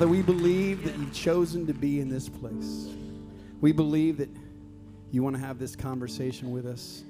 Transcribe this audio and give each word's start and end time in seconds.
Father, 0.00 0.12
we 0.12 0.22
believe 0.22 0.82
that 0.84 0.96
you've 0.96 1.12
chosen 1.12 1.66
to 1.66 1.74
be 1.74 2.00
in 2.00 2.08
this 2.08 2.26
place. 2.26 2.88
We 3.60 3.70
believe 3.72 4.16
that 4.16 4.30
you 5.10 5.22
want 5.22 5.36
to 5.36 5.42
have 5.42 5.58
this 5.58 5.76
conversation 5.76 6.52
with 6.52 6.64
us. 6.64 7.04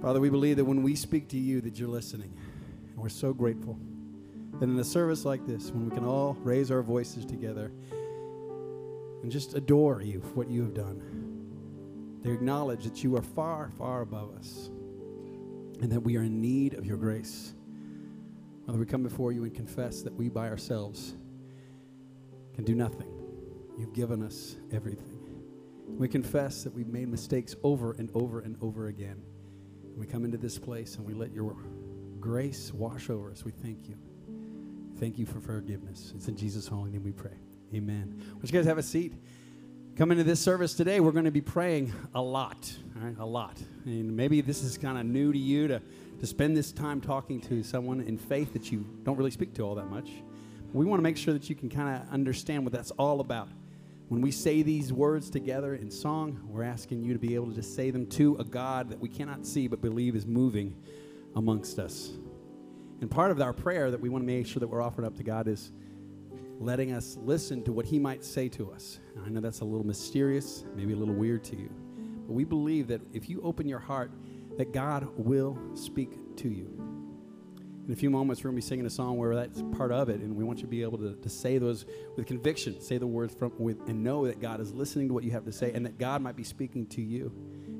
Father, 0.00 0.18
we 0.18 0.30
believe 0.30 0.56
that 0.56 0.64
when 0.64 0.82
we 0.82 0.96
speak 0.96 1.28
to 1.28 1.36
you 1.36 1.60
that 1.60 1.78
you're 1.78 1.90
listening. 1.90 2.32
And 2.88 2.96
we're 2.96 3.10
so 3.10 3.34
grateful 3.34 3.78
that 4.60 4.64
in 4.64 4.78
a 4.78 4.82
service 4.82 5.26
like 5.26 5.46
this, 5.46 5.72
when 5.72 5.90
we 5.90 5.94
can 5.94 6.06
all 6.06 6.38
raise 6.40 6.70
our 6.70 6.80
voices 6.80 7.26
together 7.26 7.70
and 9.22 9.30
just 9.30 9.52
adore 9.52 10.00
you 10.00 10.22
for 10.22 10.36
what 10.36 10.48
you 10.48 10.62
have 10.62 10.72
done, 10.72 11.02
to 12.22 12.32
acknowledge 12.32 12.84
that 12.84 13.04
you 13.04 13.14
are 13.14 13.22
far, 13.22 13.70
far 13.76 14.00
above 14.00 14.34
us 14.38 14.70
and 15.82 15.92
that 15.92 16.00
we 16.00 16.16
are 16.16 16.22
in 16.22 16.40
need 16.40 16.72
of 16.72 16.86
your 16.86 16.96
grace. 16.96 17.52
Father, 18.64 18.78
we 18.78 18.86
come 18.86 19.02
before 19.02 19.32
you 19.32 19.44
and 19.44 19.54
confess 19.54 20.00
that 20.00 20.14
we 20.14 20.30
by 20.30 20.48
ourselves 20.48 21.12
can 22.54 22.64
do 22.64 22.74
nothing. 22.74 23.08
You've 23.78 23.92
given 23.92 24.22
us 24.22 24.56
everything. 24.72 25.20
We 25.88 26.08
confess 26.08 26.64
that 26.64 26.72
we've 26.72 26.88
made 26.88 27.08
mistakes 27.08 27.54
over 27.62 27.92
and 27.92 28.10
over 28.14 28.40
and 28.40 28.56
over 28.60 28.86
again. 28.86 29.22
We 29.96 30.06
come 30.06 30.24
into 30.24 30.38
this 30.38 30.58
place 30.58 30.96
and 30.96 31.06
we 31.06 31.14
let 31.14 31.32
your 31.32 31.56
grace 32.20 32.72
wash 32.72 33.10
over 33.10 33.30
us. 33.30 33.44
We 33.44 33.52
thank 33.52 33.88
you. 33.88 33.96
Thank 34.98 35.18
you 35.18 35.26
for 35.26 35.40
forgiveness. 35.40 36.12
It's 36.16 36.28
in 36.28 36.36
Jesus' 36.36 36.66
holy 36.66 36.90
name 36.90 37.04
we 37.04 37.12
pray. 37.12 37.36
Amen. 37.74 38.22
Would 38.40 38.50
you 38.50 38.58
guys 38.58 38.66
have 38.66 38.78
a 38.78 38.82
seat? 38.82 39.14
Come 39.96 40.10
into 40.10 40.24
this 40.24 40.40
service 40.40 40.74
today, 40.74 40.98
we're 40.98 41.12
going 41.12 41.24
to 41.24 41.30
be 41.30 41.40
praying 41.40 41.92
a 42.16 42.20
lot, 42.20 42.72
all 42.96 43.06
right, 43.06 43.16
a 43.18 43.24
lot. 43.24 43.56
And 43.84 44.16
maybe 44.16 44.40
this 44.40 44.64
is 44.64 44.76
kind 44.76 44.98
of 44.98 45.06
new 45.06 45.32
to 45.32 45.38
you 45.38 45.68
to, 45.68 45.80
to 46.18 46.26
spend 46.26 46.56
this 46.56 46.72
time 46.72 47.00
talking 47.00 47.40
to 47.42 47.62
someone 47.62 48.00
in 48.00 48.18
faith 48.18 48.52
that 48.54 48.72
you 48.72 48.84
don't 49.04 49.16
really 49.16 49.30
speak 49.30 49.54
to 49.54 49.62
all 49.62 49.76
that 49.76 49.88
much. 49.88 50.10
We 50.74 50.84
want 50.84 50.98
to 50.98 51.04
make 51.04 51.16
sure 51.16 51.32
that 51.32 51.48
you 51.48 51.54
can 51.54 51.70
kind 51.70 51.96
of 51.96 52.12
understand 52.12 52.64
what 52.64 52.72
that's 52.72 52.90
all 52.92 53.20
about. 53.20 53.48
When 54.08 54.20
we 54.20 54.32
say 54.32 54.62
these 54.62 54.92
words 54.92 55.30
together 55.30 55.76
in 55.76 55.88
song, 55.88 56.40
we're 56.48 56.64
asking 56.64 57.04
you 57.04 57.12
to 57.12 57.18
be 57.18 57.36
able 57.36 57.46
to 57.46 57.54
just 57.54 57.76
say 57.76 57.92
them 57.92 58.08
to 58.08 58.34
a 58.40 58.44
God 58.44 58.90
that 58.90 58.98
we 58.98 59.08
cannot 59.08 59.46
see 59.46 59.68
but 59.68 59.80
believe 59.80 60.16
is 60.16 60.26
moving 60.26 60.74
amongst 61.36 61.78
us. 61.78 62.10
And 63.00 63.08
part 63.08 63.30
of 63.30 63.40
our 63.40 63.52
prayer 63.52 63.92
that 63.92 64.00
we 64.00 64.08
want 64.08 64.22
to 64.22 64.26
make 64.26 64.48
sure 64.48 64.58
that 64.58 64.66
we're 64.66 64.82
offering 64.82 65.06
up 65.06 65.16
to 65.16 65.22
God 65.22 65.46
is 65.46 65.70
letting 66.58 66.92
us 66.92 67.16
listen 67.22 67.62
to 67.62 67.72
what 67.72 67.86
He 67.86 68.00
might 68.00 68.24
say 68.24 68.48
to 68.48 68.72
us. 68.72 68.98
I 69.24 69.28
know 69.28 69.40
that's 69.40 69.60
a 69.60 69.64
little 69.64 69.86
mysterious, 69.86 70.64
maybe 70.74 70.92
a 70.92 70.96
little 70.96 71.14
weird 71.14 71.44
to 71.44 71.56
you, 71.56 71.70
but 72.26 72.32
we 72.32 72.42
believe 72.42 72.88
that 72.88 73.00
if 73.12 73.28
you 73.28 73.40
open 73.42 73.68
your 73.68 73.78
heart, 73.78 74.10
that 74.58 74.72
God 74.72 75.06
will 75.16 75.56
speak 75.74 76.36
to 76.38 76.48
you. 76.48 76.83
In 77.86 77.92
a 77.92 77.96
few 77.96 78.08
moments, 78.08 78.42
we're 78.42 78.50
going 78.50 78.62
to 78.62 78.64
be 78.64 78.66
singing 78.66 78.86
a 78.86 78.90
song 78.90 79.18
where 79.18 79.34
that's 79.34 79.62
part 79.76 79.92
of 79.92 80.08
it, 80.08 80.20
and 80.20 80.34
we 80.34 80.42
want 80.42 80.58
you 80.58 80.64
to 80.64 80.70
be 80.70 80.82
able 80.82 80.96
to, 80.96 81.14
to 81.16 81.28
say 81.28 81.58
those 81.58 81.84
with 82.16 82.26
conviction, 82.26 82.80
say 82.80 82.96
the 82.96 83.06
words 83.06 83.34
from 83.34 83.52
with, 83.58 83.78
and 83.88 84.02
know 84.02 84.26
that 84.26 84.40
God 84.40 84.58
is 84.58 84.72
listening 84.72 85.08
to 85.08 85.14
what 85.14 85.22
you 85.22 85.30
have 85.32 85.44
to 85.44 85.52
say, 85.52 85.70
and 85.72 85.84
that 85.84 85.98
God 85.98 86.22
might 86.22 86.34
be 86.34 86.44
speaking 86.44 86.86
to 86.86 87.02
you. 87.02 87.30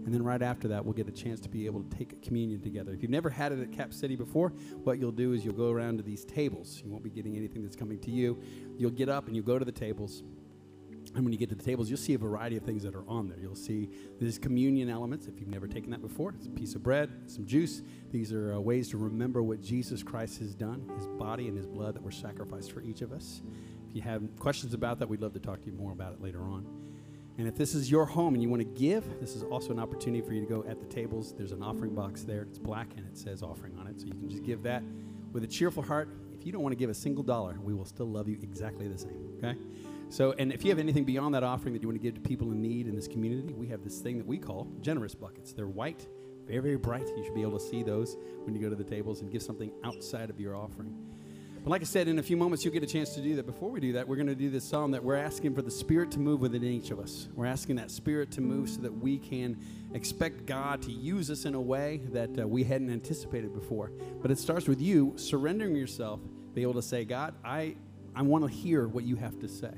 And 0.04 0.12
then 0.12 0.22
right 0.22 0.42
after 0.42 0.68
that, 0.68 0.84
we'll 0.84 0.92
get 0.92 1.08
a 1.08 1.12
chance 1.12 1.40
to 1.40 1.48
be 1.48 1.64
able 1.64 1.82
to 1.82 1.96
take 1.96 2.20
communion 2.20 2.60
together. 2.60 2.92
If 2.92 3.00
you've 3.00 3.10
never 3.10 3.30
had 3.30 3.52
it 3.52 3.60
at 3.60 3.72
Cap 3.72 3.94
City 3.94 4.14
before, 4.14 4.50
what 4.82 4.98
you'll 4.98 5.10
do 5.10 5.32
is 5.32 5.42
you'll 5.42 5.54
go 5.54 5.70
around 5.70 5.96
to 5.96 6.02
these 6.02 6.26
tables. 6.26 6.82
You 6.84 6.90
won't 6.90 7.02
be 7.02 7.08
getting 7.08 7.38
anything 7.38 7.62
that's 7.62 7.76
coming 7.76 7.98
to 8.00 8.10
you. 8.10 8.38
You'll 8.76 8.90
get 8.90 9.08
up 9.08 9.26
and 9.26 9.34
you'll 9.34 9.46
go 9.46 9.58
to 9.58 9.64
the 9.64 9.72
tables. 9.72 10.22
And 11.14 11.24
when 11.24 11.32
you 11.32 11.38
get 11.38 11.48
to 11.50 11.54
the 11.54 11.62
tables, 11.62 11.88
you'll 11.88 11.98
see 11.98 12.14
a 12.14 12.18
variety 12.18 12.56
of 12.56 12.64
things 12.64 12.82
that 12.82 12.94
are 12.94 13.08
on 13.08 13.28
there. 13.28 13.38
You'll 13.38 13.54
see 13.54 13.88
these 14.20 14.38
communion 14.38 14.90
elements. 14.90 15.26
If 15.26 15.38
you've 15.38 15.48
never 15.48 15.68
taken 15.68 15.90
that 15.92 16.02
before, 16.02 16.34
it's 16.36 16.46
a 16.46 16.50
piece 16.50 16.74
of 16.74 16.82
bread, 16.82 17.10
some 17.26 17.46
juice. 17.46 17.82
These 18.10 18.32
are 18.32 18.54
uh, 18.54 18.60
ways 18.60 18.88
to 18.90 18.96
remember 18.96 19.42
what 19.42 19.60
Jesus 19.60 20.02
Christ 20.02 20.40
has 20.40 20.54
done, 20.54 20.90
his 20.96 21.06
body 21.06 21.46
and 21.46 21.56
his 21.56 21.66
blood 21.66 21.94
that 21.94 22.02
were 22.02 22.10
sacrificed 22.10 22.72
for 22.72 22.82
each 22.82 23.00
of 23.00 23.12
us. 23.12 23.42
If 23.88 23.94
you 23.94 24.02
have 24.02 24.22
questions 24.40 24.74
about 24.74 24.98
that, 24.98 25.08
we'd 25.08 25.20
love 25.20 25.34
to 25.34 25.40
talk 25.40 25.60
to 25.60 25.66
you 25.66 25.72
more 25.72 25.92
about 25.92 26.14
it 26.14 26.20
later 26.20 26.42
on. 26.42 26.66
And 27.38 27.48
if 27.48 27.56
this 27.56 27.74
is 27.74 27.90
your 27.90 28.06
home 28.06 28.34
and 28.34 28.42
you 28.42 28.48
want 28.48 28.60
to 28.60 28.80
give, 28.80 29.20
this 29.20 29.34
is 29.34 29.42
also 29.44 29.72
an 29.72 29.78
opportunity 29.78 30.24
for 30.24 30.32
you 30.32 30.40
to 30.40 30.46
go 30.46 30.64
at 30.68 30.80
the 30.80 30.86
tables. 30.86 31.32
There's 31.36 31.52
an 31.52 31.62
offering 31.62 31.94
box 31.94 32.22
there. 32.22 32.42
It's 32.42 32.58
black 32.58 32.88
and 32.96 33.06
it 33.06 33.16
says 33.18 33.42
offering 33.42 33.76
on 33.78 33.86
it. 33.86 34.00
So 34.00 34.06
you 34.06 34.12
can 34.14 34.28
just 34.28 34.44
give 34.44 34.62
that 34.64 34.82
with 35.32 35.42
a 35.42 35.48
cheerful 35.48 35.82
heart. 35.82 36.08
If 36.32 36.46
you 36.46 36.52
don't 36.52 36.62
want 36.62 36.72
to 36.72 36.76
give 36.76 36.90
a 36.90 36.94
single 36.94 37.24
dollar, 37.24 37.58
we 37.60 37.74
will 37.74 37.84
still 37.84 38.06
love 38.06 38.28
you 38.28 38.38
exactly 38.42 38.86
the 38.86 38.98
same. 38.98 39.28
Okay? 39.38 39.58
So, 40.14 40.32
and 40.38 40.52
if 40.52 40.62
you 40.62 40.70
have 40.70 40.78
anything 40.78 41.02
beyond 41.02 41.34
that 41.34 41.42
offering 41.42 41.74
that 41.74 41.82
you 41.82 41.88
want 41.88 42.00
to 42.00 42.02
give 42.02 42.14
to 42.14 42.20
people 42.20 42.52
in 42.52 42.62
need 42.62 42.86
in 42.86 42.94
this 42.94 43.08
community, 43.08 43.52
we 43.52 43.66
have 43.66 43.82
this 43.82 43.98
thing 43.98 44.16
that 44.18 44.26
we 44.28 44.38
call 44.38 44.68
generous 44.80 45.12
buckets. 45.12 45.52
They're 45.52 45.66
white, 45.66 46.06
very, 46.46 46.60
very 46.60 46.76
bright. 46.76 47.08
You 47.16 47.24
should 47.24 47.34
be 47.34 47.42
able 47.42 47.58
to 47.58 47.64
see 47.64 47.82
those 47.82 48.16
when 48.44 48.54
you 48.54 48.62
go 48.62 48.70
to 48.70 48.76
the 48.76 48.84
tables 48.84 49.22
and 49.22 49.32
give 49.32 49.42
something 49.42 49.72
outside 49.82 50.30
of 50.30 50.38
your 50.38 50.54
offering. 50.54 50.94
But 51.64 51.70
like 51.70 51.80
I 51.80 51.84
said, 51.84 52.06
in 52.06 52.20
a 52.20 52.22
few 52.22 52.36
moments, 52.36 52.64
you'll 52.64 52.72
get 52.72 52.84
a 52.84 52.86
chance 52.86 53.12
to 53.16 53.20
do 53.20 53.34
that. 53.34 53.44
Before 53.44 53.68
we 53.68 53.80
do 53.80 53.94
that, 53.94 54.06
we're 54.06 54.14
going 54.14 54.28
to 54.28 54.36
do 54.36 54.50
this 54.50 54.62
psalm 54.62 54.92
that 54.92 55.02
we're 55.02 55.16
asking 55.16 55.52
for 55.52 55.62
the 55.62 55.70
Spirit 55.72 56.12
to 56.12 56.20
move 56.20 56.40
within 56.40 56.62
each 56.62 56.92
of 56.92 57.00
us. 57.00 57.26
We're 57.34 57.46
asking 57.46 57.74
that 57.76 57.90
Spirit 57.90 58.30
to 58.32 58.40
move 58.40 58.70
so 58.70 58.82
that 58.82 58.92
we 58.92 59.18
can 59.18 59.58
expect 59.94 60.46
God 60.46 60.80
to 60.82 60.92
use 60.92 61.28
us 61.28 61.44
in 61.44 61.56
a 61.56 61.60
way 61.60 62.02
that 62.12 62.38
uh, 62.38 62.46
we 62.46 62.62
hadn't 62.62 62.90
anticipated 62.90 63.52
before. 63.52 63.90
But 64.22 64.30
it 64.30 64.38
starts 64.38 64.68
with 64.68 64.80
you 64.80 65.14
surrendering 65.16 65.74
yourself, 65.74 66.20
be 66.54 66.62
able 66.62 66.74
to 66.74 66.82
say, 66.82 67.04
God, 67.04 67.34
I, 67.44 67.74
I 68.14 68.22
want 68.22 68.44
to 68.44 68.48
hear 68.48 68.86
what 68.86 69.02
you 69.02 69.16
have 69.16 69.40
to 69.40 69.48
say. 69.48 69.74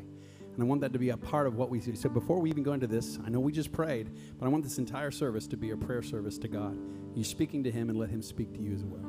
And 0.57 0.65
I 0.65 0.67
want 0.67 0.81
that 0.81 0.95
to 0.95 0.99
be 0.99 1.11
a 1.11 1.19
part 1.19 1.47
of 1.47 1.57
what 1.57 1.69
we 1.69 1.81
do. 1.81 1.95
So 1.95 2.09
before 2.09 2.41
we 2.41 2.49
even 2.49 2.63
go 2.63 2.73
into 2.73 2.87
this, 2.87 3.19
I 3.27 3.29
know 3.29 3.41
we 3.41 3.53
just 3.53 3.73
prayed, 3.73 4.09
but 4.39 4.47
I 4.47 4.49
want 4.49 4.65
this 4.65 4.79
entire 4.79 5.11
service 5.11 5.47
to 5.49 5.57
be 5.59 5.73
a 5.73 5.77
prayer 5.77 6.01
service 6.03 6.39
to 6.39 6.49
God. 6.49 6.79
You're 7.15 7.25
speaking 7.25 7.63
to 7.65 7.71
Him 7.71 7.91
and 7.91 7.99
let 7.99 8.09
Him 8.09 8.23
speak 8.23 8.55
to 8.55 8.63
you 8.63 8.73
as 8.73 8.83
well. 8.83 9.05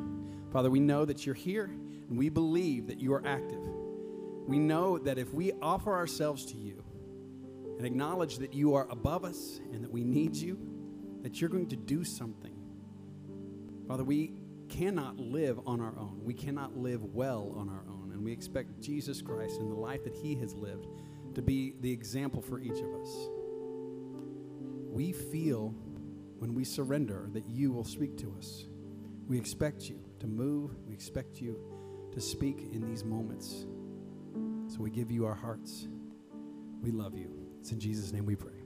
Father, 0.51 0.70
we 0.70 0.82
know 0.82 1.06
that 1.06 1.25
you're 1.25 1.36
here 1.36 1.72
and 2.10 2.18
we 2.18 2.27
believe 2.27 2.88
that 2.88 3.00
you 3.00 3.13
are 3.13 3.25
active. 3.25 3.62
We 4.46 4.60
know 4.60 4.98
that 4.98 5.18
if 5.18 5.34
we 5.34 5.54
offer 5.62 5.96
ourselves 5.96 6.46
to 6.48 6.58
you 6.58 6.84
and 7.77 7.86
acknowledge 7.86 8.39
that 8.39 8.54
you 8.54 8.75
are 8.75 8.86
above 8.89 9.24
us 9.24 9.62
and 9.72 9.86
that 9.86 9.92
we 9.92 10.04
need 10.04 10.36
you, 10.36 10.60
that 11.22 11.39
you're 11.39 11.50
going 11.50 11.70
to 11.70 11.77
do 11.77 12.04
something. 12.04 12.56
Father, 13.88 14.04
we 14.04 14.34
cannot 14.68 15.18
live 15.18 15.62
on 15.66 15.80
our 15.80 15.98
own. 15.98 16.20
We 16.25 16.34
cannot 16.34 16.75
live 16.75 17.06
well 17.06 17.54
on 17.56 17.70
our 17.70 17.84
own. 17.88 18.12
And 18.12 18.22
we 18.22 18.34
expect 18.34 18.82
Jesus 18.82 19.22
Christ 19.22 19.62
and 19.62 19.72
the 19.72 19.75
life 19.75 20.04
that 20.04 20.13
he 20.13 20.36
has 20.36 20.54
lived 20.54 20.88
to 21.38 21.44
be 21.44 21.75
the 21.82 21.91
example 21.91 22.41
for 22.41 22.60
each 22.60 22.79
of 22.79 22.96
us. 22.96 23.29
We 24.89 25.12
feel 25.12 25.75
when 26.39 26.56
we 26.56 26.63
surrender 26.63 27.29
that 27.34 27.48
you 27.48 27.72
will 27.72 27.84
speak 27.84 28.17
to 28.17 28.34
us. 28.39 28.65
We 29.27 29.38
expect 29.38 29.84
you 29.84 30.00
to 30.20 30.25
move, 30.25 30.72
we 30.88 30.96
expect 30.96 31.39
you 31.39 31.60
to 32.12 32.20
speak 32.20 32.58
in 32.74 32.89
these 32.89 33.03
moments. 33.03 33.67
So 34.67 34.79
we 34.79 34.89
give 34.89 35.12
you 35.12 35.27
our 35.27 35.36
hearts. 35.36 35.88
We 36.82 36.89
love 36.89 37.15
you. 37.15 37.29
It's 37.60 37.72
in 37.72 37.79
Jesus' 37.79 38.12
name 38.12 38.25
we 38.25 38.36
pray. 38.36 38.57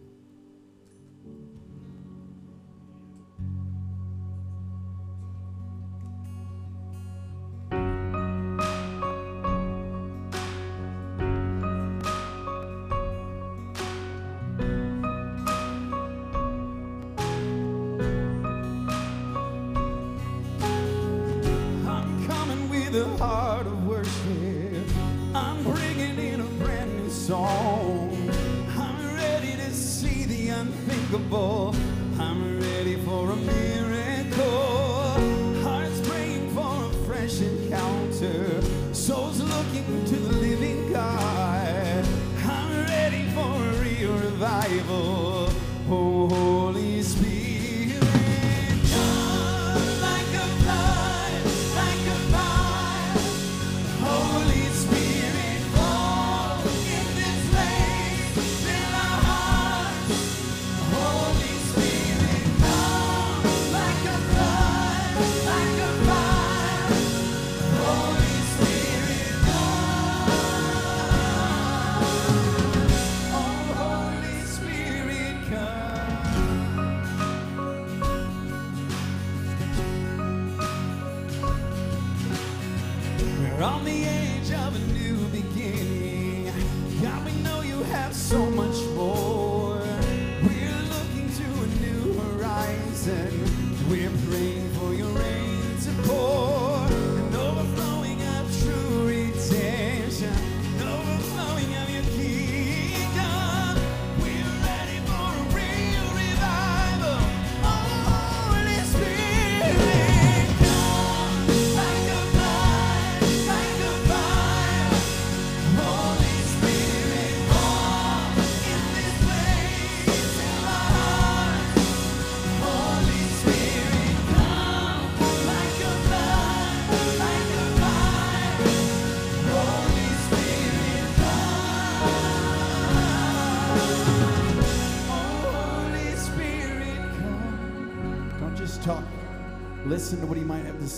Revival. 44.41 45.50
Oh, 45.88 46.27
Holy 46.27 47.03
Spirit, 47.03 47.40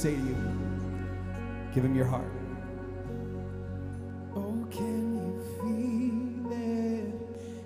say 0.04 0.16
to 0.16 0.22
you. 0.22 0.36
Give 1.74 1.86
him 1.86 1.96
your 1.96 2.06
heart. 2.06 2.30
Oh, 4.36 4.68
can 4.70 5.16
you 5.16 5.32
feel 5.62 6.52
it? 6.52 7.08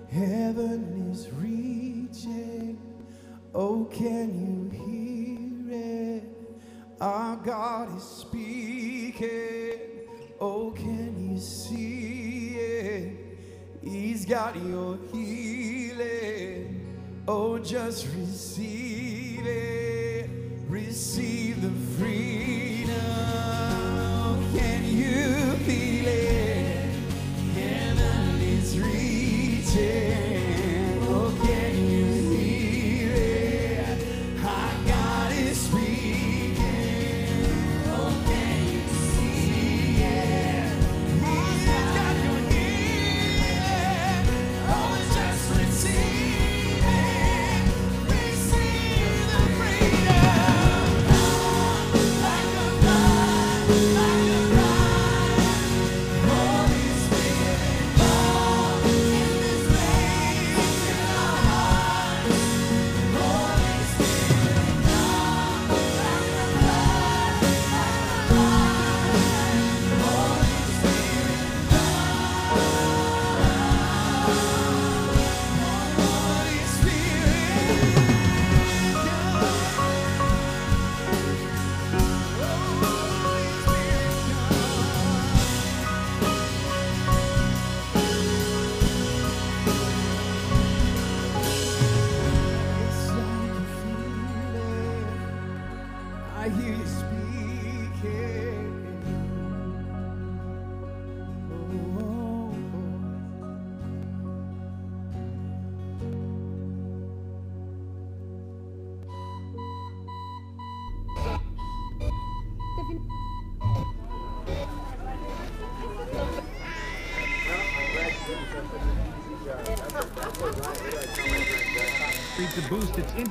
Heaven 0.08 1.10
is 1.10 1.28
reaching. 1.32 2.78
Oh, 3.52 3.86
can 3.86 4.28
you 4.38 4.70
hear 4.70 6.16
it? 6.16 6.22
Our 7.00 7.34
God 7.38 7.96
is 7.96 8.04
speaking. 8.04 9.80
Oh, 10.40 10.70
can 10.70 11.32
you 11.32 11.40
see 11.40 12.54
it? 12.54 13.16
He's 13.82 14.24
got 14.24 14.54
your 14.64 14.96
healing. 15.12 16.86
Oh, 17.26 17.58
just 17.58 18.06
receive 18.14 19.44
it. 19.44 20.30
Receive 20.68 21.62
the 21.62 21.70
freedom. 21.96 22.27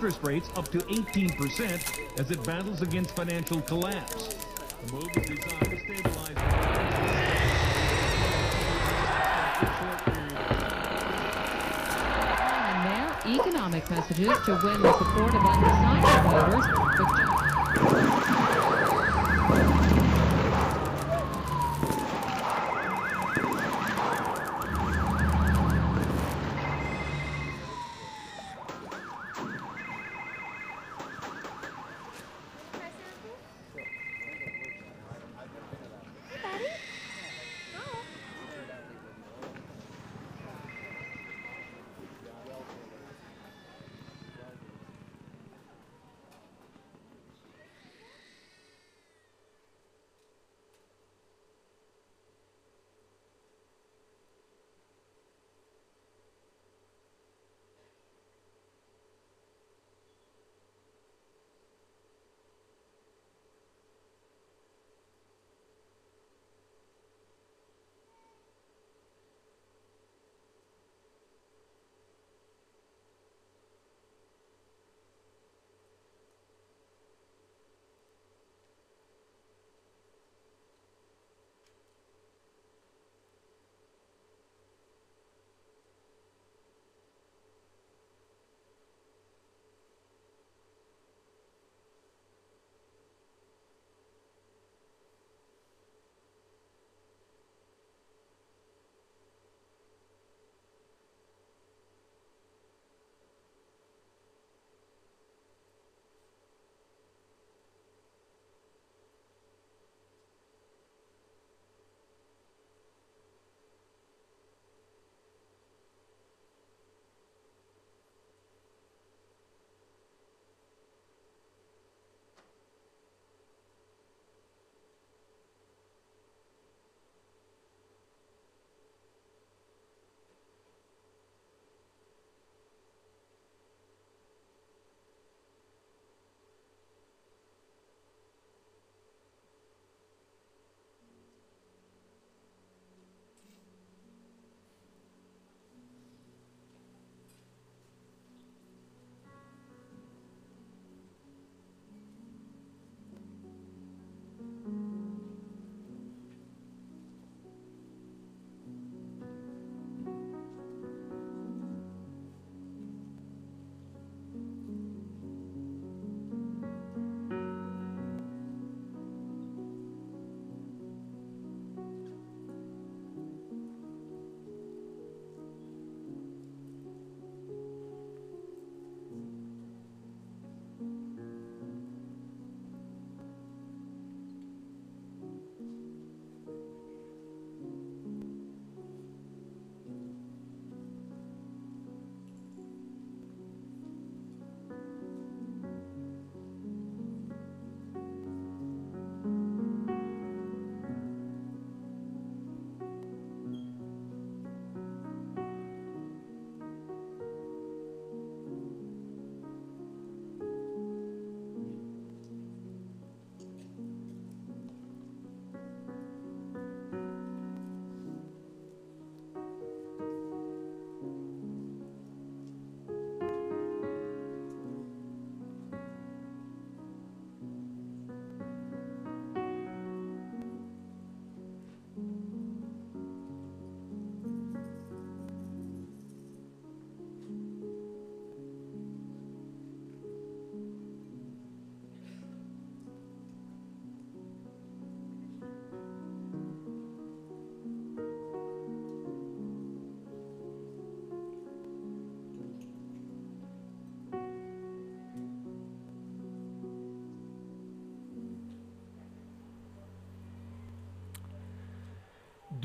Interest 0.08 0.26
rates 0.26 0.50
up 0.56 0.70
to 0.70 0.78
18% 0.78 2.18
as 2.18 2.32
it 2.32 2.42
battles 2.46 2.82
against 2.82 3.14
financial 3.14 3.60
collapse. 3.60 4.34
The 4.86 4.94
move 4.94 5.10
is 5.18 5.26
designed 5.26 5.66
to 5.66 5.78
stabilize 5.80 6.38
And 12.64 12.88
their 12.88 13.12
economic 13.36 13.84
messages 13.92 14.32
to 14.46 14.52
win 14.64 14.82
the 14.82 14.94
support 14.98 15.36
of 15.36 15.46
undecided 15.46 16.32
voters. 16.32 16.66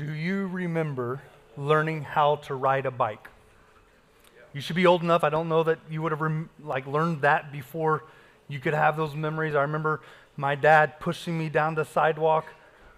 Do 0.03 0.13
you 0.13 0.47
remember 0.47 1.21
learning 1.55 2.03
how 2.03 2.35
to 2.35 2.55
ride 2.55 2.85
a 2.85 2.91
bike? 2.91 3.29
You 4.53 4.59
should 4.59 4.75
be 4.75 4.85
old 4.85 5.01
enough. 5.01 5.23
I 5.23 5.29
don't 5.29 5.47
know 5.47 5.63
that 5.63 5.79
you 5.89 6.01
would 6.01 6.11
have 6.11 6.21
rem- 6.21 6.49
like 6.61 6.85
learned 6.85 7.21
that 7.21 7.51
before 7.51 8.03
you 8.49 8.59
could 8.59 8.73
have 8.73 8.97
those 8.97 9.15
memories. 9.15 9.55
I 9.55 9.61
remember 9.61 10.01
my 10.35 10.55
dad 10.55 10.99
pushing 10.99 11.37
me 11.37 11.47
down 11.47 11.75
the 11.75 11.85
sidewalk 11.85 12.45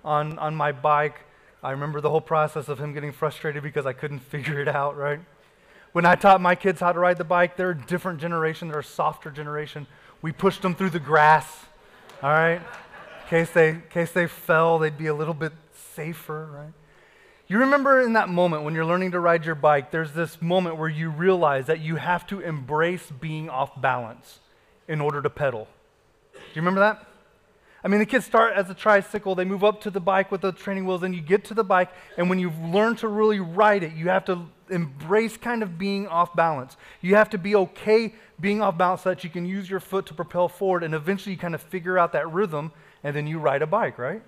on, 0.04 0.40
on 0.40 0.56
my 0.56 0.72
bike. 0.72 1.20
I 1.62 1.72
remember 1.72 2.02
the 2.02 2.10
whole 2.10 2.22
process 2.22 2.70
of 2.70 2.80
him 2.80 2.94
getting 2.94 3.12
frustrated 3.12 3.62
because 3.62 3.86
I 3.86 3.94
couldn't 3.94 4.20
figure 4.32 4.60
it 4.60 4.68
out, 4.68 4.98
right? 4.98 5.20
When 5.94 6.06
I 6.06 6.16
taught 6.16 6.42
my 6.42 6.56
kids 6.56 6.80
how 6.80 6.92
to 6.92 7.00
ride 7.00 7.18
the 7.18 7.24
bike, 7.24 7.56
they're 7.56 7.70
a 7.70 7.86
different 7.86 8.20
generation, 8.20 8.68
they're 8.68 8.80
a 8.80 8.84
softer 8.84 9.30
generation. 9.30 9.88
We 10.22 10.32
pushed 10.32 10.62
them 10.64 10.74
through 10.74 10.90
the 10.90 11.00
grass, 11.00 11.66
all 12.24 12.32
right? 12.32 12.60
In 12.60 13.30
case 13.30 13.52
they, 13.52 13.70
in 13.70 13.84
case 13.92 14.12
they 14.12 14.28
fell, 14.28 14.80
they'd 14.80 14.98
be 14.98 15.08
a 15.08 15.14
little 15.14 15.34
bit 15.34 15.54
safer, 15.94 16.50
right? 16.52 16.74
You 17.48 17.60
remember 17.60 18.02
in 18.02 18.14
that 18.14 18.28
moment 18.28 18.64
when 18.64 18.74
you're 18.74 18.86
learning 18.86 19.12
to 19.12 19.20
ride 19.20 19.46
your 19.46 19.54
bike, 19.54 19.92
there's 19.92 20.14
this 20.14 20.42
moment 20.42 20.78
where 20.78 20.90
you 20.90 21.12
realize 21.12 21.68
that 21.68 21.80
you 21.80 21.98
have 21.98 22.26
to 22.28 22.40
embrace 22.40 23.12
being 23.12 23.50
off 23.50 23.80
balance 23.80 24.40
in 24.88 25.00
order 25.00 25.22
to 25.22 25.30
pedal. 25.30 25.68
Do 26.34 26.40
you 26.40 26.62
remember 26.62 26.80
that? 26.80 27.06
I 27.84 27.88
mean, 27.88 28.00
the 28.00 28.08
kids 28.08 28.26
start 28.26 28.54
as 28.56 28.68
a 28.72 28.74
tricycle, 28.74 29.36
they 29.36 29.46
move 29.46 29.64
up 29.64 29.80
to 29.82 29.92
the 29.92 30.00
bike 30.00 30.32
with 30.32 30.42
the 30.42 30.52
training 30.52 30.88
wheels, 30.88 31.04
and 31.04 31.14
you 31.14 31.22
get 31.22 31.46
to 31.46 31.54
the 31.54 31.64
bike, 31.64 31.92
and 32.18 32.32
when 32.32 32.40
you've 32.40 32.58
learned 32.58 32.98
to 33.00 33.08
really 33.08 33.40
ride 33.40 33.84
it, 33.84 33.94
you 33.94 34.10
have 34.10 34.26
to 34.26 34.48
embrace 34.72 35.38
kind 35.38 35.62
of 35.62 35.78
being 35.78 36.08
off 36.08 36.36
balance. 36.36 36.78
You 37.02 37.14
have 37.14 37.30
to 37.30 37.38
be 37.38 37.56
okay 37.56 38.16
being 38.40 38.60
off 38.60 38.76
balance 38.76 39.04
so 39.04 39.10
that 39.10 39.24
you 39.24 39.30
can 39.30 39.46
use 39.46 39.70
your 39.70 39.80
foot 39.80 40.08
to 40.08 40.16
propel 40.16 40.48
forward, 40.48 40.82
and 40.82 40.96
eventually 40.96 41.34
you 41.34 41.38
kind 41.38 41.54
of 41.54 41.62
figure 41.62 42.00
out 42.00 42.12
that 42.14 42.28
rhythm, 42.32 42.72
and 43.04 43.16
then 43.16 43.28
you 43.28 43.38
ride 43.38 43.62
a 43.62 43.68
bike, 43.68 44.00
right? 44.00 44.24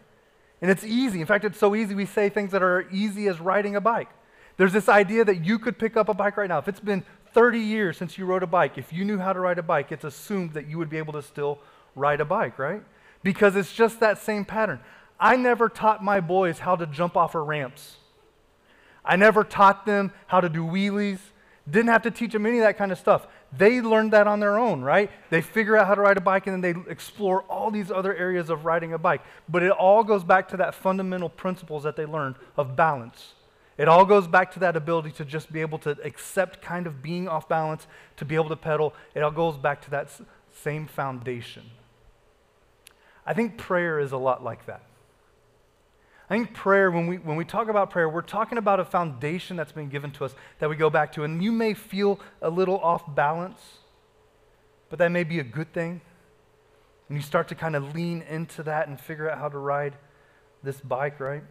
And 0.61 0.71
it's 0.71 0.83
easy. 0.83 1.21
In 1.21 1.27
fact, 1.27 1.45
it's 1.45 1.59
so 1.59 1.75
easy 1.75 1.93
we 1.93 2.05
say 2.05 2.29
things 2.29 2.51
that 2.51 2.63
are 2.63 2.87
easy 2.91 3.27
as 3.27 3.39
riding 3.39 3.75
a 3.75 3.81
bike. 3.81 4.09
There's 4.57 4.73
this 4.73 4.89
idea 4.89 5.23
that 5.23 5.45
you 5.45 5.59
could 5.59 5.77
pick 5.77 5.95
up 5.95 6.09
a 6.09 6.13
bike 6.13 6.35
right 6.35 6.49
now. 6.49 6.57
If 6.57 6.67
it's 6.67 6.79
been 6.79 7.03
30 7.33 7.59
years 7.59 7.97
since 7.97 8.17
you 8.17 8.25
rode 8.25 8.41
a 8.41 8.47
bike, 8.47 8.77
if 8.77 8.91
you 8.91 9.05
knew 9.05 9.19
how 9.19 9.33
to 9.33 9.39
ride 9.39 9.59
a 9.59 9.63
bike, 9.63 9.91
it's 9.91 10.03
assumed 10.03 10.53
that 10.53 10.67
you 10.67 10.79
would 10.79 10.89
be 10.89 10.97
able 10.97 11.13
to 11.13 11.21
still 11.21 11.59
ride 11.95 12.21
a 12.21 12.25
bike, 12.25 12.57
right? 12.57 12.81
Because 13.23 13.55
it's 13.55 13.71
just 13.71 13.99
that 13.99 14.17
same 14.17 14.45
pattern. 14.45 14.79
I 15.19 15.35
never 15.35 15.69
taught 15.69 16.03
my 16.03 16.19
boys 16.19 16.59
how 16.59 16.75
to 16.75 16.87
jump 16.87 17.15
off 17.15 17.35
of 17.35 17.47
ramps. 17.47 17.97
I 19.05 19.15
never 19.15 19.43
taught 19.43 19.85
them 19.85 20.11
how 20.27 20.41
to 20.41 20.49
do 20.49 20.63
wheelies. 20.63 21.19
Didn't 21.69 21.89
have 21.89 22.03
to 22.03 22.12
teach 22.12 22.32
them 22.32 22.45
any 22.45 22.60
of 22.60 22.63
that 22.63 22.77
kind 22.77 22.91
of 22.91 22.97
stuff. 22.97 23.27
They 23.56 23.82
learned 23.82 24.13
that 24.13 24.25
on 24.25 24.39
their 24.39 24.58
own, 24.58 24.82
right? 24.82 25.12
They 25.30 25.41
figure 25.41 25.75
out 25.75 25.88
how 25.88 25.95
to 25.95 26.01
ride 26.01 26.17
a 26.17 26.21
bike 26.21 26.47
and 26.47 26.63
then 26.63 26.86
they 26.86 26.91
explore 26.91 27.41
all 27.43 27.71
these 27.71 27.91
other 27.91 28.15
areas 28.15 28.49
of 28.49 28.63
riding 28.63 28.93
a 28.93 28.97
bike. 28.97 29.21
But 29.49 29.63
it 29.63 29.71
all 29.71 30.03
goes 30.03 30.23
back 30.23 30.47
to 30.49 30.58
that 30.58 30.73
fundamental 30.73 31.30
principles 31.30 31.84
that 31.84 31.97
they 31.97 32.06
learned 32.06 32.36
of 32.56 32.75
balance. 32.77 33.34
It 33.77 33.88
all 33.88 34.06
goes 34.06 34.27
back 34.27 34.51
to 34.53 34.60
that 34.60 34.75
ability 34.75 35.12
to 35.12 35.25
just 35.25 35.51
be 35.51 35.62
able 35.62 35.77
to 35.80 35.91
accept 36.03 36.62
kind 36.62 36.88
of 36.88 37.03
being 37.03 37.27
off 37.27 37.47
balance, 37.47 37.86
to 38.15 38.25
be 38.25 38.36
able 38.36 38.49
to 38.49 38.56
pedal. 38.56 38.93
It 39.13 39.21
all 39.21 39.32
goes 39.32 39.58
back 39.58 39.82
to 39.84 39.89
that 39.91 40.10
same 40.63 40.88
foundation. 40.88 41.63
I 43.25 43.34
think 43.34 43.58
prayer 43.58 43.99
is 43.99 44.13
a 44.13 44.17
lot 44.17 44.43
like 44.43 44.65
that. 44.67 44.84
I 46.29 46.35
think 46.35 46.53
prayer, 46.53 46.91
when 46.91 47.07
we, 47.07 47.17
when 47.17 47.37
we 47.37 47.45
talk 47.45 47.69
about 47.69 47.89
prayer, 47.89 48.09
we're 48.09 48.21
talking 48.21 48.57
about 48.57 48.81
a 48.81 48.85
foundation 48.85 49.55
that's 49.55 49.71
been 49.71 49.87
given 49.87 50.11
to 50.11 50.25
us 50.25 50.35
that 50.59 50.69
we 50.69 50.75
go 50.75 50.89
back 50.89 51.13
to. 51.13 51.23
And 51.23 51.41
you 51.41 51.53
may 51.53 51.73
feel 51.73 52.19
a 52.41 52.49
little 52.49 52.77
off 52.79 53.03
balance, 53.15 53.61
but 54.89 54.99
that 54.99 55.09
may 55.09 55.23
be 55.23 55.39
a 55.39 55.43
good 55.43 55.71
thing. 55.71 56.01
And 57.07 57.17
you 57.17 57.23
start 57.23 57.47
to 57.47 57.55
kind 57.55 57.77
of 57.77 57.95
lean 57.95 58.23
into 58.23 58.63
that 58.63 58.89
and 58.89 58.99
figure 58.99 59.29
out 59.29 59.37
how 59.37 59.47
to 59.47 59.57
ride 59.57 59.95
this 60.63 60.81
bike, 60.81 61.21
right? 61.21 61.43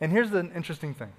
And 0.00 0.10
here's 0.10 0.30
the 0.30 0.50
interesting 0.54 0.94
thing 0.94 1.12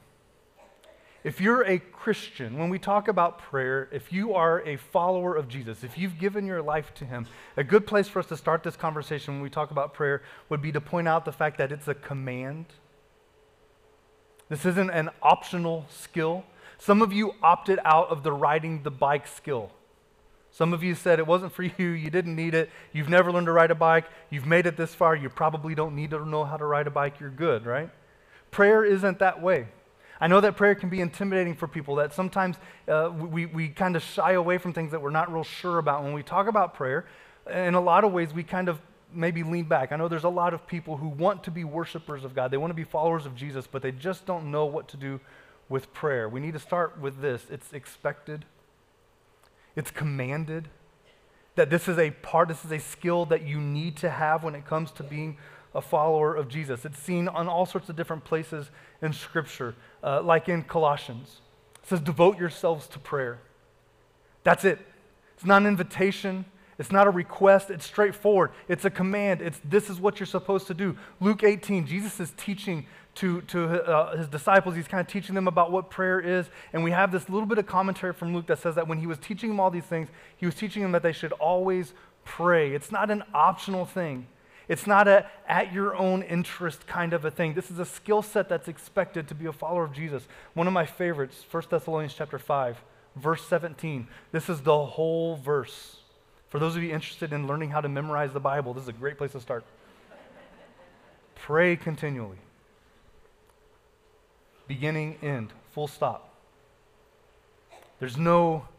if 1.23 1.39
you're 1.39 1.61
a 1.63 1.77
Christian, 1.77 2.57
when 2.57 2.69
we 2.69 2.79
talk 2.79 3.07
about 3.07 3.37
prayer, 3.37 3.87
if 3.91 4.11
you 4.11 4.33
are 4.33 4.61
a 4.65 4.77
follower 4.77 5.35
of 5.35 5.47
Jesus, 5.47 5.83
if 5.83 5.97
you've 5.97 6.17
given 6.17 6.47
your 6.47 6.63
life 6.63 6.93
to 6.95 7.05
Him, 7.05 7.27
a 7.55 7.63
good 7.63 7.85
place 7.85 8.07
for 8.07 8.19
us 8.19 8.25
to 8.27 8.37
start 8.37 8.63
this 8.63 8.75
conversation 8.75 9.35
when 9.35 9.43
we 9.43 9.49
talk 9.49 9.69
about 9.69 9.93
prayer 9.93 10.23
would 10.49 10.61
be 10.61 10.71
to 10.71 10.81
point 10.81 11.07
out 11.07 11.25
the 11.25 11.31
fact 11.31 11.59
that 11.59 11.71
it's 11.71 11.87
a 11.87 11.93
command. 11.93 12.65
This 14.49 14.65
isn't 14.65 14.89
an 14.89 15.11
optional 15.21 15.85
skill. 15.89 16.43
Some 16.79 17.03
of 17.03 17.13
you 17.13 17.35
opted 17.43 17.79
out 17.85 18.09
of 18.09 18.23
the 18.23 18.31
riding 18.31 18.81
the 18.81 18.91
bike 18.91 19.27
skill. 19.27 19.71
Some 20.49 20.73
of 20.73 20.83
you 20.83 20.95
said 20.95 21.19
it 21.19 21.27
wasn't 21.27 21.53
for 21.53 21.63
you, 21.63 21.89
you 21.89 22.09
didn't 22.09 22.35
need 22.35 22.55
it, 22.55 22.69
you've 22.91 23.09
never 23.09 23.31
learned 23.31 23.45
to 23.45 23.53
ride 23.53 23.71
a 23.71 23.75
bike, 23.75 24.05
you've 24.29 24.47
made 24.47 24.65
it 24.65 24.75
this 24.75 24.93
far, 24.93 25.15
you 25.15 25.29
probably 25.29 25.75
don't 25.75 25.95
need 25.95 26.09
to 26.09 26.25
know 26.25 26.43
how 26.43 26.57
to 26.57 26.65
ride 26.65 26.87
a 26.87 26.91
bike, 26.91 27.19
you're 27.19 27.29
good, 27.29 27.65
right? 27.65 27.89
Prayer 28.49 28.83
isn't 28.83 29.19
that 29.19 29.41
way. 29.41 29.67
I 30.21 30.27
know 30.27 30.39
that 30.39 30.55
prayer 30.55 30.75
can 30.75 30.89
be 30.89 31.01
intimidating 31.01 31.55
for 31.55 31.67
people, 31.67 31.95
that 31.95 32.13
sometimes 32.13 32.57
uh, 32.87 33.11
we, 33.11 33.47
we 33.47 33.69
kind 33.69 33.95
of 33.95 34.03
shy 34.03 34.33
away 34.33 34.59
from 34.59 34.71
things 34.71 34.91
that 34.91 35.01
we're 35.01 35.09
not 35.09 35.33
real 35.33 35.43
sure 35.43 35.79
about. 35.79 36.03
When 36.03 36.13
we 36.13 36.21
talk 36.21 36.47
about 36.47 36.75
prayer, 36.75 37.07
in 37.51 37.73
a 37.73 37.81
lot 37.81 38.03
of 38.03 38.13
ways, 38.13 38.31
we 38.31 38.43
kind 38.43 38.69
of 38.69 38.79
maybe 39.11 39.41
lean 39.41 39.65
back. 39.65 39.91
I 39.91 39.95
know 39.95 40.07
there's 40.07 40.23
a 40.23 40.29
lot 40.29 40.53
of 40.53 40.67
people 40.67 40.97
who 40.97 41.09
want 41.09 41.43
to 41.45 41.51
be 41.51 41.63
worshipers 41.63 42.23
of 42.23 42.35
God, 42.35 42.51
they 42.51 42.57
want 42.57 42.69
to 42.69 42.75
be 42.75 42.83
followers 42.83 43.25
of 43.25 43.35
Jesus, 43.35 43.65
but 43.65 43.81
they 43.81 43.91
just 43.91 44.27
don't 44.27 44.51
know 44.51 44.65
what 44.65 44.87
to 44.89 44.97
do 44.97 45.19
with 45.69 45.91
prayer. 45.91 46.29
We 46.29 46.39
need 46.39 46.53
to 46.53 46.59
start 46.59 46.99
with 46.99 47.19
this 47.21 47.47
it's 47.49 47.73
expected, 47.73 48.45
it's 49.75 49.89
commanded. 49.89 50.69
That 51.55 51.69
this 51.69 51.89
is 51.89 51.99
a 51.99 52.11
part, 52.11 52.47
this 52.47 52.63
is 52.63 52.71
a 52.71 52.79
skill 52.79 53.25
that 53.25 53.41
you 53.41 53.59
need 53.59 53.97
to 53.97 54.09
have 54.09 54.41
when 54.41 54.55
it 54.55 54.65
comes 54.65 54.89
to 54.91 55.03
being 55.03 55.37
a 55.73 55.81
follower 55.81 56.35
of 56.35 56.47
Jesus. 56.47 56.85
It's 56.85 56.99
seen 56.99 57.27
on 57.27 57.47
all 57.47 57.65
sorts 57.65 57.89
of 57.89 57.95
different 57.95 58.23
places 58.23 58.69
in 59.01 59.13
Scripture, 59.13 59.75
uh, 60.03 60.21
like 60.21 60.49
in 60.49 60.63
Colossians. 60.63 61.41
It 61.81 61.89
says, 61.89 61.99
Devote 62.01 62.37
yourselves 62.37 62.87
to 62.87 62.99
prayer. 62.99 63.39
That's 64.43 64.65
it. 64.65 64.79
It's 65.35 65.45
not 65.45 65.61
an 65.61 65.67
invitation. 65.67 66.45
It's 66.77 66.91
not 66.91 67.05
a 67.07 67.11
request. 67.11 67.69
It's 67.69 67.85
straightforward. 67.85 68.51
It's 68.67 68.85
a 68.85 68.89
command. 68.89 69.41
It's 69.41 69.59
this 69.63 69.89
is 69.89 69.99
what 69.99 70.19
you're 70.19 70.27
supposed 70.27 70.67
to 70.67 70.73
do. 70.73 70.97
Luke 71.19 71.43
18, 71.43 71.85
Jesus 71.85 72.19
is 72.19 72.33
teaching 72.37 72.87
to, 73.15 73.41
to 73.41 73.83
uh, 73.83 74.17
his 74.17 74.27
disciples. 74.27 74.75
He's 74.75 74.87
kind 74.87 75.01
of 75.01 75.07
teaching 75.07 75.35
them 75.35 75.47
about 75.47 75.71
what 75.71 75.89
prayer 75.89 76.19
is. 76.19 76.49
And 76.73 76.83
we 76.83 76.91
have 76.91 77.11
this 77.11 77.29
little 77.29 77.45
bit 77.45 77.57
of 77.57 77.67
commentary 77.67 78.13
from 78.13 78.33
Luke 78.33 78.47
that 78.47 78.59
says 78.59 78.75
that 78.75 78.87
when 78.87 78.97
he 78.97 79.07
was 79.07 79.17
teaching 79.17 79.49
them 79.49 79.59
all 79.59 79.69
these 79.69 79.85
things, 79.85 80.09
he 80.37 80.45
was 80.45 80.55
teaching 80.55 80.81
them 80.81 80.91
that 80.93 81.03
they 81.03 81.11
should 81.11 81.33
always 81.33 81.93
pray. 82.23 82.73
It's 82.73 82.91
not 82.91 83.11
an 83.11 83.23
optional 83.33 83.85
thing. 83.85 84.27
It's 84.71 84.87
not 84.87 85.05
a 85.09 85.25
at 85.49 85.73
your 85.73 85.97
own 85.97 86.23
interest 86.23 86.87
kind 86.87 87.11
of 87.11 87.25
a 87.25 87.29
thing. 87.29 87.55
This 87.55 87.69
is 87.69 87.77
a 87.77 87.83
skill 87.83 88.21
set 88.21 88.47
that's 88.47 88.69
expected 88.69 89.27
to 89.27 89.35
be 89.35 89.45
a 89.45 89.51
follower 89.51 89.83
of 89.83 89.91
Jesus. 89.91 90.23
One 90.53 90.65
of 90.65 90.71
my 90.71 90.85
favorites, 90.85 91.43
1 91.51 91.63
Thessalonians 91.69 92.13
chapter 92.13 92.39
5, 92.39 92.81
verse 93.17 93.45
17. 93.45 94.07
This 94.31 94.47
is 94.47 94.61
the 94.61 94.85
whole 94.85 95.35
verse. 95.35 95.97
For 96.47 96.57
those 96.57 96.77
of 96.77 96.83
you 96.83 96.93
interested 96.93 97.33
in 97.33 97.47
learning 97.47 97.71
how 97.71 97.81
to 97.81 97.89
memorize 97.89 98.31
the 98.31 98.39
Bible, 98.39 98.73
this 98.73 98.83
is 98.83 98.87
a 98.87 98.93
great 98.93 99.17
place 99.17 99.33
to 99.33 99.41
start. 99.41 99.65
Pray 101.35 101.75
continually. 101.75 102.37
Beginning, 104.69 105.17
end, 105.21 105.51
full 105.73 105.89
stop. 105.89 106.33
There's 107.99 108.15
no 108.15 108.69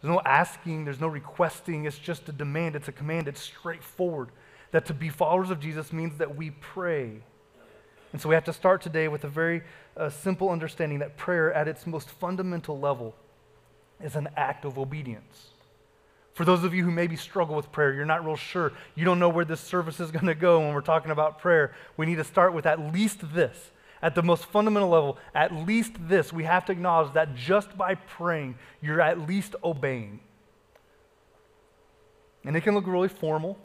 there's 0.00 0.14
no 0.14 0.22
asking, 0.24 0.86
there's 0.86 0.98
no 0.98 1.08
requesting, 1.08 1.84
it's 1.84 1.98
just 1.98 2.26
a 2.30 2.32
demand, 2.32 2.74
it's 2.74 2.88
a 2.88 2.92
command, 2.92 3.28
it's 3.28 3.42
straightforward 3.42 4.30
that 4.72 4.86
to 4.86 4.94
be 4.94 5.08
followers 5.08 5.50
of 5.50 5.60
Jesus 5.60 5.92
means 5.92 6.18
that 6.18 6.36
we 6.36 6.50
pray. 6.50 7.22
And 8.12 8.20
so 8.20 8.28
we 8.28 8.34
have 8.34 8.44
to 8.44 8.52
start 8.52 8.82
today 8.82 9.08
with 9.08 9.24
a 9.24 9.28
very 9.28 9.62
uh, 9.96 10.10
simple 10.10 10.50
understanding 10.50 10.98
that 11.00 11.16
prayer, 11.16 11.52
at 11.52 11.68
its 11.68 11.86
most 11.86 12.08
fundamental 12.08 12.78
level, 12.78 13.14
is 14.02 14.16
an 14.16 14.28
act 14.36 14.64
of 14.64 14.78
obedience. 14.78 15.48
For 16.32 16.44
those 16.44 16.64
of 16.64 16.72
you 16.72 16.84
who 16.84 16.90
maybe 16.90 17.16
struggle 17.16 17.54
with 17.54 17.70
prayer, 17.70 17.92
you're 17.92 18.06
not 18.06 18.24
real 18.24 18.36
sure, 18.36 18.72
you 18.94 19.04
don't 19.04 19.18
know 19.18 19.28
where 19.28 19.44
this 19.44 19.60
service 19.60 20.00
is 20.00 20.10
going 20.10 20.26
to 20.26 20.34
go 20.34 20.60
when 20.60 20.74
we're 20.74 20.80
talking 20.80 21.10
about 21.10 21.38
prayer, 21.38 21.74
we 21.96 22.06
need 22.06 22.16
to 22.16 22.24
start 22.24 22.54
with 22.54 22.66
at 22.66 22.92
least 22.92 23.34
this. 23.34 23.70
At 24.02 24.14
the 24.14 24.22
most 24.22 24.46
fundamental 24.46 24.88
level, 24.88 25.18
at 25.34 25.54
least 25.54 25.92
this, 26.08 26.32
we 26.32 26.44
have 26.44 26.64
to 26.66 26.72
acknowledge 26.72 27.12
that 27.12 27.34
just 27.34 27.76
by 27.76 27.96
praying, 27.96 28.56
you're 28.80 29.00
at 29.00 29.28
least 29.28 29.54
obeying. 29.62 30.20
And 32.44 32.56
it 32.56 32.62
can 32.62 32.74
look 32.74 32.86
really 32.86 33.08
formal. 33.08 33.58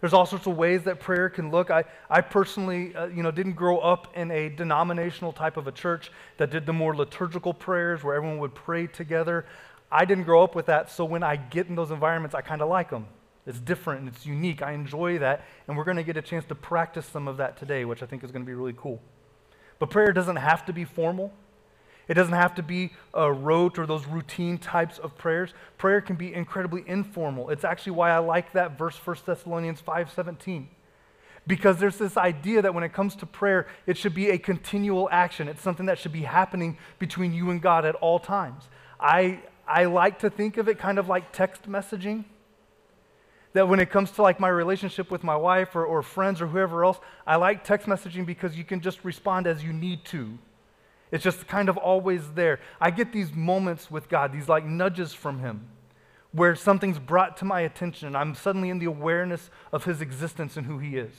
There's 0.00 0.12
all 0.12 0.26
sorts 0.26 0.46
of 0.46 0.56
ways 0.56 0.82
that 0.82 1.00
prayer 1.00 1.30
can 1.30 1.50
look. 1.50 1.70
I, 1.70 1.84
I 2.10 2.20
personally, 2.20 2.94
uh, 2.94 3.06
you 3.06 3.22
know, 3.22 3.30
didn't 3.30 3.54
grow 3.54 3.78
up 3.78 4.14
in 4.16 4.30
a 4.30 4.50
denominational 4.50 5.32
type 5.32 5.56
of 5.56 5.66
a 5.66 5.72
church 5.72 6.10
that 6.36 6.50
did 6.50 6.66
the 6.66 6.72
more 6.72 6.94
liturgical 6.94 7.54
prayers 7.54 8.04
where 8.04 8.14
everyone 8.14 8.38
would 8.38 8.54
pray 8.54 8.86
together. 8.86 9.46
I 9.90 10.04
didn't 10.04 10.24
grow 10.24 10.42
up 10.42 10.54
with 10.54 10.66
that, 10.66 10.90
so 10.90 11.04
when 11.04 11.22
I 11.22 11.36
get 11.36 11.68
in 11.68 11.74
those 11.74 11.90
environments, 11.90 12.34
I 12.34 12.42
kind 12.42 12.60
of 12.60 12.68
like 12.68 12.90
them. 12.90 13.06
It's 13.46 13.60
different 13.60 14.00
and 14.00 14.08
it's 14.08 14.26
unique. 14.26 14.62
I 14.62 14.72
enjoy 14.72 15.18
that, 15.18 15.44
and 15.68 15.76
we're 15.76 15.84
going 15.84 15.98
to 15.98 16.02
get 16.02 16.16
a 16.16 16.22
chance 16.22 16.44
to 16.46 16.54
practice 16.54 17.06
some 17.06 17.28
of 17.28 17.36
that 17.36 17.56
today, 17.56 17.84
which 17.84 18.02
I 18.02 18.06
think 18.06 18.24
is 18.24 18.30
going 18.30 18.42
to 18.42 18.46
be 18.46 18.54
really 18.54 18.74
cool. 18.76 19.00
But 19.78 19.90
prayer 19.90 20.12
doesn't 20.12 20.36
have 20.36 20.64
to 20.66 20.72
be 20.72 20.84
formal. 20.84 21.32
It 22.06 22.14
doesn't 22.14 22.34
have 22.34 22.54
to 22.56 22.62
be 22.62 22.92
a 23.14 23.32
rote 23.32 23.78
or 23.78 23.86
those 23.86 24.06
routine 24.06 24.58
types 24.58 24.98
of 24.98 25.16
prayers. 25.16 25.54
Prayer 25.78 26.00
can 26.00 26.16
be 26.16 26.34
incredibly 26.34 26.84
informal. 26.86 27.50
It's 27.50 27.64
actually 27.64 27.92
why 27.92 28.10
I 28.10 28.18
like 28.18 28.52
that 28.52 28.76
verse 28.76 28.96
1 28.96 29.16
Thessalonians 29.24 29.80
5:17. 29.80 30.68
Because 31.46 31.78
there's 31.78 31.98
this 31.98 32.16
idea 32.16 32.62
that 32.62 32.74
when 32.74 32.84
it 32.84 32.92
comes 32.92 33.16
to 33.16 33.26
prayer, 33.26 33.66
it 33.86 33.98
should 33.98 34.14
be 34.14 34.30
a 34.30 34.38
continual 34.38 35.08
action. 35.12 35.46
It's 35.48 35.62
something 35.62 35.86
that 35.86 35.98
should 35.98 36.12
be 36.12 36.22
happening 36.22 36.78
between 36.98 37.34
you 37.34 37.50
and 37.50 37.60
God 37.60 37.84
at 37.84 37.94
all 37.96 38.18
times. 38.18 38.68
I, 38.98 39.40
I 39.66 39.84
like 39.84 40.20
to 40.20 40.30
think 40.30 40.56
of 40.56 40.68
it 40.68 40.78
kind 40.78 40.98
of 40.98 41.08
like 41.08 41.32
text 41.32 41.68
messaging. 41.68 42.24
That 43.52 43.68
when 43.68 43.78
it 43.78 43.90
comes 43.90 44.10
to 44.12 44.22
like 44.22 44.40
my 44.40 44.48
relationship 44.48 45.10
with 45.10 45.22
my 45.22 45.36
wife 45.36 45.76
or, 45.76 45.84
or 45.84 46.02
friends 46.02 46.40
or 46.40 46.46
whoever 46.46 46.82
else, 46.84 46.98
I 47.26 47.36
like 47.36 47.62
text 47.62 47.86
messaging 47.86 48.24
because 48.24 48.56
you 48.56 48.64
can 48.64 48.80
just 48.80 49.04
respond 49.04 49.46
as 49.46 49.62
you 49.62 49.72
need 49.72 50.04
to. 50.06 50.38
It's 51.14 51.22
just 51.22 51.46
kind 51.46 51.68
of 51.68 51.76
always 51.76 52.32
there. 52.32 52.58
I 52.80 52.90
get 52.90 53.12
these 53.12 53.32
moments 53.32 53.88
with 53.88 54.08
God, 54.08 54.32
these 54.32 54.48
like 54.48 54.66
nudges 54.66 55.14
from 55.14 55.38
Him, 55.38 55.68
where 56.32 56.56
something's 56.56 56.98
brought 56.98 57.36
to 57.36 57.44
my 57.44 57.60
attention 57.60 58.08
and 58.08 58.16
I'm 58.16 58.34
suddenly 58.34 58.68
in 58.68 58.80
the 58.80 58.86
awareness 58.86 59.48
of 59.72 59.84
His 59.84 60.00
existence 60.00 60.56
and 60.56 60.66
who 60.66 60.80
He 60.80 60.96
is. 60.96 61.12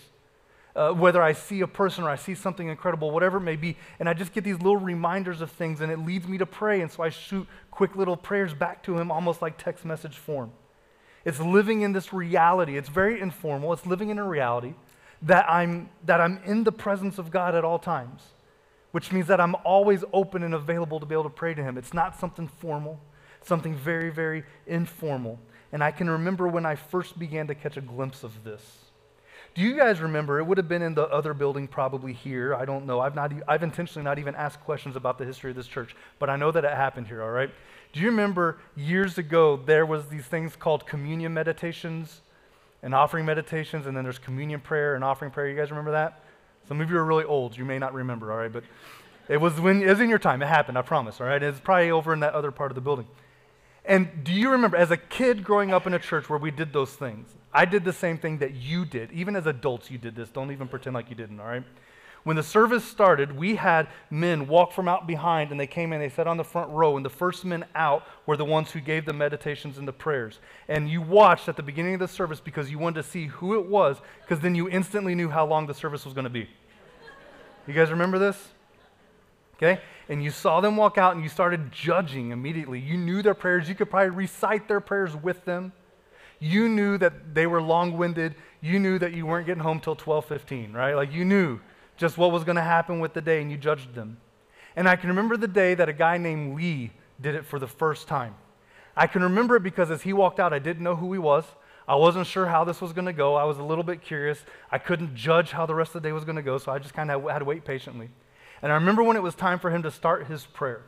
Uh, 0.75 0.91
whether 0.91 1.21
I 1.21 1.31
see 1.31 1.61
a 1.61 1.67
person 1.67 2.03
or 2.03 2.09
I 2.09 2.17
see 2.17 2.35
something 2.35 2.67
incredible, 2.67 3.09
whatever 3.09 3.37
it 3.37 3.43
may 3.43 3.55
be, 3.55 3.77
and 3.97 4.09
I 4.09 4.13
just 4.13 4.33
get 4.33 4.43
these 4.43 4.57
little 4.57 4.75
reminders 4.75 5.39
of 5.39 5.49
things 5.49 5.79
and 5.79 5.89
it 5.89 5.99
leads 5.99 6.27
me 6.27 6.37
to 6.39 6.45
pray. 6.45 6.81
And 6.81 6.91
so 6.91 7.01
I 7.01 7.07
shoot 7.07 7.47
quick 7.71 7.95
little 7.95 8.17
prayers 8.17 8.53
back 8.53 8.83
to 8.83 8.97
Him, 8.97 9.11
almost 9.11 9.41
like 9.41 9.57
text 9.57 9.85
message 9.85 10.17
form. 10.17 10.51
It's 11.23 11.39
living 11.39 11.83
in 11.83 11.93
this 11.93 12.11
reality. 12.11 12.75
It's 12.77 12.89
very 12.89 13.21
informal. 13.21 13.71
It's 13.71 13.85
living 13.85 14.09
in 14.09 14.19
a 14.19 14.27
reality 14.27 14.73
that 15.21 15.49
I'm, 15.49 15.89
that 16.03 16.19
I'm 16.19 16.41
in 16.43 16.65
the 16.65 16.73
presence 16.73 17.17
of 17.17 17.31
God 17.31 17.55
at 17.55 17.63
all 17.63 17.79
times 17.79 18.23
which 18.95 19.11
means 19.11 19.27
that 19.27 19.41
I'm 19.41 19.55
always 19.65 20.05
open 20.13 20.41
and 20.41 20.53
available 20.53 21.01
to 21.01 21.05
be 21.05 21.13
able 21.13 21.25
to 21.25 21.29
pray 21.29 21.53
to 21.53 21.61
Him. 21.61 21.77
It's 21.77 21.93
not 21.93 22.17
something 22.17 22.47
formal, 22.47 22.97
something 23.41 23.75
very, 23.75 24.09
very 24.09 24.45
informal. 24.67 25.37
And 25.73 25.83
I 25.83 25.91
can 25.91 26.09
remember 26.09 26.47
when 26.47 26.65
I 26.65 26.75
first 26.75 27.19
began 27.19 27.45
to 27.47 27.55
catch 27.55 27.75
a 27.75 27.81
glimpse 27.81 28.23
of 28.23 28.45
this. 28.45 28.61
Do 29.53 29.63
you 29.63 29.75
guys 29.75 29.99
remember? 29.99 30.39
It 30.39 30.45
would 30.45 30.57
have 30.57 30.69
been 30.69 30.81
in 30.81 30.95
the 30.95 31.09
other 31.09 31.33
building, 31.33 31.67
probably 31.67 32.13
here. 32.13 32.55
I 32.55 32.63
don't 32.63 32.85
know. 32.85 33.01
I've, 33.01 33.15
not, 33.15 33.33
I've 33.49 33.63
intentionally 33.63 34.05
not 34.05 34.17
even 34.17 34.33
asked 34.33 34.61
questions 34.61 34.95
about 34.95 35.17
the 35.17 35.25
history 35.25 35.49
of 35.49 35.57
this 35.57 35.67
church, 35.67 35.93
but 36.17 36.29
I 36.29 36.37
know 36.37 36.51
that 36.51 36.63
it 36.63 36.71
happened 36.71 37.07
here, 37.07 37.21
all 37.21 37.31
right? 37.31 37.49
Do 37.91 37.99
you 37.99 38.07
remember 38.07 38.59
years 38.77 39.17
ago 39.17 39.57
there 39.57 39.85
was 39.85 40.07
these 40.07 40.23
things 40.23 40.55
called 40.55 40.87
communion 40.87 41.33
meditations 41.33 42.21
and 42.81 42.95
offering 42.95 43.25
meditations, 43.25 43.87
and 43.87 43.97
then 43.97 44.05
there's 44.05 44.19
communion 44.19 44.61
prayer 44.61 44.95
and 44.95 45.03
offering 45.03 45.31
prayer? 45.31 45.49
You 45.49 45.57
guys 45.57 45.69
remember 45.69 45.91
that? 45.91 46.21
Some 46.67 46.81
of 46.81 46.89
you 46.89 46.97
are 46.97 47.05
really 47.05 47.23
old. 47.23 47.57
You 47.57 47.65
may 47.65 47.79
not 47.79 47.93
remember, 47.93 48.31
all 48.31 48.37
right? 48.39 48.51
But 48.51 48.63
it 49.27 49.37
was 49.37 49.59
when 49.59 49.81
it 49.81 49.87
was 49.87 50.01
in 50.01 50.09
your 50.09 50.19
time. 50.19 50.41
It 50.41 50.47
happened, 50.47 50.77
I 50.77 50.81
promise, 50.81 51.19
all 51.21 51.27
right? 51.27 51.41
It's 51.41 51.59
probably 51.59 51.91
over 51.91 52.13
in 52.13 52.19
that 52.21 52.33
other 52.33 52.51
part 52.51 52.71
of 52.71 52.75
the 52.75 52.81
building. 52.81 53.07
And 53.83 54.23
do 54.23 54.33
you 54.33 54.49
remember, 54.49 54.77
as 54.77 54.89
a 54.89 54.97
kid 54.97 55.43
growing 55.43 55.71
up 55.71 55.85
in 55.85 55.93
a 55.93 55.99
church 55.99 56.29
where 56.29 56.39
we 56.39 56.49
did 56.51 56.73
those 56.73 56.91
things, 56.91 57.29
I 57.53 57.65
did 57.65 57.85
the 57.85 57.93
same 57.93 58.17
thing 58.17 58.39
that 58.39 58.53
you 58.55 58.83
did. 58.83 59.11
Even 59.11 59.35
as 59.35 59.45
adults, 59.45 59.91
you 59.91 59.97
did 59.97 60.15
this. 60.15 60.29
Don't 60.29 60.51
even 60.51 60.67
pretend 60.67 60.95
like 60.95 61.09
you 61.09 61.15
didn't, 61.15 61.39
all 61.39 61.47
right? 61.47 61.63
When 62.25 62.35
the 62.35 62.43
service 62.43 62.83
started, 62.83 63.37
we 63.37 63.55
had 63.55 63.87
men 64.09 64.47
walk 64.47 64.71
from 64.71 64.87
out 64.87 65.05
behind 65.05 65.51
and 65.51 65.59
they 65.59 65.67
came 65.67 65.93
in, 65.93 65.99
they 65.99 66.09
sat 66.09 66.25
on 66.25 66.37
the 66.37 66.43
front 66.43 66.71
row, 66.71 66.97
and 66.97 67.05
the 67.05 67.09
first 67.09 67.45
men 67.45 67.65
out 67.75 68.01
were 68.25 68.35
the 68.35 68.43
ones 68.43 68.71
who 68.71 68.81
gave 68.81 69.05
the 69.05 69.13
meditations 69.13 69.77
and 69.77 69.87
the 69.87 69.93
prayers. 69.93 70.39
And 70.67 70.89
you 70.89 71.03
watched 71.03 71.47
at 71.47 71.55
the 71.55 71.61
beginning 71.61 71.93
of 71.93 71.99
the 71.99 72.07
service 72.07 72.39
because 72.39 72.71
you 72.71 72.79
wanted 72.79 73.03
to 73.03 73.07
see 73.07 73.27
who 73.27 73.53
it 73.59 73.67
was, 73.67 73.97
because 74.21 74.39
then 74.39 74.55
you 74.55 74.67
instantly 74.67 75.13
knew 75.13 75.29
how 75.29 75.45
long 75.45 75.67
the 75.67 75.75
service 75.75 76.03
was 76.03 76.15
going 76.15 76.23
to 76.23 76.31
be. 76.31 76.49
You 77.67 77.75
guys 77.75 77.91
remember 77.91 78.17
this? 78.17 78.49
Okay? 79.57 79.79
And 80.09 80.23
you 80.23 80.31
saw 80.31 80.61
them 80.61 80.77
walk 80.77 80.97
out 80.97 81.13
and 81.13 81.21
you 81.21 81.29
started 81.29 81.71
judging 81.71 82.31
immediately. 82.31 82.79
You 82.79 82.97
knew 82.97 83.21
their 83.21 83.35
prayers. 83.35 83.69
You 83.69 83.75
could 83.75 83.91
probably 83.91 84.09
recite 84.09 84.67
their 84.67 84.79
prayers 84.79 85.15
with 85.15 85.45
them. 85.45 85.73
You 86.39 86.69
knew 86.69 86.97
that 86.97 87.35
they 87.35 87.45
were 87.45 87.61
long-winded. 87.61 88.33
You 88.61 88.79
knew 88.79 88.97
that 88.97 89.13
you 89.13 89.27
weren't 89.27 89.45
getting 89.45 89.61
home 89.61 89.79
till 89.79 89.95
12:15, 89.95 90.73
right? 90.73 90.95
Like 90.95 91.13
you 91.13 91.23
knew 91.23 91.59
just 91.97 92.17
what 92.17 92.31
was 92.31 92.43
going 92.43 92.55
to 92.55 92.61
happen 92.61 92.99
with 92.99 93.13
the 93.13 93.21
day, 93.21 93.41
and 93.41 93.51
you 93.51 93.57
judged 93.57 93.95
them. 93.95 94.17
And 94.75 94.87
I 94.89 94.95
can 94.95 95.09
remember 95.09 95.37
the 95.37 95.47
day 95.47 95.73
that 95.75 95.87
a 95.87 95.93
guy 95.93 96.17
named 96.17 96.55
Lee 96.55 96.91
did 97.21 97.35
it 97.35 97.45
for 97.45 97.59
the 97.59 97.67
first 97.67 98.07
time. 98.07 98.35
I 98.95 99.07
can 99.07 99.21
remember 99.21 99.55
it 99.55 99.63
because 99.63 99.91
as 99.91 100.01
he 100.01 100.13
walked 100.13 100.39
out, 100.39 100.53
I 100.53 100.59
didn't 100.59 100.83
know 100.83 100.95
who 100.95 101.11
he 101.13 101.19
was. 101.19 101.45
I 101.87 101.95
wasn't 101.95 102.27
sure 102.27 102.47
how 102.47 102.63
this 102.63 102.81
was 102.81 102.93
going 102.93 103.05
to 103.05 103.13
go. 103.13 103.35
I 103.35 103.43
was 103.43 103.57
a 103.57 103.63
little 103.63 103.83
bit 103.83 104.01
curious. 104.01 104.43
I 104.71 104.77
couldn't 104.77 105.15
judge 105.15 105.51
how 105.51 105.65
the 105.65 105.75
rest 105.75 105.95
of 105.95 106.01
the 106.01 106.09
day 106.09 106.13
was 106.13 106.23
going 106.23 106.35
to 106.35 106.41
go, 106.41 106.57
so 106.57 106.71
I 106.71 106.79
just 106.79 106.93
kind 106.93 107.11
of 107.11 107.23
had 107.29 107.39
to 107.39 107.45
wait 107.45 107.63
patiently. 107.63 108.09
And 108.61 108.71
I 108.71 108.75
remember 108.75 109.03
when 109.03 109.15
it 109.15 109.23
was 109.23 109.35
time 109.35 109.59
for 109.59 109.69
him 109.69 109.83
to 109.83 109.91
start 109.91 110.27
his 110.27 110.45
prayer. 110.45 110.83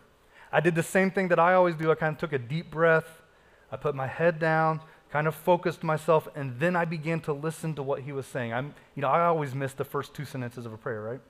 I 0.52 0.60
did 0.60 0.76
the 0.76 0.84
same 0.84 1.12
thing 1.12 1.28
that 1.28 1.40
I 1.40 1.54
always 1.54 1.76
do. 1.76 1.92
I 1.92 1.96
kind 1.96 2.14
of 2.14 2.20
took 2.20 2.34
a 2.34 2.40
deep 2.40 2.72
breath. 2.72 3.22
I 3.72 3.76
put 3.76 3.96
my 3.96 4.08
head 4.08 4.40
down, 4.40 4.82
kind 5.12 5.28
of 5.28 5.36
focused 5.36 5.84
myself, 5.84 6.28
and 6.36 6.60
then 6.60 6.76
I 6.76 6.86
began 6.86 7.20
to 7.22 7.34
listen 7.34 7.74
to 7.76 7.84
what 7.84 8.02
he 8.02 8.12
was 8.12 8.26
saying. 8.26 8.54
I'm, 8.54 8.74
you 8.96 9.02
know, 9.02 9.08
I 9.08 9.26
always 9.26 9.56
miss 9.56 9.74
the 9.74 9.86
first 9.86 10.14
two 10.14 10.26
sentences 10.26 10.66
of 10.66 10.74
a 10.74 10.78
prayer, 10.78 11.02
right? 11.02 11.22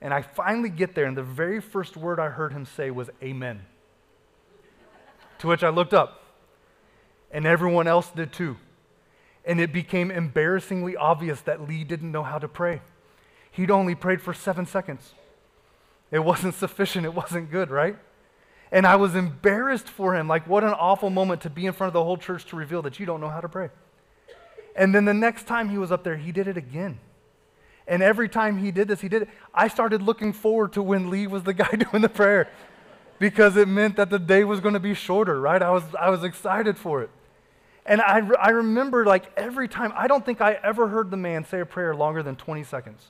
And 0.00 0.12
I 0.12 0.22
finally 0.22 0.68
get 0.68 0.94
there, 0.94 1.06
and 1.06 1.16
the 1.16 1.22
very 1.22 1.60
first 1.60 1.96
word 1.96 2.20
I 2.20 2.28
heard 2.28 2.52
him 2.52 2.66
say 2.66 2.90
was 2.90 3.08
amen. 3.22 3.62
to 5.38 5.46
which 5.46 5.62
I 5.62 5.70
looked 5.70 5.94
up, 5.94 6.22
and 7.30 7.46
everyone 7.46 7.86
else 7.86 8.10
did 8.10 8.32
too. 8.32 8.56
And 9.44 9.60
it 9.60 9.72
became 9.72 10.10
embarrassingly 10.10 10.96
obvious 10.96 11.40
that 11.42 11.66
Lee 11.66 11.84
didn't 11.84 12.12
know 12.12 12.22
how 12.22 12.38
to 12.38 12.48
pray. 12.48 12.82
He'd 13.50 13.70
only 13.70 13.94
prayed 13.94 14.20
for 14.22 14.34
seven 14.34 14.66
seconds. 14.66 15.14
It 16.10 16.20
wasn't 16.20 16.54
sufficient, 16.54 17.06
it 17.06 17.14
wasn't 17.14 17.50
good, 17.50 17.70
right? 17.70 17.96
And 18.72 18.86
I 18.86 18.96
was 18.96 19.14
embarrassed 19.14 19.88
for 19.88 20.16
him. 20.16 20.26
Like, 20.26 20.48
what 20.48 20.64
an 20.64 20.70
awful 20.70 21.10
moment 21.10 21.42
to 21.42 21.50
be 21.50 21.66
in 21.66 21.74
front 21.74 21.88
of 21.88 21.92
the 21.92 22.02
whole 22.02 22.16
church 22.16 22.46
to 22.46 22.56
reveal 22.56 22.82
that 22.82 22.98
you 22.98 23.06
don't 23.06 23.20
know 23.20 23.28
how 23.28 23.40
to 23.40 23.48
pray. 23.48 23.68
And 24.74 24.94
then 24.94 25.04
the 25.04 25.14
next 25.14 25.46
time 25.46 25.68
he 25.68 25.78
was 25.78 25.92
up 25.92 26.02
there, 26.02 26.16
he 26.16 26.32
did 26.32 26.48
it 26.48 26.56
again. 26.56 26.98
And 27.86 28.02
every 28.02 28.28
time 28.28 28.58
he 28.58 28.70
did 28.70 28.88
this, 28.88 29.00
he 29.00 29.08
did 29.08 29.22
it. 29.22 29.28
I 29.54 29.68
started 29.68 30.02
looking 30.02 30.32
forward 30.32 30.72
to 30.72 30.82
when 30.82 31.10
Lee 31.10 31.26
was 31.26 31.42
the 31.42 31.52
guy 31.62 31.70
doing 31.70 32.02
the 32.02 32.08
prayer 32.08 32.48
because 33.18 33.56
it 33.56 33.68
meant 33.68 33.96
that 33.96 34.10
the 34.10 34.18
day 34.18 34.42
was 34.42 34.60
going 34.60 34.74
to 34.74 34.80
be 34.80 34.94
shorter, 34.94 35.40
right? 35.40 35.62
I 35.62 35.70
was, 35.70 35.84
I 35.98 36.10
was 36.10 36.24
excited 36.24 36.78
for 36.78 37.02
it. 37.02 37.10
And 37.84 38.00
I, 38.00 38.26
I 38.40 38.50
remember, 38.50 39.04
like, 39.04 39.30
every 39.36 39.68
time, 39.68 39.92
I 39.94 40.06
don't 40.06 40.24
think 40.24 40.40
I 40.40 40.58
ever 40.62 40.88
heard 40.88 41.10
the 41.10 41.16
man 41.16 41.44
say 41.44 41.60
a 41.60 41.66
prayer 41.66 41.94
longer 41.94 42.22
than 42.22 42.36
20 42.36 42.64
seconds. 42.64 43.08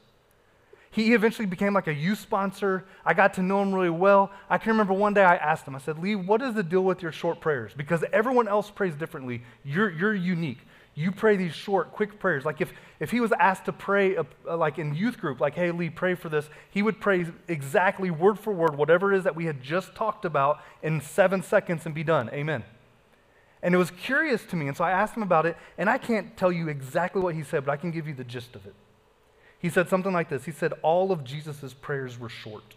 He 0.92 1.14
eventually 1.14 1.46
became 1.46 1.72
like 1.72 1.86
a 1.86 1.94
youth 1.94 2.20
sponsor. 2.20 2.84
I 3.02 3.14
got 3.14 3.32
to 3.34 3.42
know 3.42 3.62
him 3.62 3.74
really 3.74 3.88
well. 3.88 4.30
I 4.50 4.58
can 4.58 4.72
remember 4.72 4.92
one 4.92 5.14
day 5.14 5.24
I 5.24 5.36
asked 5.36 5.66
him, 5.66 5.74
I 5.74 5.78
said, 5.78 5.98
Lee, 5.98 6.14
what 6.14 6.42
is 6.42 6.54
the 6.54 6.62
deal 6.62 6.84
with 6.84 7.02
your 7.02 7.12
short 7.12 7.40
prayers? 7.40 7.72
Because 7.74 8.04
everyone 8.12 8.46
else 8.46 8.70
prays 8.70 8.94
differently. 8.94 9.42
You're, 9.64 9.90
you're 9.90 10.14
unique. 10.14 10.58
You 10.94 11.10
pray 11.10 11.36
these 11.36 11.54
short, 11.54 11.92
quick 11.92 12.20
prayers. 12.20 12.44
Like 12.44 12.60
if, 12.60 12.74
if 13.00 13.10
he 13.10 13.20
was 13.20 13.32
asked 13.32 13.64
to 13.64 13.72
pray, 13.72 14.18
uh, 14.18 14.24
uh, 14.46 14.58
like 14.58 14.78
in 14.78 14.94
youth 14.94 15.16
group, 15.16 15.40
like, 15.40 15.54
hey, 15.54 15.70
Lee, 15.70 15.88
pray 15.88 16.14
for 16.14 16.28
this, 16.28 16.50
he 16.70 16.82
would 16.82 17.00
pray 17.00 17.24
exactly 17.48 18.10
word 18.10 18.38
for 18.38 18.52
word, 18.52 18.76
whatever 18.76 19.14
it 19.14 19.16
is 19.16 19.24
that 19.24 19.34
we 19.34 19.46
had 19.46 19.62
just 19.62 19.94
talked 19.94 20.26
about 20.26 20.60
in 20.82 21.00
seven 21.00 21.42
seconds 21.42 21.86
and 21.86 21.94
be 21.94 22.04
done. 22.04 22.28
Amen. 22.34 22.64
And 23.62 23.74
it 23.74 23.78
was 23.78 23.90
curious 23.90 24.44
to 24.46 24.56
me. 24.56 24.68
And 24.68 24.76
so 24.76 24.84
I 24.84 24.90
asked 24.90 25.16
him 25.16 25.22
about 25.22 25.46
it, 25.46 25.56
and 25.78 25.88
I 25.88 25.96
can't 25.96 26.36
tell 26.36 26.52
you 26.52 26.68
exactly 26.68 27.22
what 27.22 27.34
he 27.34 27.42
said, 27.42 27.64
but 27.64 27.72
I 27.72 27.76
can 27.78 27.90
give 27.90 28.06
you 28.06 28.12
the 28.12 28.24
gist 28.24 28.54
of 28.54 28.66
it. 28.66 28.74
He 29.62 29.70
said 29.70 29.88
something 29.88 30.12
like 30.12 30.28
this 30.28 30.44
He 30.44 30.52
said, 30.52 30.74
All 30.82 31.12
of 31.12 31.24
Jesus' 31.24 31.72
prayers 31.72 32.18
were 32.18 32.28
short. 32.28 32.74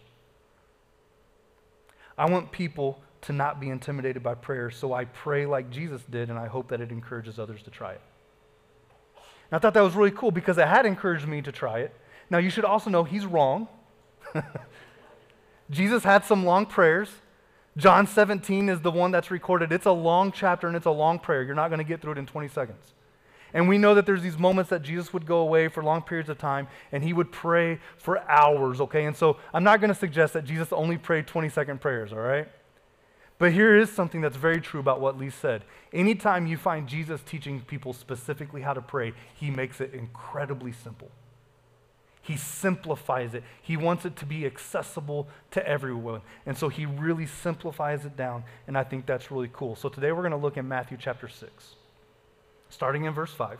I 2.16 2.30
want 2.30 2.52
people 2.52 3.02
to 3.22 3.32
not 3.32 3.60
be 3.60 3.68
intimidated 3.68 4.22
by 4.22 4.34
prayer, 4.34 4.70
so 4.70 4.94
I 4.94 5.04
pray 5.04 5.44
like 5.44 5.68
Jesus 5.68 6.00
did, 6.08 6.30
and 6.30 6.38
I 6.38 6.46
hope 6.46 6.68
that 6.68 6.80
it 6.80 6.90
encourages 6.90 7.38
others 7.38 7.62
to 7.64 7.70
try 7.70 7.92
it. 7.92 8.00
And 9.50 9.56
I 9.56 9.58
thought 9.58 9.74
that 9.74 9.82
was 9.82 9.94
really 9.94 10.12
cool 10.12 10.30
because 10.30 10.56
it 10.56 10.66
had 10.66 10.86
encouraged 10.86 11.26
me 11.26 11.42
to 11.42 11.52
try 11.52 11.80
it. 11.80 11.92
Now, 12.30 12.38
you 12.38 12.48
should 12.48 12.64
also 12.64 12.88
know 12.88 13.04
he's 13.04 13.26
wrong. 13.26 13.68
Jesus 15.70 16.04
had 16.04 16.24
some 16.24 16.44
long 16.44 16.66
prayers. 16.66 17.10
John 17.76 18.06
17 18.06 18.68
is 18.68 18.80
the 18.80 18.90
one 18.90 19.10
that's 19.10 19.30
recorded. 19.30 19.72
It's 19.72 19.86
a 19.86 19.92
long 19.92 20.32
chapter 20.32 20.66
and 20.66 20.76
it's 20.76 20.86
a 20.86 20.90
long 20.90 21.18
prayer. 21.18 21.42
You're 21.42 21.54
not 21.54 21.68
going 21.68 21.78
to 21.78 21.84
get 21.84 22.00
through 22.00 22.12
it 22.12 22.18
in 22.18 22.26
20 22.26 22.48
seconds. 22.48 22.94
And 23.54 23.68
we 23.68 23.78
know 23.78 23.94
that 23.94 24.06
there's 24.06 24.22
these 24.22 24.38
moments 24.38 24.70
that 24.70 24.82
Jesus 24.82 25.12
would 25.12 25.26
go 25.26 25.38
away 25.38 25.68
for 25.68 25.82
long 25.82 26.02
periods 26.02 26.28
of 26.28 26.38
time 26.38 26.68
and 26.92 27.02
he 27.02 27.12
would 27.12 27.32
pray 27.32 27.78
for 27.96 28.20
hours, 28.30 28.80
okay? 28.80 29.04
And 29.04 29.16
so 29.16 29.38
I'm 29.54 29.64
not 29.64 29.80
going 29.80 29.92
to 29.92 29.98
suggest 29.98 30.32
that 30.34 30.44
Jesus 30.44 30.72
only 30.72 30.98
prayed 30.98 31.26
20 31.26 31.48
second 31.48 31.80
prayers, 31.80 32.12
all 32.12 32.18
right? 32.18 32.48
But 33.38 33.52
here 33.52 33.76
is 33.76 33.90
something 33.90 34.20
that's 34.20 34.36
very 34.36 34.60
true 34.60 34.80
about 34.80 35.00
what 35.00 35.18
Lee 35.18 35.30
said. 35.30 35.64
Anytime 35.92 36.46
you 36.46 36.56
find 36.56 36.88
Jesus 36.88 37.20
teaching 37.22 37.60
people 37.60 37.92
specifically 37.92 38.62
how 38.62 38.72
to 38.72 38.80
pray, 38.80 39.12
he 39.34 39.50
makes 39.50 39.80
it 39.80 39.92
incredibly 39.92 40.72
simple. 40.72 41.10
He 42.22 42.36
simplifies 42.36 43.34
it. 43.34 43.44
He 43.62 43.76
wants 43.76 44.04
it 44.04 44.16
to 44.16 44.26
be 44.26 44.46
accessible 44.46 45.28
to 45.52 45.66
everyone. 45.66 46.22
And 46.44 46.58
so 46.58 46.68
he 46.68 46.84
really 46.84 47.26
simplifies 47.26 48.04
it 48.04 48.16
down, 48.16 48.42
and 48.66 48.76
I 48.76 48.82
think 48.82 49.06
that's 49.06 49.30
really 49.30 49.50
cool. 49.52 49.76
So 49.76 49.88
today 49.88 50.10
we're 50.10 50.22
going 50.22 50.32
to 50.32 50.36
look 50.36 50.56
at 50.56 50.64
Matthew 50.64 50.96
chapter 51.00 51.28
6 51.28 51.74
starting 52.68 53.04
in 53.04 53.12
verse 53.12 53.32
5. 53.32 53.58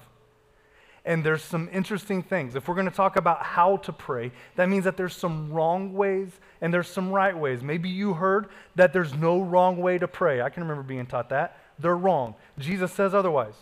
And 1.05 1.23
there's 1.23 1.43
some 1.43 1.69
interesting 1.73 2.23
things. 2.23 2.57
If 2.57 2.67
we're 2.67 2.75
going 2.75 2.91
to 2.91 2.95
talk 2.95 3.15
about 3.15 3.43
how 3.43 3.77
to 3.79 3.93
pray, 3.93 4.33
that 4.57 4.69
means 4.69 4.85
that 4.85 4.97
there's 4.97 5.15
some 5.15 5.53
wrong 5.53 5.95
ways 5.95 6.31
and 6.61 6.75
there's 6.75 6.89
some 6.89 7.13
right 7.13 7.37
ways. 7.37 7.63
Maybe 7.63 7.89
you 7.89 8.15
heard 8.15 8.49
that 8.75 8.93
there's 8.93 9.15
no 9.15 9.41
wrong 9.41 9.77
way 9.77 9.99
to 9.99 10.09
pray. 10.09 10.43
I 10.43 10.51
can 10.51 10.65
remember 10.65 10.83
being 10.83 11.07
taught 11.07 11.29
that. 11.29 11.61
They're 11.79 11.97
wrong. 11.97 12.35
Jesus 12.59 12.93
says 12.93 13.15
otherwise. 13.15 13.55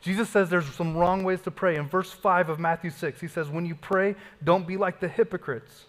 Jesus 0.00 0.28
says 0.28 0.50
there's 0.50 0.66
some 0.74 0.96
wrong 0.96 1.22
ways 1.22 1.40
to 1.42 1.52
pray. 1.52 1.76
In 1.76 1.88
verse 1.88 2.10
5 2.10 2.48
of 2.48 2.58
Matthew 2.58 2.90
6, 2.90 3.20
he 3.20 3.28
says, 3.28 3.48
When 3.48 3.64
you 3.64 3.76
pray, 3.76 4.16
don't 4.42 4.66
be 4.66 4.76
like 4.76 4.98
the 4.98 5.06
hypocrites, 5.06 5.84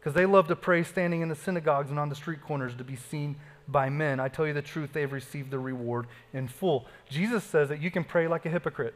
because 0.00 0.14
they 0.14 0.24
love 0.24 0.48
to 0.48 0.56
pray 0.56 0.82
standing 0.82 1.20
in 1.20 1.28
the 1.28 1.34
synagogues 1.34 1.90
and 1.90 1.98
on 1.98 2.08
the 2.08 2.14
street 2.14 2.40
corners 2.40 2.74
to 2.76 2.84
be 2.84 2.96
seen 2.96 3.36
by 3.68 3.88
men. 3.88 4.20
I 4.20 4.28
tell 4.28 4.46
you 4.46 4.52
the 4.52 4.62
truth, 4.62 4.90
they've 4.92 5.10
received 5.10 5.50
the 5.50 5.58
reward 5.58 6.06
in 6.32 6.48
full. 6.48 6.86
Jesus 7.08 7.44
says 7.44 7.68
that 7.68 7.80
you 7.80 7.90
can 7.90 8.04
pray 8.04 8.28
like 8.28 8.46
a 8.46 8.50
hypocrite. 8.50 8.94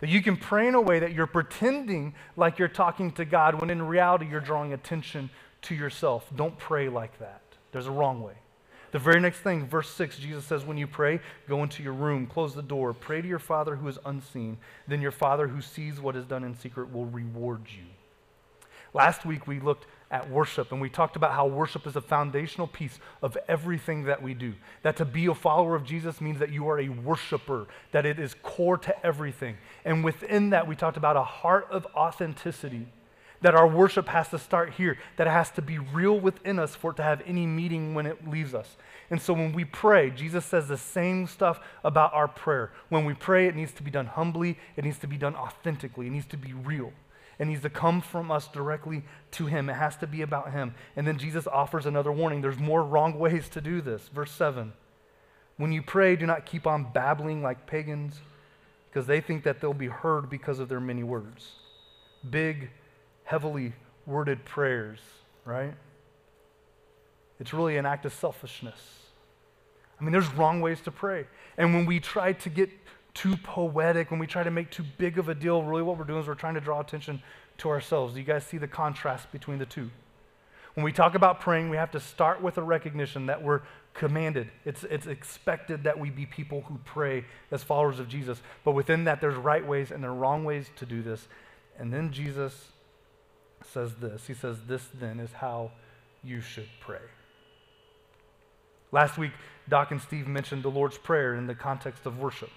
That 0.00 0.10
you 0.10 0.22
can 0.22 0.36
pray 0.36 0.68
in 0.68 0.74
a 0.74 0.80
way 0.80 0.98
that 0.98 1.12
you're 1.12 1.26
pretending 1.26 2.14
like 2.36 2.58
you're 2.58 2.68
talking 2.68 3.12
to 3.12 3.24
God 3.24 3.60
when 3.60 3.70
in 3.70 3.82
reality 3.82 4.26
you're 4.28 4.40
drawing 4.40 4.72
attention 4.72 5.30
to 5.62 5.74
yourself. 5.74 6.28
Don't 6.34 6.58
pray 6.58 6.88
like 6.88 7.18
that. 7.20 7.42
There's 7.72 7.86
a 7.86 7.92
wrong 7.92 8.22
way. 8.22 8.34
The 8.92 9.00
very 9.00 9.18
next 9.18 9.38
thing, 9.38 9.66
verse 9.66 9.90
6, 9.90 10.18
Jesus 10.18 10.44
says, 10.44 10.64
When 10.64 10.76
you 10.76 10.86
pray, 10.86 11.20
go 11.48 11.64
into 11.64 11.82
your 11.82 11.94
room, 11.94 12.28
close 12.28 12.54
the 12.54 12.62
door, 12.62 12.92
pray 12.92 13.20
to 13.20 13.26
your 13.26 13.40
Father 13.40 13.74
who 13.74 13.88
is 13.88 13.98
unseen. 14.04 14.56
Then 14.86 15.00
your 15.00 15.10
Father 15.10 15.48
who 15.48 15.60
sees 15.60 16.00
what 16.00 16.14
is 16.14 16.24
done 16.26 16.44
in 16.44 16.56
secret 16.56 16.92
will 16.92 17.06
reward 17.06 17.62
you. 17.66 17.86
Last 18.92 19.26
week 19.26 19.48
we 19.48 19.58
looked 19.58 19.86
at 20.10 20.30
worship 20.30 20.70
and 20.70 20.80
we 20.80 20.88
talked 20.88 21.16
about 21.16 21.32
how 21.32 21.46
worship 21.46 21.86
is 21.86 21.96
a 21.96 22.00
foundational 22.00 22.66
piece 22.66 22.98
of 23.22 23.36
everything 23.48 24.04
that 24.04 24.22
we 24.22 24.34
do. 24.34 24.54
That 24.82 24.96
to 24.98 25.04
be 25.04 25.26
a 25.26 25.34
follower 25.34 25.74
of 25.74 25.84
Jesus 25.84 26.20
means 26.20 26.38
that 26.38 26.50
you 26.50 26.68
are 26.68 26.78
a 26.78 26.88
worshiper, 26.88 27.66
that 27.92 28.06
it 28.06 28.18
is 28.18 28.34
core 28.42 28.78
to 28.78 29.06
everything. 29.06 29.56
And 29.84 30.04
within 30.04 30.50
that, 30.50 30.68
we 30.68 30.76
talked 30.76 30.96
about 30.96 31.16
a 31.16 31.24
heart 31.24 31.66
of 31.70 31.86
authenticity 31.96 32.86
that 33.44 33.54
our 33.54 33.66
worship 33.68 34.08
has 34.08 34.28
to 34.30 34.38
start 34.38 34.72
here, 34.72 34.96
that 35.18 35.26
it 35.26 35.30
has 35.30 35.50
to 35.50 35.60
be 35.60 35.78
real 35.78 36.18
within 36.18 36.58
us 36.58 36.74
for 36.74 36.92
it 36.92 36.96
to 36.96 37.02
have 37.02 37.20
any 37.26 37.44
meaning 37.44 37.92
when 37.92 38.06
it 38.06 38.26
leaves 38.26 38.54
us. 38.54 38.76
And 39.10 39.20
so 39.20 39.34
when 39.34 39.52
we 39.52 39.66
pray, 39.66 40.08
Jesus 40.08 40.46
says 40.46 40.66
the 40.66 40.78
same 40.78 41.26
stuff 41.26 41.60
about 41.84 42.14
our 42.14 42.26
prayer. 42.26 42.72
When 42.88 43.04
we 43.04 43.12
pray, 43.12 43.46
it 43.46 43.54
needs 43.54 43.72
to 43.72 43.82
be 43.82 43.90
done 43.90 44.06
humbly, 44.06 44.56
it 44.76 44.84
needs 44.84 44.98
to 45.00 45.06
be 45.06 45.18
done 45.18 45.36
authentically, 45.36 46.06
it 46.06 46.10
needs 46.10 46.24
to 46.28 46.38
be 46.38 46.54
real. 46.54 46.90
It 47.38 47.46
needs 47.46 47.62
to 47.62 47.70
come 47.70 48.00
from 48.00 48.30
us 48.30 48.48
directly 48.48 49.02
to 49.32 49.46
Him. 49.46 49.68
It 49.68 49.74
has 49.74 49.96
to 49.98 50.06
be 50.06 50.22
about 50.22 50.52
Him. 50.52 50.74
And 50.96 51.06
then 51.06 51.18
Jesus 51.18 51.46
offers 51.46 51.86
another 51.86 52.12
warning. 52.12 52.40
There's 52.40 52.58
more 52.58 52.82
wrong 52.82 53.18
ways 53.18 53.48
to 53.50 53.60
do 53.60 53.80
this. 53.80 54.08
Verse 54.08 54.30
7 54.30 54.72
When 55.56 55.72
you 55.72 55.82
pray, 55.82 56.16
do 56.16 56.26
not 56.26 56.46
keep 56.46 56.66
on 56.66 56.92
babbling 56.92 57.42
like 57.42 57.66
pagans, 57.66 58.20
because 58.88 59.06
they 59.06 59.20
think 59.20 59.44
that 59.44 59.60
they'll 59.60 59.74
be 59.74 59.88
heard 59.88 60.30
because 60.30 60.58
of 60.58 60.68
their 60.68 60.80
many 60.80 61.02
words. 61.02 61.52
Big, 62.28 62.70
heavily 63.24 63.72
worded 64.06 64.44
prayers, 64.44 65.00
right? 65.44 65.74
It's 67.40 67.52
really 67.52 67.76
an 67.76 67.86
act 67.86 68.06
of 68.06 68.12
selfishness. 68.12 68.78
I 69.98 70.04
mean, 70.04 70.12
there's 70.12 70.32
wrong 70.34 70.60
ways 70.60 70.80
to 70.82 70.90
pray. 70.90 71.26
And 71.56 71.74
when 71.74 71.86
we 71.86 72.00
try 72.00 72.32
to 72.32 72.48
get 72.48 72.70
too 73.14 73.36
poetic, 73.36 74.10
when 74.10 74.18
we 74.18 74.26
try 74.26 74.42
to 74.42 74.50
make 74.50 74.70
too 74.70 74.84
big 74.98 75.18
of 75.18 75.28
a 75.28 75.34
deal, 75.34 75.62
really 75.62 75.82
what 75.82 75.96
we're 75.96 76.04
doing 76.04 76.20
is 76.20 76.26
we're 76.26 76.34
trying 76.34 76.54
to 76.54 76.60
draw 76.60 76.80
attention 76.80 77.22
to 77.58 77.68
ourselves. 77.68 78.14
Do 78.14 78.20
you 78.20 78.26
guys 78.26 78.44
see 78.44 78.58
the 78.58 78.68
contrast 78.68 79.30
between 79.32 79.58
the 79.58 79.66
two? 79.66 79.90
When 80.74 80.82
we 80.82 80.92
talk 80.92 81.14
about 81.14 81.40
praying, 81.40 81.70
we 81.70 81.76
have 81.76 81.92
to 81.92 82.00
start 82.00 82.42
with 82.42 82.58
a 82.58 82.62
recognition 82.62 83.26
that 83.26 83.40
we're 83.40 83.60
commanded. 83.94 84.50
It's, 84.64 84.82
it's 84.82 85.06
expected 85.06 85.84
that 85.84 85.98
we 85.98 86.10
be 86.10 86.26
people 86.26 86.62
who 86.62 86.80
pray 86.84 87.24
as 87.52 87.62
followers 87.62 88.00
of 88.00 88.08
Jesus. 88.08 88.42
But 88.64 88.72
within 88.72 89.04
that, 89.04 89.20
there's 89.20 89.36
right 89.36 89.64
ways 89.64 89.92
and 89.92 90.02
there 90.02 90.10
are 90.10 90.14
wrong 90.14 90.44
ways 90.44 90.68
to 90.76 90.86
do 90.86 91.00
this. 91.00 91.28
And 91.78 91.92
then 91.92 92.12
Jesus 92.12 92.70
says 93.72 93.94
this 93.94 94.26
He 94.26 94.34
says, 94.34 94.58
This 94.66 94.88
then 94.92 95.20
is 95.20 95.32
how 95.32 95.70
you 96.24 96.40
should 96.40 96.68
pray. 96.80 96.98
Last 98.90 99.16
week, 99.16 99.32
Doc 99.68 99.92
and 99.92 100.00
Steve 100.00 100.26
mentioned 100.26 100.62
the 100.64 100.70
Lord's 100.70 100.98
Prayer 100.98 101.34
in 101.34 101.46
the 101.46 101.54
context 101.54 102.06
of 102.06 102.18
worship. 102.18 102.50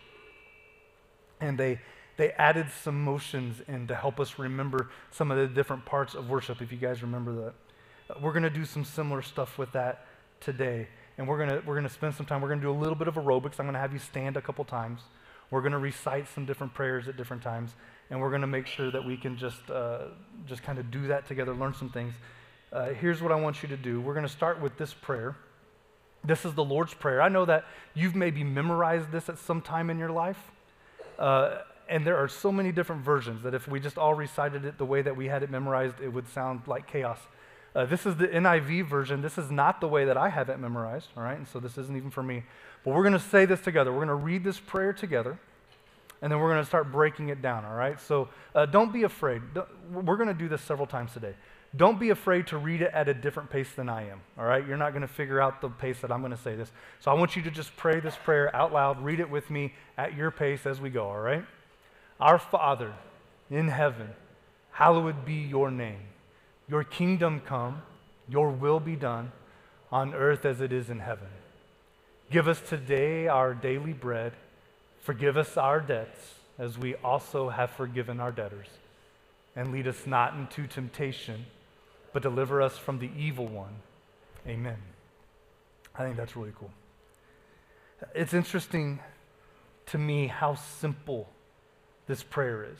And 1.39 1.57
they, 1.57 1.79
they 2.17 2.31
added 2.31 2.67
some 2.83 3.03
motions 3.03 3.61
in 3.67 3.87
to 3.87 3.95
help 3.95 4.19
us 4.19 4.39
remember 4.39 4.89
some 5.11 5.31
of 5.31 5.37
the 5.37 5.47
different 5.47 5.85
parts 5.85 6.15
of 6.15 6.29
worship, 6.29 6.61
if 6.61 6.71
you 6.71 6.77
guys 6.77 7.01
remember 7.01 7.33
that. 7.35 8.21
We're 8.21 8.33
going 8.33 8.43
to 8.43 8.49
do 8.49 8.65
some 8.65 8.83
similar 8.83 9.21
stuff 9.21 9.57
with 9.57 9.71
that 9.73 10.05
today. 10.39 10.87
And 11.17 11.27
we're 11.27 11.37
going 11.37 11.49
to 11.49 11.67
we're 11.67 11.75
gonna 11.75 11.89
spend 11.89 12.15
some 12.15 12.25
time, 12.25 12.41
we're 12.41 12.47
going 12.47 12.59
to 12.59 12.65
do 12.65 12.71
a 12.71 12.79
little 12.79 12.95
bit 12.95 13.07
of 13.07 13.15
aerobics. 13.15 13.59
I'm 13.59 13.65
going 13.65 13.73
to 13.73 13.79
have 13.79 13.93
you 13.93 13.99
stand 13.99 14.37
a 14.37 14.41
couple 14.41 14.63
times. 14.65 15.01
We're 15.49 15.61
going 15.61 15.71
to 15.71 15.77
recite 15.77 16.27
some 16.27 16.45
different 16.45 16.73
prayers 16.73 17.07
at 17.07 17.17
different 17.17 17.41
times. 17.41 17.75
And 18.09 18.21
we're 18.21 18.29
going 18.29 18.41
to 18.41 18.47
make 18.47 18.67
sure 18.67 18.91
that 18.91 19.05
we 19.05 19.17
can 19.17 19.37
just, 19.37 19.69
uh, 19.69 20.05
just 20.45 20.63
kind 20.63 20.79
of 20.79 20.91
do 20.91 21.07
that 21.07 21.27
together, 21.27 21.53
learn 21.53 21.73
some 21.73 21.89
things. 21.89 22.13
Uh, 22.71 22.89
here's 22.89 23.21
what 23.21 23.31
I 23.31 23.35
want 23.35 23.63
you 23.63 23.69
to 23.69 23.77
do. 23.77 24.01
We're 24.01 24.13
going 24.13 24.25
to 24.25 24.31
start 24.31 24.61
with 24.61 24.77
this 24.77 24.93
prayer. 24.93 25.35
This 26.23 26.45
is 26.45 26.53
the 26.53 26.63
Lord's 26.63 26.93
Prayer. 26.93 27.21
I 27.21 27.29
know 27.29 27.45
that 27.45 27.65
you've 27.93 28.15
maybe 28.15 28.43
memorized 28.43 29.11
this 29.11 29.29
at 29.29 29.37
some 29.37 29.61
time 29.61 29.89
in 29.89 29.97
your 29.97 30.09
life. 30.09 30.51
Uh, 31.17 31.59
and 31.89 32.05
there 32.05 32.17
are 32.17 32.27
so 32.27 32.51
many 32.51 32.71
different 32.71 33.03
versions 33.03 33.43
that 33.43 33.53
if 33.53 33.67
we 33.67 33.79
just 33.79 33.97
all 33.97 34.13
recited 34.13 34.65
it 34.65 34.77
the 34.77 34.85
way 34.85 35.01
that 35.01 35.15
we 35.15 35.27
had 35.27 35.43
it 35.43 35.49
memorized, 35.49 35.99
it 36.01 36.09
would 36.09 36.27
sound 36.27 36.61
like 36.67 36.87
chaos. 36.87 37.19
Uh, 37.75 37.85
this 37.85 38.05
is 38.05 38.15
the 38.17 38.27
NIV 38.27 38.87
version. 38.87 39.21
This 39.21 39.37
is 39.37 39.51
not 39.51 39.79
the 39.81 39.87
way 39.87 40.05
that 40.05 40.17
I 40.17 40.29
have 40.29 40.49
it 40.49 40.59
memorized, 40.59 41.09
all 41.15 41.23
right? 41.23 41.37
And 41.37 41.47
so 41.47 41.59
this 41.59 41.77
isn't 41.77 41.95
even 41.95 42.09
for 42.09 42.23
me. 42.23 42.43
But 42.83 42.93
we're 42.93 43.03
going 43.03 43.13
to 43.13 43.19
say 43.19 43.45
this 43.45 43.61
together. 43.61 43.91
We're 43.91 44.05
going 44.05 44.07
to 44.07 44.15
read 44.15 44.43
this 44.43 44.59
prayer 44.59 44.93
together, 44.93 45.37
and 46.21 46.31
then 46.31 46.39
we're 46.39 46.49
going 46.49 46.61
to 46.61 46.67
start 46.67 46.91
breaking 46.91 47.29
it 47.29 47.41
down, 47.41 47.65
all 47.65 47.75
right? 47.75 47.99
So 47.99 48.29
uh, 48.55 48.65
don't 48.65 48.91
be 48.91 49.03
afraid. 49.03 49.41
We're 49.91 50.17
going 50.17 50.27
to 50.27 50.33
do 50.33 50.49
this 50.49 50.61
several 50.61 50.87
times 50.87 51.13
today. 51.13 51.35
Don't 51.75 51.99
be 51.99 52.09
afraid 52.09 52.47
to 52.47 52.57
read 52.57 52.81
it 52.81 52.91
at 52.93 53.09
a 53.09 53.13
different 53.13 53.49
pace 53.49 53.71
than 53.75 53.89
I 53.89 54.09
am, 54.09 54.21
all 54.37 54.45
right? 54.45 54.65
You're 54.65 54.77
not 54.77 54.91
going 54.91 55.01
to 55.01 55.07
figure 55.07 55.41
out 55.41 55.61
the 55.61 55.69
pace 55.69 55.99
that 55.99 56.11
I'm 56.11 56.21
going 56.21 56.31
to 56.31 56.41
say 56.41 56.55
this. 56.55 56.71
So 56.99 57.11
I 57.11 57.13
want 57.13 57.35
you 57.35 57.41
to 57.43 57.51
just 57.51 57.75
pray 57.75 57.99
this 57.99 58.15
prayer 58.23 58.55
out 58.55 58.71
loud, 58.71 59.03
read 59.03 59.19
it 59.19 59.29
with 59.29 59.49
me 59.49 59.73
at 59.97 60.15
your 60.15 60.31
pace 60.31 60.65
as 60.65 60.79
we 60.79 60.89
go, 60.89 61.05
all 61.05 61.19
right? 61.19 61.45
Our 62.19 62.39
Father 62.39 62.93
in 63.49 63.67
heaven, 63.67 64.09
hallowed 64.71 65.25
be 65.25 65.33
your 65.33 65.69
name. 65.69 65.99
Your 66.69 66.83
kingdom 66.83 67.41
come, 67.45 67.81
your 68.29 68.49
will 68.49 68.79
be 68.79 68.95
done 68.95 69.31
on 69.91 70.13
earth 70.13 70.45
as 70.45 70.61
it 70.61 70.71
is 70.71 70.89
in 70.89 70.99
heaven. 70.99 71.27
Give 72.31 72.47
us 72.47 72.61
today 72.61 73.27
our 73.27 73.53
daily 73.53 73.93
bread. 73.93 74.33
Forgive 75.01 75.37
us 75.37 75.57
our 75.57 75.79
debts 75.79 76.35
as 76.57 76.77
we 76.77 76.95
also 76.95 77.49
have 77.49 77.71
forgiven 77.71 78.19
our 78.19 78.31
debtors. 78.31 78.67
And 79.55 79.71
lead 79.71 79.87
us 79.87 80.05
not 80.05 80.33
into 80.33 80.67
temptation 80.67 81.45
but 82.17 82.23
deliver 82.23 82.63
us 82.63 82.75
from 82.75 82.97
the 82.97 83.11
evil 83.15 83.45
one. 83.45 83.75
Amen. 84.47 84.77
I 85.93 86.03
think 86.03 86.17
that's 86.17 86.35
really 86.35 86.51
cool. 86.57 86.71
It's 88.15 88.33
interesting 88.33 89.01
to 89.85 89.99
me 89.99 90.25
how 90.25 90.55
simple 90.55 91.29
this 92.07 92.23
prayer 92.23 92.63
is. 92.63 92.79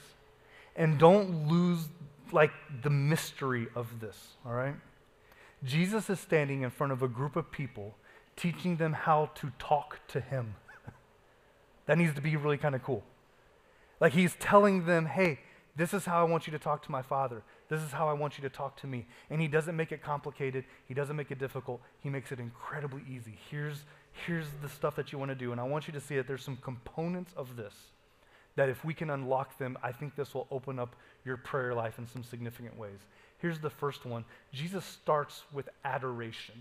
And 0.74 0.98
don't 0.98 1.46
lose 1.46 1.88
like 2.32 2.50
the 2.82 2.90
mystery 2.90 3.68
of 3.76 4.00
this, 4.00 4.16
all 4.44 4.54
right? 4.54 4.74
Jesus 5.62 6.10
is 6.10 6.18
standing 6.18 6.62
in 6.62 6.70
front 6.70 6.92
of 6.92 7.04
a 7.04 7.08
group 7.08 7.36
of 7.36 7.52
people 7.52 7.94
teaching 8.34 8.74
them 8.74 8.92
how 8.92 9.30
to 9.36 9.52
talk 9.60 10.00
to 10.08 10.20
him. 10.20 10.56
that 11.86 11.96
needs 11.96 12.16
to 12.16 12.20
be 12.20 12.34
really 12.34 12.58
kind 12.58 12.74
of 12.74 12.82
cool. 12.82 13.04
Like 14.00 14.14
he's 14.14 14.34
telling 14.40 14.86
them, 14.86 15.06
"Hey, 15.06 15.38
this 15.78 15.94
is 15.94 16.04
how 16.04 16.20
I 16.20 16.24
want 16.24 16.46
you 16.46 16.50
to 16.50 16.58
talk 16.58 16.84
to 16.84 16.92
my 16.92 17.02
Father. 17.02 17.42
This 17.68 17.80
is 17.80 17.92
how 17.92 18.08
I 18.08 18.12
want 18.12 18.36
you 18.36 18.42
to 18.42 18.50
talk 18.50 18.76
to 18.80 18.86
me. 18.86 19.06
And 19.30 19.40
he 19.40 19.46
doesn't 19.46 19.76
make 19.76 19.92
it 19.92 20.02
complicated. 20.02 20.64
He 20.86 20.92
doesn't 20.92 21.14
make 21.14 21.30
it 21.30 21.38
difficult. 21.38 21.80
He 22.00 22.10
makes 22.10 22.32
it 22.32 22.40
incredibly 22.40 23.02
easy. 23.08 23.38
Here's, 23.48 23.84
here's 24.26 24.46
the 24.60 24.68
stuff 24.68 24.96
that 24.96 25.12
you 25.12 25.18
want 25.18 25.30
to 25.30 25.36
do. 25.36 25.52
And 25.52 25.60
I 25.60 25.64
want 25.64 25.86
you 25.86 25.92
to 25.94 26.00
see 26.00 26.16
that 26.16 26.26
there's 26.26 26.44
some 26.44 26.58
components 26.60 27.32
of 27.36 27.56
this 27.56 27.74
that 28.56 28.68
if 28.68 28.84
we 28.84 28.92
can 28.92 29.08
unlock 29.08 29.56
them, 29.56 29.78
I 29.84 29.92
think 29.92 30.16
this 30.16 30.34
will 30.34 30.48
open 30.50 30.80
up 30.80 30.96
your 31.24 31.36
prayer 31.36 31.74
life 31.74 31.96
in 31.96 32.08
some 32.08 32.24
significant 32.24 32.76
ways. 32.76 32.98
Here's 33.38 33.60
the 33.60 33.70
first 33.70 34.04
one 34.04 34.24
Jesus 34.52 34.84
starts 34.84 35.44
with 35.52 35.68
adoration. 35.84 36.56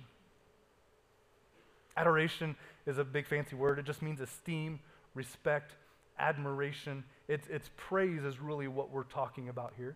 Adoration 1.97 2.55
is 2.85 2.99
a 2.99 3.03
big 3.03 3.25
fancy 3.25 3.55
word, 3.55 3.79
it 3.79 3.85
just 3.85 4.03
means 4.03 4.21
esteem, 4.21 4.79
respect, 5.15 5.73
admiration. 6.19 7.03
It's, 7.27 7.47
it's 7.47 7.69
praise, 7.77 8.23
is 8.23 8.39
really 8.39 8.67
what 8.67 8.91
we're 8.91 9.03
talking 9.03 9.49
about 9.49 9.73
here. 9.77 9.95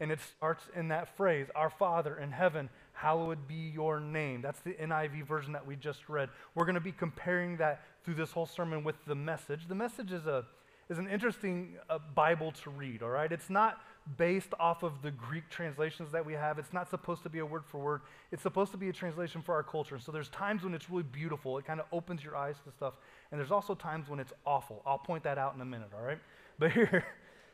And 0.00 0.10
it 0.10 0.18
starts 0.36 0.64
in 0.74 0.88
that 0.88 1.16
phrase 1.16 1.46
Our 1.54 1.70
Father 1.70 2.16
in 2.16 2.32
heaven, 2.32 2.68
hallowed 2.92 3.46
be 3.46 3.70
your 3.72 4.00
name. 4.00 4.42
That's 4.42 4.60
the 4.60 4.72
NIV 4.72 5.26
version 5.26 5.52
that 5.52 5.66
we 5.66 5.76
just 5.76 6.08
read. 6.08 6.28
We're 6.54 6.64
going 6.64 6.74
to 6.74 6.80
be 6.80 6.92
comparing 6.92 7.56
that 7.58 7.82
through 8.04 8.14
this 8.14 8.32
whole 8.32 8.46
sermon 8.46 8.82
with 8.82 8.96
the 9.06 9.14
message. 9.14 9.68
The 9.68 9.74
message 9.74 10.10
is, 10.10 10.26
a, 10.26 10.44
is 10.90 10.98
an 10.98 11.08
interesting 11.08 11.76
uh, 11.88 11.98
Bible 12.14 12.52
to 12.64 12.70
read, 12.70 13.02
all 13.02 13.10
right? 13.10 13.30
It's 13.30 13.48
not 13.48 13.80
based 14.16 14.52
off 14.58 14.82
of 14.82 15.02
the 15.02 15.10
Greek 15.10 15.48
translations 15.48 16.10
that 16.12 16.26
we 16.26 16.32
have. 16.32 16.58
It's 16.58 16.72
not 16.72 16.90
supposed 16.90 17.22
to 17.22 17.28
be 17.28 17.38
a 17.38 17.46
word 17.46 17.64
for 17.64 17.78
word. 17.78 18.00
It's 18.32 18.42
supposed 18.42 18.72
to 18.72 18.76
be 18.78 18.88
a 18.88 18.92
translation 18.92 19.42
for 19.42 19.54
our 19.54 19.62
culture. 19.62 19.98
So 19.98 20.10
there's 20.10 20.28
times 20.30 20.64
when 20.64 20.74
it's 20.74 20.90
really 20.90 21.04
beautiful. 21.04 21.58
It 21.58 21.64
kind 21.64 21.80
of 21.80 21.86
opens 21.92 22.24
your 22.24 22.36
eyes 22.36 22.56
to 22.64 22.72
stuff. 22.72 22.94
And 23.30 23.38
there's 23.38 23.52
also 23.52 23.74
times 23.74 24.08
when 24.08 24.18
it's 24.18 24.32
awful. 24.44 24.82
I'll 24.84 24.98
point 24.98 25.22
that 25.24 25.38
out 25.38 25.54
in 25.54 25.60
a 25.60 25.64
minute, 25.64 25.90
all 25.96 26.04
right? 26.04 26.18
But 26.58 26.72
here, 26.72 27.04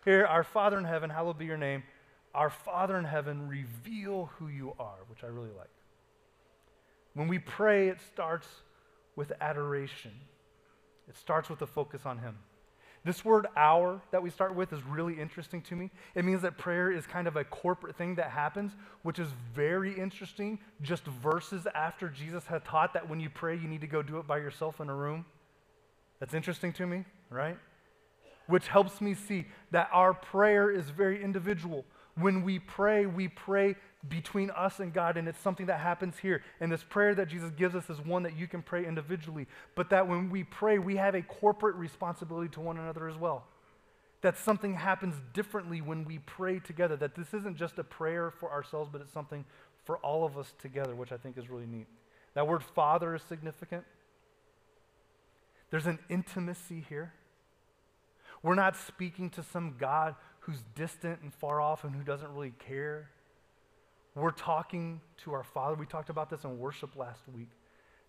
here, 0.04 0.24
our 0.26 0.44
Father 0.44 0.78
in 0.78 0.84
heaven, 0.84 1.10
hallowed 1.10 1.38
be 1.38 1.44
your 1.44 1.58
name. 1.58 1.82
Our 2.34 2.50
Father 2.50 2.96
in 2.98 3.04
heaven, 3.04 3.48
reveal 3.48 4.30
who 4.38 4.48
you 4.48 4.74
are, 4.78 4.98
which 5.08 5.24
I 5.24 5.26
really 5.26 5.52
like. 5.56 5.70
When 7.14 7.28
we 7.28 7.38
pray, 7.38 7.88
it 7.88 7.98
starts 8.12 8.46
with 9.16 9.32
adoration. 9.40 10.12
It 11.08 11.16
starts 11.16 11.50
with 11.50 11.60
a 11.62 11.66
focus 11.66 12.02
on 12.04 12.18
Him. 12.18 12.36
This 13.08 13.24
word 13.24 13.46
our 13.56 14.02
that 14.10 14.22
we 14.22 14.28
start 14.28 14.54
with 14.54 14.70
is 14.70 14.82
really 14.82 15.18
interesting 15.18 15.62
to 15.62 15.74
me. 15.74 15.90
It 16.14 16.26
means 16.26 16.42
that 16.42 16.58
prayer 16.58 16.92
is 16.92 17.06
kind 17.06 17.26
of 17.26 17.36
a 17.36 17.44
corporate 17.44 17.96
thing 17.96 18.16
that 18.16 18.28
happens, 18.28 18.72
which 19.02 19.18
is 19.18 19.28
very 19.54 19.98
interesting. 19.98 20.58
Just 20.82 21.04
verses 21.04 21.66
after 21.74 22.10
Jesus 22.10 22.44
had 22.44 22.66
taught 22.66 22.92
that 22.92 23.08
when 23.08 23.18
you 23.18 23.30
pray, 23.30 23.56
you 23.56 23.66
need 23.66 23.80
to 23.80 23.86
go 23.86 24.02
do 24.02 24.18
it 24.18 24.26
by 24.26 24.36
yourself 24.36 24.78
in 24.78 24.90
a 24.90 24.94
room. 24.94 25.24
That's 26.20 26.34
interesting 26.34 26.70
to 26.74 26.86
me, 26.86 27.06
right? 27.30 27.56
Which 28.46 28.68
helps 28.68 29.00
me 29.00 29.14
see 29.14 29.46
that 29.70 29.88
our 29.90 30.12
prayer 30.12 30.70
is 30.70 30.90
very 30.90 31.24
individual. 31.24 31.86
When 32.20 32.42
we 32.42 32.58
pray, 32.58 33.06
we 33.06 33.28
pray 33.28 33.76
between 34.08 34.50
us 34.50 34.80
and 34.80 34.92
God, 34.92 35.16
and 35.16 35.28
it's 35.28 35.40
something 35.40 35.66
that 35.66 35.80
happens 35.80 36.18
here. 36.18 36.42
And 36.60 36.70
this 36.70 36.84
prayer 36.84 37.14
that 37.14 37.28
Jesus 37.28 37.50
gives 37.50 37.74
us 37.74 37.90
is 37.90 38.00
one 38.00 38.22
that 38.22 38.36
you 38.36 38.46
can 38.46 38.62
pray 38.62 38.86
individually, 38.86 39.46
but 39.74 39.90
that 39.90 40.06
when 40.06 40.30
we 40.30 40.44
pray, 40.44 40.78
we 40.78 40.96
have 40.96 41.14
a 41.14 41.22
corporate 41.22 41.76
responsibility 41.76 42.48
to 42.50 42.60
one 42.60 42.78
another 42.78 43.08
as 43.08 43.16
well. 43.16 43.46
That 44.22 44.36
something 44.36 44.74
happens 44.74 45.14
differently 45.32 45.80
when 45.80 46.04
we 46.04 46.18
pray 46.18 46.58
together, 46.58 46.96
that 46.96 47.14
this 47.14 47.34
isn't 47.34 47.56
just 47.56 47.78
a 47.78 47.84
prayer 47.84 48.30
for 48.30 48.50
ourselves, 48.50 48.88
but 48.92 49.00
it's 49.00 49.12
something 49.12 49.44
for 49.84 49.98
all 49.98 50.24
of 50.24 50.36
us 50.36 50.52
together, 50.60 50.94
which 50.94 51.12
I 51.12 51.16
think 51.16 51.38
is 51.38 51.48
really 51.48 51.66
neat. 51.66 51.86
That 52.34 52.46
word 52.46 52.62
Father 52.62 53.14
is 53.14 53.22
significant. 53.22 53.84
There's 55.70 55.86
an 55.86 55.98
intimacy 56.08 56.84
here. 56.88 57.12
We're 58.42 58.54
not 58.54 58.76
speaking 58.76 59.30
to 59.30 59.42
some 59.42 59.76
God 59.78 60.14
who's 60.48 60.64
distant 60.74 61.20
and 61.20 61.34
far 61.34 61.60
off 61.60 61.84
and 61.84 61.94
who 61.94 62.02
doesn't 62.02 62.32
really 62.32 62.54
care. 62.58 63.10
We're 64.14 64.30
talking 64.30 65.02
to 65.24 65.34
our 65.34 65.44
Father. 65.44 65.74
We 65.74 65.84
talked 65.84 66.08
about 66.08 66.30
this 66.30 66.44
in 66.44 66.58
worship 66.58 66.96
last 66.96 67.20
week 67.34 67.50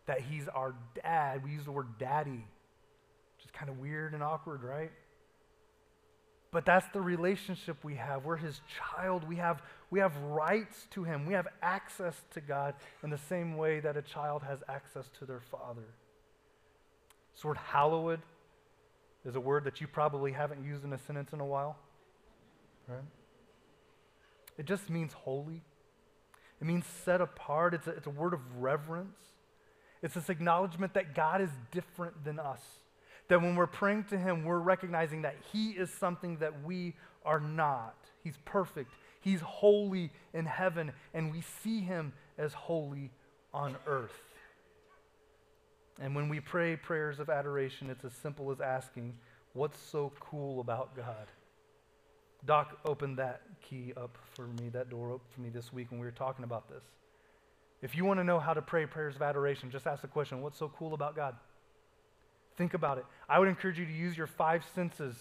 that 0.05 0.21
He's 0.21 0.47
our 0.47 0.73
dad. 1.03 1.43
We 1.43 1.51
use 1.51 1.65
the 1.65 1.73
word 1.73 1.97
daddy, 1.99 2.31
which 2.31 3.45
is 3.45 3.51
kind 3.51 3.69
of 3.69 3.77
weird 3.77 4.13
and 4.13 4.23
awkward, 4.23 4.63
right? 4.63 4.89
But 6.51 6.65
that's 6.65 6.87
the 6.93 7.01
relationship 7.01 7.83
we 7.83 7.95
have. 7.95 8.23
We're 8.23 8.37
His 8.37 8.61
child. 8.95 9.27
We 9.27 9.35
have, 9.35 9.61
we 9.91 9.99
have 9.99 10.15
rights 10.19 10.87
to 10.91 11.03
Him. 11.03 11.25
We 11.25 11.33
have 11.33 11.47
access 11.61 12.15
to 12.35 12.39
God 12.39 12.73
in 13.03 13.09
the 13.09 13.19
same 13.27 13.57
way 13.57 13.81
that 13.81 13.97
a 13.97 14.01
child 14.01 14.43
has 14.43 14.59
access 14.69 15.09
to 15.19 15.25
their 15.25 15.41
Father. 15.51 15.89
This 17.35 17.43
word 17.43 17.57
hallowed 17.57 18.21
is 19.25 19.35
a 19.35 19.41
word 19.41 19.65
that 19.65 19.81
you 19.81 19.87
probably 19.87 20.31
haven't 20.31 20.63
used 20.63 20.85
in 20.85 20.93
a 20.93 20.99
sentence 20.99 21.33
in 21.33 21.41
a 21.41 21.45
while. 21.45 21.77
Right? 22.89 22.99
It 24.57 24.65
just 24.65 24.89
means 24.89 25.13
holy. 25.13 25.61
It 26.59 26.67
means 26.67 26.85
set 27.05 27.21
apart. 27.21 27.73
It's 27.73 27.87
a, 27.87 27.91
it's 27.91 28.07
a 28.07 28.11
word 28.11 28.33
of 28.33 28.41
reverence. 28.57 29.17
It's 30.01 30.15
this 30.15 30.29
acknowledgement 30.29 30.93
that 30.95 31.13
God 31.13 31.41
is 31.41 31.49
different 31.71 32.25
than 32.25 32.39
us. 32.39 32.61
That 33.27 33.41
when 33.41 33.55
we're 33.55 33.67
praying 33.67 34.05
to 34.05 34.17
Him, 34.17 34.43
we're 34.43 34.59
recognizing 34.59 35.21
that 35.21 35.35
He 35.53 35.71
is 35.71 35.89
something 35.91 36.37
that 36.37 36.63
we 36.63 36.95
are 37.23 37.39
not. 37.39 37.95
He's 38.23 38.37
perfect. 38.43 38.91
He's 39.21 39.41
holy 39.41 40.11
in 40.33 40.45
heaven, 40.45 40.93
and 41.13 41.31
we 41.31 41.41
see 41.63 41.81
Him 41.81 42.13
as 42.37 42.53
holy 42.53 43.11
on 43.53 43.75
earth. 43.85 44.11
And 46.01 46.15
when 46.15 46.29
we 46.29 46.39
pray 46.39 46.75
prayers 46.75 47.19
of 47.19 47.29
adoration, 47.29 47.89
it's 47.89 48.05
as 48.05 48.13
simple 48.13 48.51
as 48.51 48.61
asking, 48.61 49.15
What's 49.53 49.79
so 49.79 50.11
cool 50.19 50.59
about 50.59 50.95
God? 50.95 51.27
Doc 52.45 52.77
opened 52.85 53.17
that 53.17 53.41
key 53.61 53.93
up 53.97 54.17
for 54.33 54.47
me, 54.47 54.69
that 54.69 54.89
door 54.89 55.11
opened 55.11 55.31
for 55.31 55.41
me 55.41 55.49
this 55.49 55.73
week 55.73 55.91
when 55.91 55.99
we 55.99 56.05
were 56.05 56.11
talking 56.11 56.43
about 56.43 56.69
this. 56.69 56.83
If 57.81 57.95
you 57.95 58.05
want 58.05 58.19
to 58.19 58.23
know 58.23 58.39
how 58.39 58.53
to 58.53 58.61
pray 58.61 58.85
prayers 58.85 59.15
of 59.15 59.21
adoration, 59.21 59.71
just 59.71 59.87
ask 59.87 60.01
the 60.01 60.07
question 60.07 60.41
what's 60.41 60.57
so 60.57 60.71
cool 60.77 60.93
about 60.93 61.15
God? 61.15 61.35
Think 62.57 62.73
about 62.73 62.97
it. 62.97 63.05
I 63.27 63.39
would 63.39 63.47
encourage 63.47 63.79
you 63.79 63.85
to 63.85 63.91
use 63.91 64.17
your 64.17 64.27
five 64.27 64.65
senses 64.75 65.15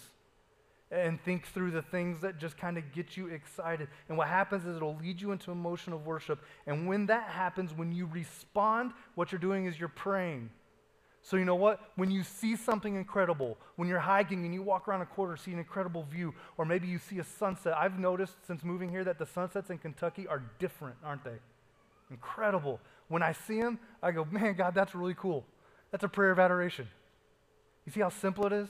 and 0.91 1.21
think 1.21 1.45
through 1.47 1.71
the 1.71 1.81
things 1.81 2.21
that 2.21 2.37
just 2.37 2.57
kind 2.57 2.77
of 2.77 2.91
get 2.91 3.15
you 3.15 3.27
excited. 3.27 3.87
And 4.09 4.17
what 4.17 4.27
happens 4.27 4.65
is 4.65 4.75
it'll 4.75 4.97
lead 4.97 5.21
you 5.21 5.31
into 5.31 5.51
emotion 5.51 5.93
of 5.93 6.05
worship. 6.05 6.43
And 6.65 6.87
when 6.87 7.05
that 7.05 7.29
happens, 7.29 7.73
when 7.73 7.91
you 7.91 8.07
respond, 8.07 8.91
what 9.15 9.31
you're 9.31 9.39
doing 9.39 9.65
is 9.65 9.79
you're 9.79 9.87
praying. 9.87 10.49
So, 11.21 11.37
you 11.37 11.45
know 11.45 11.55
what? 11.55 11.81
When 11.95 12.09
you 12.09 12.23
see 12.23 12.55
something 12.55 12.95
incredible, 12.95 13.57
when 13.75 13.87
you're 13.87 13.99
hiking 13.99 14.45
and 14.45 14.53
you 14.53 14.61
walk 14.61 14.87
around 14.87 15.01
a 15.01 15.05
corner, 15.05 15.35
see 15.35 15.51
an 15.51 15.59
incredible 15.59 16.03
view, 16.03 16.33
or 16.57 16.65
maybe 16.65 16.87
you 16.87 16.97
see 16.97 17.19
a 17.19 17.23
sunset. 17.23 17.75
I've 17.77 17.99
noticed 17.99 18.33
since 18.47 18.63
moving 18.63 18.89
here 18.89 19.03
that 19.03 19.19
the 19.19 19.25
sunsets 19.25 19.69
in 19.69 19.77
Kentucky 19.77 20.27
are 20.27 20.43
different, 20.59 20.95
aren't 21.03 21.23
they? 21.23 21.37
Incredible. 22.09 22.79
When 23.09 23.21
I 23.21 23.33
see 23.33 23.61
them, 23.61 23.79
I 24.01 24.11
go, 24.11 24.25
man, 24.31 24.55
God, 24.55 24.73
that's 24.73 24.95
really 24.95 25.13
cool. 25.13 25.45
That's 25.91 26.03
a 26.03 26.07
prayer 26.07 26.31
of 26.31 26.39
adoration. 26.39 26.87
You 27.85 27.91
see 27.91 27.99
how 27.99 28.09
simple 28.09 28.45
it 28.45 28.53
is? 28.53 28.69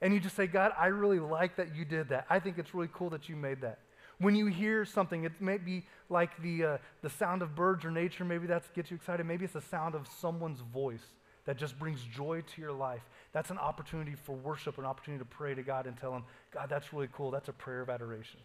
And 0.00 0.14
you 0.14 0.20
just 0.20 0.36
say, 0.36 0.46
God, 0.46 0.72
I 0.78 0.86
really 0.86 1.18
like 1.18 1.56
that 1.56 1.74
you 1.74 1.84
did 1.84 2.10
that. 2.10 2.26
I 2.30 2.38
think 2.38 2.58
it's 2.58 2.72
really 2.72 2.90
cool 2.92 3.10
that 3.10 3.28
you 3.28 3.34
made 3.34 3.62
that. 3.62 3.80
When 4.20 4.34
you 4.34 4.46
hear 4.46 4.84
something, 4.84 5.24
it 5.24 5.40
may 5.40 5.58
be 5.58 5.84
like 6.08 6.40
the, 6.40 6.64
uh, 6.64 6.78
the 7.02 7.10
sound 7.10 7.42
of 7.42 7.54
birds 7.54 7.84
or 7.84 7.90
nature, 7.90 8.24
maybe 8.24 8.46
that 8.48 8.62
gets 8.74 8.90
you 8.90 8.96
excited. 8.96 9.26
Maybe 9.26 9.44
it's 9.44 9.54
the 9.54 9.60
sound 9.60 9.94
of 9.94 10.06
someone's 10.20 10.60
voice 10.60 11.04
that 11.48 11.56
just 11.56 11.78
brings 11.78 12.02
joy 12.14 12.42
to 12.42 12.60
your 12.60 12.74
life, 12.74 13.00
that's 13.32 13.48
an 13.48 13.56
opportunity 13.56 14.14
for 14.14 14.34
worship, 14.34 14.76
an 14.76 14.84
opportunity 14.84 15.24
to 15.24 15.24
pray 15.24 15.54
to 15.54 15.62
God 15.62 15.86
and 15.86 15.96
tell 15.96 16.14
Him, 16.14 16.24
God, 16.52 16.66
that's 16.68 16.92
really 16.92 17.08
cool. 17.10 17.30
That's 17.30 17.48
a 17.48 17.54
prayer 17.54 17.80
of 17.80 17.88
adoration. 17.88 18.38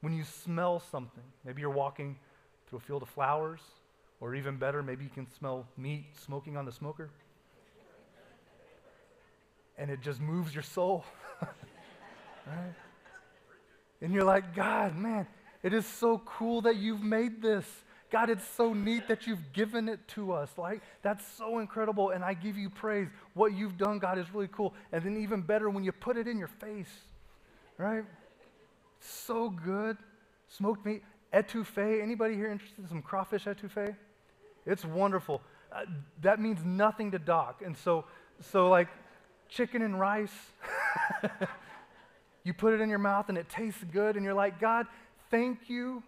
When 0.00 0.12
you 0.12 0.22
smell 0.22 0.78
something, 0.92 1.24
maybe 1.44 1.60
you're 1.60 1.70
walking 1.70 2.16
through 2.68 2.78
a 2.78 2.82
field 2.82 3.02
of 3.02 3.08
flowers, 3.08 3.58
or 4.20 4.36
even 4.36 4.58
better, 4.58 4.80
maybe 4.80 5.02
you 5.02 5.10
can 5.10 5.26
smell 5.36 5.66
meat 5.76 6.04
smoking 6.24 6.56
on 6.56 6.64
the 6.64 6.70
smoker. 6.70 7.10
And 9.76 9.90
it 9.90 10.00
just 10.00 10.20
moves 10.20 10.54
your 10.54 10.62
soul. 10.62 11.04
right? 12.46 12.74
And 14.00 14.12
you're 14.14 14.22
like, 14.22 14.54
God, 14.54 14.96
man, 14.96 15.26
it 15.64 15.74
is 15.74 15.84
so 15.84 16.22
cool 16.24 16.60
that 16.60 16.76
you've 16.76 17.02
made 17.02 17.42
this. 17.42 17.66
God, 18.10 18.30
it's 18.30 18.46
so 18.46 18.72
neat 18.72 19.08
that 19.08 19.26
you've 19.26 19.52
given 19.52 19.88
it 19.88 20.06
to 20.08 20.32
us. 20.32 20.50
Like, 20.56 20.82
that's 21.02 21.24
so 21.36 21.58
incredible. 21.58 22.10
And 22.10 22.22
I 22.22 22.34
give 22.34 22.56
you 22.56 22.70
praise. 22.70 23.08
What 23.34 23.54
you've 23.54 23.76
done, 23.76 23.98
God, 23.98 24.18
is 24.18 24.26
really 24.32 24.48
cool. 24.52 24.74
And 24.92 25.04
then, 25.04 25.16
even 25.16 25.40
better, 25.40 25.68
when 25.68 25.82
you 25.82 25.92
put 25.92 26.16
it 26.16 26.28
in 26.28 26.38
your 26.38 26.48
face, 26.48 26.92
right? 27.76 28.04
So 29.00 29.50
good. 29.50 29.96
Smoked 30.48 30.86
meat, 30.86 31.02
etouffee. 31.32 32.02
Anybody 32.02 32.34
here 32.34 32.50
interested 32.50 32.80
in 32.80 32.88
some 32.88 33.02
crawfish 33.02 33.44
etouffee? 33.44 33.96
It's 34.66 34.84
wonderful. 34.84 35.42
Uh, 35.72 35.84
that 36.22 36.40
means 36.40 36.64
nothing 36.64 37.10
to 37.10 37.18
Doc. 37.18 37.62
And 37.64 37.76
so, 37.76 38.04
so 38.40 38.68
like 38.68 38.88
chicken 39.48 39.82
and 39.82 39.98
rice, 39.98 40.34
you 42.44 42.54
put 42.54 42.74
it 42.74 42.80
in 42.80 42.88
your 42.88 42.98
mouth 42.98 43.28
and 43.28 43.36
it 43.36 43.48
tastes 43.48 43.84
good, 43.92 44.16
and 44.16 44.24
you're 44.24 44.34
like, 44.34 44.60
God, 44.60 44.86
thank 45.30 45.68
you 45.68 46.02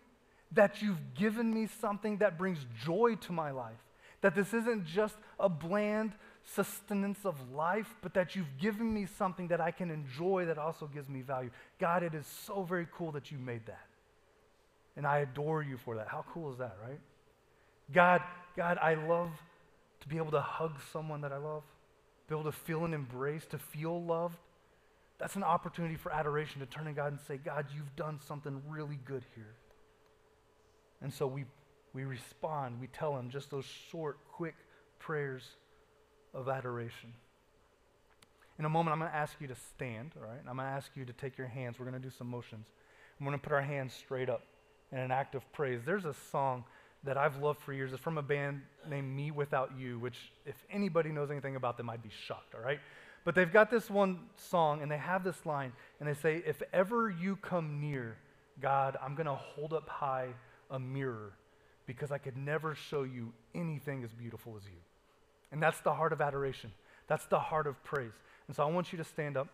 that 0.53 0.81
you've 0.83 1.15
given 1.15 1.53
me 1.53 1.69
something 1.81 2.19
that 2.19 2.39
brings 2.39 2.59
joy 2.85 3.17
to 3.23 3.33
my 3.33 3.51
life. 3.51 3.83
That 4.21 4.35
this 4.35 4.55
isn't 4.55 4.87
just 4.87 5.17
a 5.39 5.49
bland 5.49 6.13
sustenance 6.45 7.19
of 7.25 7.53
life, 7.53 7.95
but 8.03 8.15
that 8.15 8.37
you've 8.37 8.59
given 8.61 8.93
me 8.93 9.07
something 9.19 9.49
that 9.49 9.61
I 9.61 9.71
can 9.71 9.91
enjoy 9.91 10.47
that 10.47 10.59
also 10.59 10.87
gives 10.87 11.09
me 11.09 11.23
value. 11.23 11.51
God, 11.79 12.03
it 12.03 12.15
is 12.15 12.27
so 12.47 12.63
very 12.63 12.87
cool 12.93 13.13
that 13.13 13.31
you 13.31 13.39
made 13.39 13.67
that. 13.67 13.87
And 14.97 15.07
I 15.07 15.19
adore 15.19 15.63
you 15.63 15.77
for 15.77 15.97
that. 15.97 16.09
How 16.09 16.25
cool 16.33 16.53
is 16.53 16.59
that, 16.59 16.77
right? 16.87 17.01
God, 17.93 18.23
God, 18.57 18.79
I 18.81 18.95
love 18.95 19.31
to 20.01 20.09
be 20.09 20.17
able 20.17 20.31
to 20.31 20.41
hug 20.41 20.77
someone 20.93 21.21
that 21.23 21.33
I 21.33 21.37
love, 21.37 21.63
be 22.29 22.35
able 22.35 22.51
to 22.51 22.57
feel 22.57 22.85
an 22.85 22.95
embrace, 22.95 23.45
to 23.47 23.59
feel 23.59 24.03
loved. 24.03 24.39
That's 25.19 25.37
an 25.37 25.45
opportunity 25.45 25.97
for 25.97 26.13
adoration 26.13 26.61
to 26.61 26.67
turn 26.67 26.87
to 26.87 26.93
God 26.93 27.13
and 27.13 27.21
say, 27.27 27.39
God, 27.39 27.67
you've 27.75 27.95
done 27.97 28.21
something 28.27 28.63
really 28.69 28.99
good 29.05 29.25
here. 29.35 29.55
And 31.03 31.13
so 31.13 31.27
we, 31.27 31.45
we 31.93 32.05
respond, 32.05 32.81
we 32.81 32.87
tell 32.89 33.17
him 33.17 33.31
just 33.31 33.51
those 33.51 33.67
short, 33.91 34.19
quick 34.33 34.55
prayers 34.99 35.43
of 36.35 36.49
adoration. 36.49 37.13
In 38.59 38.65
a 38.65 38.69
moment, 38.69 38.93
I'm 38.93 38.99
going 38.99 39.11
to 39.11 39.17
ask 39.17 39.35
you 39.41 39.49
to 39.49 39.55
stand, 39.55 40.13
all 40.17 40.27
right? 40.27 40.39
I'm 40.49 40.57
going 40.57 40.69
to 40.69 40.75
ask 40.75 40.91
you 40.95 41.05
to 41.05 41.13
take 41.13 41.37
your 41.37 41.47
hands. 41.47 41.79
We're 41.79 41.87
going 41.87 42.01
to 42.01 42.09
do 42.09 42.15
some 42.17 42.29
motions. 42.29 42.67
I'm 43.19 43.27
going 43.27 43.39
to 43.39 43.43
put 43.43 43.53
our 43.53 43.63
hands 43.63 43.93
straight 43.93 44.31
up 44.31 44.43
in 44.93 44.99
an 44.99 45.11
act 45.11 45.35
of 45.35 45.51
praise. 45.53 45.81
There's 45.85 46.07
a 46.07 46.15
song 46.31 46.65
that 47.05 47.17
I've 47.17 47.37
loved 47.43 47.61
for 47.61 47.73
years. 47.73 47.93
It's 47.93 48.03
from 48.03 48.19
a 48.19 48.23
band 48.23 48.63
named 48.89 49.15
Me 49.15 49.31
Without 49.31 49.73
You, 49.79 49.99
which, 49.99 50.33
if 50.45 50.57
anybody 50.71 51.11
knows 51.11 51.31
anything 51.31 51.57
about 51.57 51.77
them, 51.77 51.91
I'd 51.91 52.03
be 52.03 52.11
shocked, 52.27 52.55
all 52.55 52.63
right? 52.63 52.81
But 53.25 53.35
they've 53.35 53.53
got 53.53 53.71
this 53.71 53.91
one 53.91 54.21
song, 54.37 54.83
and 54.83 54.91
they 54.91 54.99
have 54.99 55.23
this 55.25 55.45
line, 55.45 55.73
and 56.01 56.09
they 56.09 56.15
say, 56.15 56.43
If 56.47 56.63
ever 56.73 57.11
you 57.11 57.37
come 57.37 57.81
near, 57.81 58.17
God, 58.61 58.97
I'm 59.03 59.15
going 59.15 59.27
to 59.27 59.35
hold 59.35 59.73
up 59.73 59.89
high 59.89 60.29
a 60.71 60.79
mirror 60.79 61.33
because 61.87 62.11
I 62.11 62.19
could 62.19 62.37
never 62.37 62.75
show 62.75 63.05
you 63.05 63.33
anything 63.55 64.03
as 64.05 64.13
beautiful 64.13 64.55
as 64.57 64.65
you. 64.65 64.79
And 65.53 65.63
that's 65.63 65.81
the 65.81 65.95
heart 65.95 66.13
of 66.13 66.21
adoration. 66.21 66.73
That's 67.07 67.27
the 67.27 67.39
heart 67.39 67.67
of 67.67 67.83
praise. 67.85 68.13
And 68.49 68.57
so 68.57 68.65
I 68.65 68.71
want 68.71 68.93
you 68.93 68.99
to 68.99 69.05
stand 69.05 69.37
up. 69.37 69.49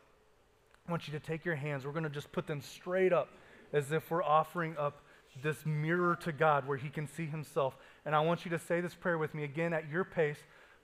I 0.89 0.91
want 0.91 1.07
you 1.07 1.13
to 1.13 1.21
take 1.21 1.45
your 1.45 1.55
hands. 1.55 1.85
We're 1.85 1.93
going 1.93 2.05
to 2.05 2.11
just 2.11 2.33
put 2.33 2.47
them 2.47 2.61
straight 2.61 3.13
up 3.13 3.29
as 3.73 3.93
if 3.93 4.11
we're 4.11 4.23
offering 4.23 4.77
up 4.79 5.03
this 5.43 5.65
mirror 5.65 6.17
to 6.17 6.33
God 6.33 6.67
where 6.67 6.77
He 6.77 6.89
can 6.89 7.07
see 7.07 7.27
Himself. 7.27 7.77
And 8.05 8.15
I 8.15 8.21
want 8.21 8.45
you 8.45 8.51
to 8.51 8.59
say 8.59 8.81
this 8.81 8.95
prayer 8.95 9.19
with 9.19 9.35
me 9.35 9.45
again 9.45 9.73
at 9.73 9.89
your 9.89 10.05
pace, 10.05 10.39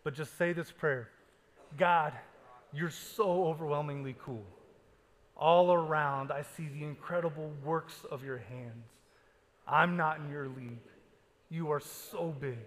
but 0.04 0.14
just 0.14 0.36
say 0.38 0.52
this 0.52 0.70
prayer 0.70 1.08
God, 1.76 2.12
you're 2.72 2.90
so 2.90 3.46
overwhelmingly 3.46 4.16
cool. 4.22 4.44
All 5.36 5.72
around, 5.72 6.32
I 6.32 6.42
see 6.56 6.68
the 6.68 6.84
incredible 6.84 7.52
works 7.64 8.04
of 8.10 8.24
your 8.24 8.38
hands. 8.38 8.86
I'm 9.68 9.96
not 9.96 10.18
in 10.18 10.30
your 10.30 10.48
league. 10.48 10.80
You 11.50 11.70
are 11.70 11.80
so 11.80 12.34
big, 12.40 12.58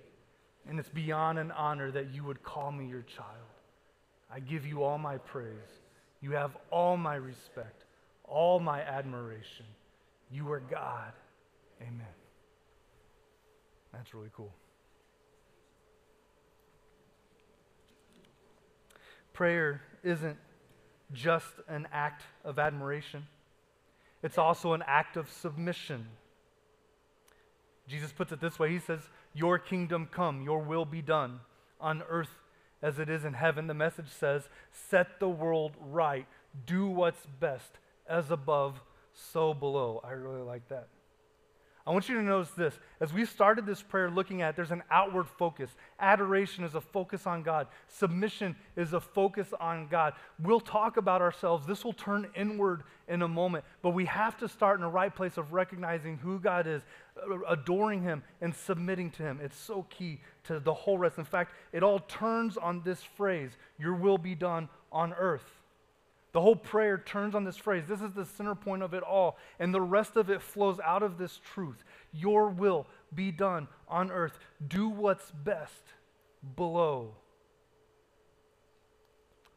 and 0.67 0.79
it's 0.79 0.89
beyond 0.89 1.39
an 1.39 1.51
honor 1.51 1.91
that 1.91 2.13
you 2.13 2.23
would 2.23 2.43
call 2.43 2.71
me 2.71 2.87
your 2.87 3.01
child. 3.01 3.27
I 4.33 4.39
give 4.39 4.65
you 4.65 4.83
all 4.83 4.97
my 4.97 5.17
praise. 5.17 5.81
You 6.21 6.31
have 6.31 6.55
all 6.69 6.97
my 6.97 7.15
respect, 7.15 7.85
all 8.23 8.59
my 8.59 8.81
admiration. 8.81 9.65
You 10.31 10.51
are 10.51 10.59
God. 10.59 11.11
Amen. 11.81 12.05
That's 13.91 14.13
really 14.13 14.29
cool. 14.35 14.53
Prayer 19.33 19.81
isn't 20.03 20.37
just 21.13 21.47
an 21.67 21.87
act 21.91 22.23
of 22.45 22.59
admiration, 22.59 23.27
it's 24.23 24.37
also 24.37 24.73
an 24.73 24.83
act 24.85 25.17
of 25.17 25.29
submission. 25.29 26.05
Jesus 27.87 28.11
puts 28.11 28.31
it 28.31 28.41
this 28.41 28.59
way 28.59 28.69
He 28.71 28.79
says, 28.79 29.01
Your 29.33 29.59
kingdom 29.59 30.07
come, 30.11 30.41
your 30.41 30.59
will 30.59 30.85
be 30.85 31.01
done 31.01 31.41
on 31.79 32.03
earth 32.09 32.39
as 32.81 32.99
it 32.99 33.09
is 33.09 33.25
in 33.25 33.33
heaven. 33.33 33.67
The 33.67 33.73
message 33.73 34.09
says, 34.09 34.49
Set 34.71 35.19
the 35.19 35.29
world 35.29 35.73
right, 35.79 36.25
do 36.65 36.87
what's 36.87 37.25
best, 37.39 37.79
as 38.07 38.31
above, 38.31 38.81
so 39.13 39.53
below. 39.53 40.01
I 40.03 40.11
really 40.11 40.41
like 40.41 40.67
that. 40.69 40.87
I 41.85 41.89
want 41.89 42.07
you 42.07 42.15
to 42.15 42.21
notice 42.21 42.51
this. 42.51 42.77
As 42.99 43.11
we 43.11 43.25
started 43.25 43.65
this 43.65 43.81
prayer 43.81 44.11
looking 44.11 44.43
at, 44.43 44.55
there's 44.55 44.71
an 44.71 44.83
outward 44.91 45.27
focus. 45.27 45.71
Adoration 45.99 46.63
is 46.63 46.75
a 46.75 46.81
focus 46.81 47.25
on 47.25 47.41
God. 47.41 47.67
Submission 47.87 48.55
is 48.75 48.93
a 48.93 49.01
focus 49.01 49.47
on 49.59 49.87
God. 49.87 50.13
We'll 50.39 50.59
talk 50.59 50.97
about 50.97 51.21
ourselves. 51.21 51.65
This 51.65 51.83
will 51.83 51.93
turn 51.93 52.27
inward 52.35 52.83
in 53.07 53.23
a 53.23 53.27
moment. 53.27 53.65
But 53.81 53.91
we 53.91 54.05
have 54.05 54.37
to 54.37 54.47
start 54.47 54.77
in 54.77 54.81
the 54.81 54.91
right 54.91 55.13
place 55.13 55.37
of 55.37 55.53
recognizing 55.53 56.17
who 56.17 56.39
God 56.39 56.67
is, 56.67 56.83
adoring 57.47 58.03
Him, 58.03 58.21
and 58.41 58.53
submitting 58.53 59.09
to 59.11 59.23
Him. 59.23 59.39
It's 59.41 59.57
so 59.57 59.87
key 59.89 60.21
to 60.43 60.59
the 60.59 60.73
whole 60.73 60.99
rest. 60.99 61.17
In 61.17 61.25
fact, 61.25 61.53
it 61.73 61.81
all 61.81 61.99
turns 61.99 62.57
on 62.57 62.83
this 62.83 63.01
phrase 63.01 63.51
Your 63.79 63.95
will 63.95 64.19
be 64.19 64.35
done 64.35 64.69
on 64.91 65.13
earth. 65.13 65.60
The 66.33 66.39
whole 66.41 66.55
prayer 66.55 66.97
turns 66.97 67.35
on 67.35 67.43
this 67.43 67.57
phrase. 67.57 67.83
This 67.87 68.01
is 68.01 68.13
the 68.13 68.25
center 68.25 68.55
point 68.55 68.83
of 68.83 68.93
it 68.93 69.03
all. 69.03 69.37
And 69.59 69.73
the 69.73 69.81
rest 69.81 70.15
of 70.15 70.29
it 70.29 70.41
flows 70.41 70.79
out 70.79 71.03
of 71.03 71.17
this 71.17 71.39
truth 71.53 71.83
Your 72.13 72.49
will 72.49 72.87
be 73.13 73.31
done 73.31 73.67
on 73.87 74.11
earth. 74.11 74.39
Do 74.65 74.87
what's 74.87 75.31
best 75.31 75.83
below. 76.55 77.15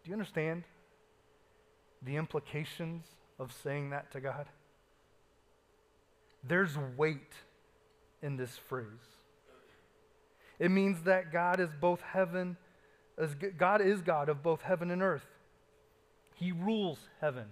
Do 0.02 0.10
you 0.10 0.14
understand 0.14 0.64
the 2.02 2.16
implications 2.16 3.04
of 3.38 3.52
saying 3.62 3.90
that 3.90 4.10
to 4.12 4.20
God? 4.20 4.46
There's 6.46 6.76
weight 6.96 7.32
in 8.20 8.36
this 8.36 8.58
phrase. 8.68 8.86
It 10.58 10.70
means 10.70 11.02
that 11.04 11.32
God 11.32 11.58
is 11.58 11.70
both 11.80 12.00
heaven, 12.00 12.56
God 13.56 13.80
is 13.80 14.02
God 14.02 14.28
of 14.28 14.42
both 14.42 14.62
heaven 14.62 14.90
and 14.90 15.02
earth. 15.02 15.26
He 16.34 16.52
rules 16.52 16.98
heaven. 17.20 17.46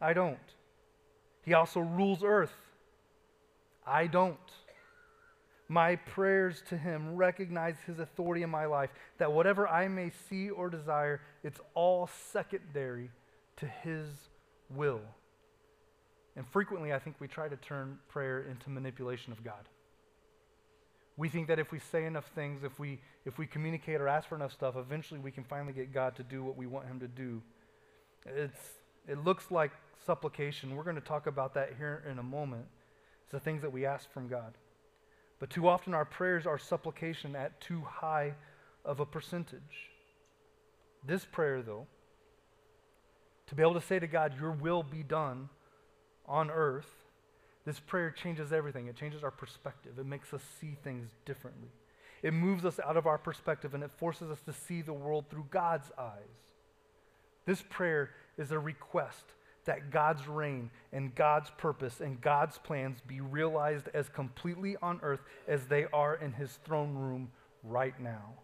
I 0.00 0.12
don't. 0.12 0.38
He 1.42 1.54
also 1.54 1.80
rules 1.80 2.22
earth. 2.24 2.54
I 3.86 4.06
don't. 4.08 4.38
My 5.68 5.96
prayers 5.96 6.62
to 6.68 6.76
Him 6.76 7.16
recognize 7.16 7.76
His 7.86 7.98
authority 7.98 8.42
in 8.42 8.50
my 8.50 8.66
life, 8.66 8.90
that 9.18 9.32
whatever 9.32 9.68
I 9.68 9.88
may 9.88 10.10
see 10.28 10.50
or 10.50 10.68
desire, 10.68 11.20
it's 11.42 11.60
all 11.74 12.08
secondary 12.32 13.10
to 13.56 13.66
His 13.66 14.06
will. 14.70 15.00
And 16.36 16.46
frequently, 16.48 16.92
I 16.92 16.98
think 16.98 17.16
we 17.18 17.28
try 17.28 17.48
to 17.48 17.56
turn 17.56 17.98
prayer 18.08 18.46
into 18.50 18.70
manipulation 18.70 19.32
of 19.32 19.42
God. 19.42 19.68
We 21.16 21.30
think 21.30 21.48
that 21.48 21.58
if 21.58 21.72
we 21.72 21.78
say 21.78 22.04
enough 22.04 22.30
things, 22.34 22.62
if 22.62 22.78
we, 22.78 23.00
if 23.24 23.38
we 23.38 23.46
communicate 23.46 24.00
or 24.00 24.08
ask 24.08 24.28
for 24.28 24.34
enough 24.34 24.52
stuff, 24.52 24.76
eventually 24.76 25.18
we 25.18 25.30
can 25.30 25.44
finally 25.44 25.72
get 25.72 25.92
God 25.92 26.14
to 26.16 26.22
do 26.22 26.44
what 26.44 26.56
we 26.56 26.66
want 26.66 26.86
Him 26.86 27.00
to 27.00 27.08
do. 27.08 27.42
It's, 28.26 28.58
it 29.06 29.24
looks 29.24 29.50
like 29.50 29.70
supplication. 30.04 30.76
We're 30.76 30.84
going 30.84 30.96
to 30.96 31.02
talk 31.02 31.26
about 31.26 31.54
that 31.54 31.74
here 31.76 32.04
in 32.10 32.18
a 32.18 32.22
moment. 32.22 32.66
It's 33.22 33.32
the 33.32 33.40
things 33.40 33.62
that 33.62 33.72
we 33.72 33.86
ask 33.86 34.10
from 34.12 34.28
God. 34.28 34.54
But 35.38 35.50
too 35.50 35.68
often 35.68 35.94
our 35.94 36.04
prayers 36.04 36.46
are 36.46 36.58
supplication 36.58 37.36
at 37.36 37.60
too 37.60 37.82
high 37.82 38.34
of 38.84 39.00
a 39.00 39.06
percentage. 39.06 39.90
This 41.04 41.24
prayer, 41.24 41.62
though, 41.62 41.86
to 43.48 43.54
be 43.54 43.62
able 43.62 43.74
to 43.74 43.80
say 43.80 43.98
to 43.98 44.06
God, 44.06 44.34
Your 44.40 44.52
will 44.52 44.82
be 44.82 45.02
done 45.02 45.48
on 46.26 46.50
earth, 46.50 46.90
this 47.64 47.78
prayer 47.80 48.10
changes 48.10 48.52
everything. 48.52 48.86
It 48.86 48.96
changes 48.96 49.22
our 49.22 49.30
perspective, 49.30 49.98
it 49.98 50.06
makes 50.06 50.32
us 50.32 50.42
see 50.60 50.76
things 50.82 51.10
differently. 51.24 51.68
It 52.22 52.32
moves 52.32 52.64
us 52.64 52.80
out 52.84 52.96
of 52.96 53.06
our 53.06 53.18
perspective 53.18 53.74
and 53.74 53.84
it 53.84 53.90
forces 53.98 54.30
us 54.30 54.40
to 54.46 54.52
see 54.52 54.82
the 54.82 54.92
world 54.92 55.26
through 55.30 55.46
God's 55.50 55.92
eyes. 55.98 56.55
This 57.46 57.62
prayer 57.62 58.10
is 58.36 58.50
a 58.50 58.58
request 58.58 59.24
that 59.64 59.90
God's 59.90 60.26
reign 60.28 60.70
and 60.92 61.14
God's 61.14 61.50
purpose 61.58 62.00
and 62.00 62.20
God's 62.20 62.58
plans 62.58 62.98
be 63.06 63.20
realized 63.20 63.88
as 63.94 64.08
completely 64.08 64.76
on 64.82 65.00
earth 65.02 65.20
as 65.48 65.66
they 65.66 65.86
are 65.92 66.16
in 66.16 66.32
his 66.32 66.58
throne 66.64 66.94
room 66.94 67.30
right 67.62 67.98
now. 68.00 68.34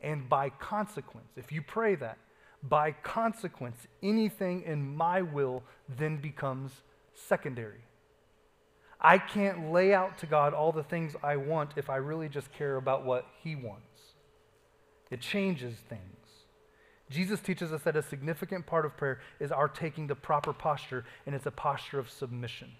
And 0.00 0.28
by 0.28 0.50
consequence, 0.50 1.32
if 1.36 1.50
you 1.50 1.62
pray 1.62 1.94
that, 1.96 2.18
by 2.62 2.92
consequence, 2.92 3.86
anything 4.02 4.62
in 4.62 4.96
my 4.96 5.22
will 5.22 5.62
then 5.88 6.18
becomes 6.18 6.72
secondary. 7.14 7.84
I 9.00 9.18
can't 9.18 9.70
lay 9.70 9.92
out 9.92 10.18
to 10.18 10.26
God 10.26 10.54
all 10.54 10.72
the 10.72 10.82
things 10.82 11.14
I 11.22 11.36
want 11.36 11.72
if 11.76 11.90
I 11.90 11.96
really 11.96 12.28
just 12.28 12.52
care 12.52 12.76
about 12.76 13.04
what 13.04 13.26
He 13.42 13.54
wants. 13.54 14.14
It 15.10 15.20
changes 15.20 15.74
things. 15.88 16.23
Jesus 17.14 17.40
teaches 17.40 17.72
us 17.72 17.82
that 17.82 17.94
a 17.96 18.02
significant 18.02 18.66
part 18.66 18.84
of 18.84 18.96
prayer 18.96 19.20
is 19.38 19.52
our 19.52 19.68
taking 19.68 20.08
the 20.08 20.16
proper 20.16 20.52
posture, 20.52 21.04
and 21.26 21.34
it's 21.34 21.46
a 21.46 21.50
posture 21.52 22.00
of 22.00 22.10
submission. 22.10 22.72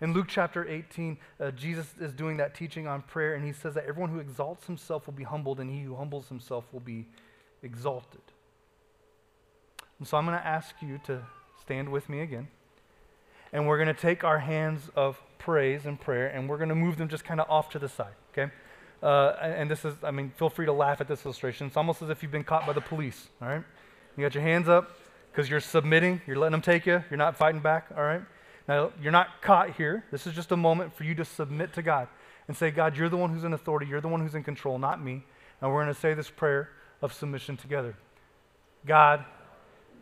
In 0.00 0.12
Luke 0.12 0.26
chapter 0.28 0.66
18, 0.66 1.16
uh, 1.38 1.50
Jesus 1.52 1.86
is 2.00 2.12
doing 2.12 2.38
that 2.38 2.56
teaching 2.56 2.88
on 2.88 3.02
prayer, 3.02 3.34
and 3.34 3.44
he 3.44 3.52
says 3.52 3.74
that 3.74 3.84
everyone 3.86 4.10
who 4.10 4.18
exalts 4.18 4.66
himself 4.66 5.06
will 5.06 5.14
be 5.14 5.22
humbled, 5.22 5.60
and 5.60 5.70
he 5.70 5.82
who 5.82 5.94
humbles 5.94 6.28
himself 6.28 6.64
will 6.72 6.80
be 6.80 7.06
exalted. 7.62 8.22
And 10.00 10.08
so 10.08 10.16
I'm 10.16 10.26
going 10.26 10.36
to 10.36 10.46
ask 10.46 10.74
you 10.80 10.98
to 11.04 11.22
stand 11.60 11.90
with 11.90 12.08
me 12.08 12.22
again. 12.22 12.48
And 13.52 13.68
we're 13.68 13.76
going 13.76 13.94
to 13.94 14.00
take 14.00 14.24
our 14.24 14.40
hands 14.40 14.90
of 14.96 15.22
praise 15.38 15.86
and 15.86 16.00
prayer, 16.00 16.26
and 16.26 16.48
we're 16.48 16.56
going 16.56 16.70
to 16.70 16.74
move 16.74 16.96
them 16.96 17.08
just 17.08 17.24
kind 17.24 17.40
of 17.40 17.48
off 17.48 17.68
to 17.70 17.78
the 17.78 17.88
side, 17.88 18.14
okay? 18.32 18.50
Uh, 19.02 19.34
and 19.40 19.70
this 19.70 19.84
is, 19.84 19.94
I 20.02 20.10
mean, 20.10 20.30
feel 20.36 20.50
free 20.50 20.66
to 20.66 20.72
laugh 20.72 21.00
at 21.00 21.08
this 21.08 21.24
illustration. 21.24 21.66
It's 21.66 21.76
almost 21.76 22.02
as 22.02 22.10
if 22.10 22.22
you've 22.22 22.32
been 22.32 22.44
caught 22.44 22.66
by 22.66 22.72
the 22.72 22.80
police, 22.80 23.28
all 23.40 23.48
right? 23.48 23.62
You 24.16 24.24
got 24.24 24.34
your 24.34 24.42
hands 24.42 24.68
up 24.68 24.90
because 25.30 25.48
you're 25.48 25.60
submitting, 25.60 26.20
you're 26.26 26.36
letting 26.36 26.52
them 26.52 26.62
take 26.62 26.84
you, 26.84 27.02
you're 27.08 27.18
not 27.18 27.36
fighting 27.36 27.60
back, 27.60 27.86
all 27.96 28.02
right? 28.02 28.22
Now, 28.68 28.92
you're 29.02 29.12
not 29.12 29.40
caught 29.40 29.76
here. 29.76 30.04
This 30.10 30.26
is 30.26 30.34
just 30.34 30.52
a 30.52 30.56
moment 30.56 30.94
for 30.94 31.04
you 31.04 31.14
to 31.14 31.24
submit 31.24 31.72
to 31.74 31.82
God 31.82 32.08
and 32.46 32.56
say, 32.56 32.70
God, 32.70 32.96
you're 32.96 33.08
the 33.08 33.16
one 33.16 33.32
who's 33.32 33.44
in 33.44 33.52
authority, 33.52 33.86
you're 33.86 34.00
the 34.00 34.08
one 34.08 34.20
who's 34.20 34.34
in 34.34 34.44
control, 34.44 34.78
not 34.78 35.02
me. 35.02 35.24
And 35.60 35.70
we're 35.72 35.82
going 35.82 35.94
to 35.94 36.00
say 36.00 36.14
this 36.14 36.30
prayer 36.30 36.70
of 37.00 37.12
submission 37.12 37.56
together. 37.56 37.96
God, 38.86 39.24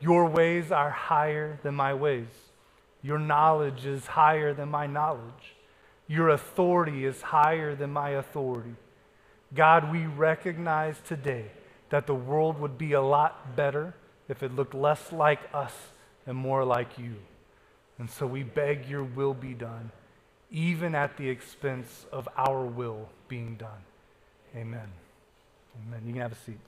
your 0.01 0.27
ways 0.27 0.73
are 0.73 0.91
higher 0.91 1.59
than 1.63 1.75
my 1.75 1.95
ways. 1.95 2.29
Your 3.03 3.19
knowledge 3.19 3.87
is 3.87 4.07
higher 4.07 4.55
than 4.55 4.69
my 4.69 4.87
knowledge. 4.87 5.55
Your 6.09 6.31
authority 6.31 7.05
is 7.05 7.23
higher 7.23 7.75
than 7.75 7.91
my 7.91 8.11
authority. 8.11 8.75
God, 9.55 9.91
we 9.91 10.07
recognize 10.07 10.97
today 11.07 11.47
that 11.91 12.07
the 12.07 12.15
world 12.15 12.61
would 12.61 12.77
be 12.77 12.93
a 12.93 13.01
lot 13.01 13.57
better 13.57 13.95
if 14.29 14.43
it 14.43 14.55
looked 14.55 14.75
less 14.75 15.11
like 15.11 15.41
us 15.55 15.73
and 16.27 16.37
more 16.37 16.65
like 16.65 16.99
you. 16.99 17.17
And 17.99 18.11
so 18.11 18.27
we 18.27 18.43
beg 18.43 18.89
your 18.89 19.03
will 19.03 19.35
be 19.35 19.55
done, 19.55 19.91
even 20.51 20.95
at 20.95 21.17
the 21.17 21.29
expense 21.29 22.07
of 22.13 22.29
our 22.37 22.65
will 22.65 23.09
being 23.27 23.57
done. 23.57 23.85
Amen. 24.55 24.89
Amen. 25.87 26.03
You 26.07 26.13
can 26.13 26.23
have 26.23 26.33
a 26.33 26.37
seat. 26.37 26.59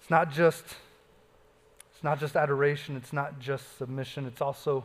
It's 0.00 0.10
not 0.10 0.32
just 0.32 0.64
it's 1.92 2.04
not 2.04 2.20
just 2.20 2.36
adoration, 2.36 2.94
it's 2.96 3.12
not 3.12 3.40
just 3.40 3.78
submission, 3.78 4.26
it's 4.26 4.42
also 4.42 4.84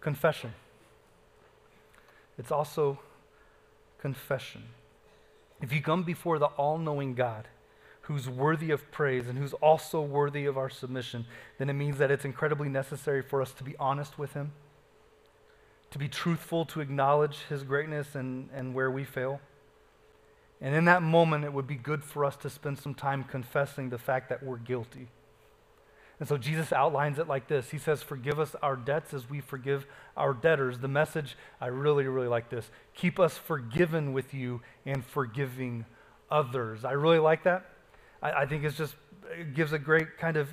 confession. 0.00 0.52
It's 2.40 2.50
also 2.50 2.98
confession. 4.00 4.62
If 5.60 5.74
you 5.74 5.82
come 5.82 6.04
before 6.04 6.38
the 6.38 6.46
all 6.46 6.78
knowing 6.78 7.14
God, 7.14 7.46
who's 8.00 8.30
worthy 8.30 8.70
of 8.70 8.90
praise 8.90 9.28
and 9.28 9.38
who's 9.38 9.52
also 9.52 10.00
worthy 10.00 10.46
of 10.46 10.56
our 10.56 10.70
submission, 10.70 11.26
then 11.58 11.68
it 11.68 11.74
means 11.74 11.98
that 11.98 12.10
it's 12.10 12.24
incredibly 12.24 12.70
necessary 12.70 13.20
for 13.20 13.42
us 13.42 13.52
to 13.52 13.62
be 13.62 13.76
honest 13.78 14.18
with 14.18 14.32
Him, 14.32 14.52
to 15.90 15.98
be 15.98 16.08
truthful, 16.08 16.64
to 16.64 16.80
acknowledge 16.80 17.40
His 17.50 17.62
greatness 17.62 18.14
and, 18.14 18.48
and 18.54 18.74
where 18.74 18.90
we 18.90 19.04
fail. 19.04 19.38
And 20.62 20.74
in 20.74 20.86
that 20.86 21.02
moment, 21.02 21.44
it 21.44 21.52
would 21.52 21.66
be 21.66 21.76
good 21.76 22.02
for 22.02 22.24
us 22.24 22.36
to 22.36 22.48
spend 22.48 22.78
some 22.78 22.94
time 22.94 23.22
confessing 23.22 23.90
the 23.90 23.98
fact 23.98 24.30
that 24.30 24.42
we're 24.42 24.56
guilty. 24.56 25.08
And 26.20 26.28
so 26.28 26.36
Jesus 26.36 26.70
outlines 26.70 27.18
it 27.18 27.26
like 27.26 27.48
this 27.48 27.70
He 27.70 27.78
says, 27.78 28.02
Forgive 28.02 28.38
us 28.38 28.54
our 28.62 28.76
debts 28.76 29.12
as 29.12 29.28
we 29.28 29.40
forgive 29.40 29.86
our 30.16 30.34
debtors. 30.34 30.78
The 30.78 30.88
message, 30.88 31.36
I 31.60 31.68
really, 31.68 32.04
really 32.04 32.28
like 32.28 32.50
this. 32.50 32.70
Keep 32.94 33.18
us 33.18 33.36
forgiven 33.36 34.12
with 34.12 34.32
you 34.34 34.60
and 34.84 35.04
forgiving 35.04 35.86
others. 36.30 36.84
I 36.84 36.92
really 36.92 37.18
like 37.18 37.44
that. 37.44 37.64
I, 38.22 38.32
I 38.32 38.46
think 38.46 38.62
just, 38.74 38.94
it 39.32 39.54
gives 39.54 39.72
a 39.72 39.78
great 39.78 40.18
kind 40.18 40.36
of 40.36 40.48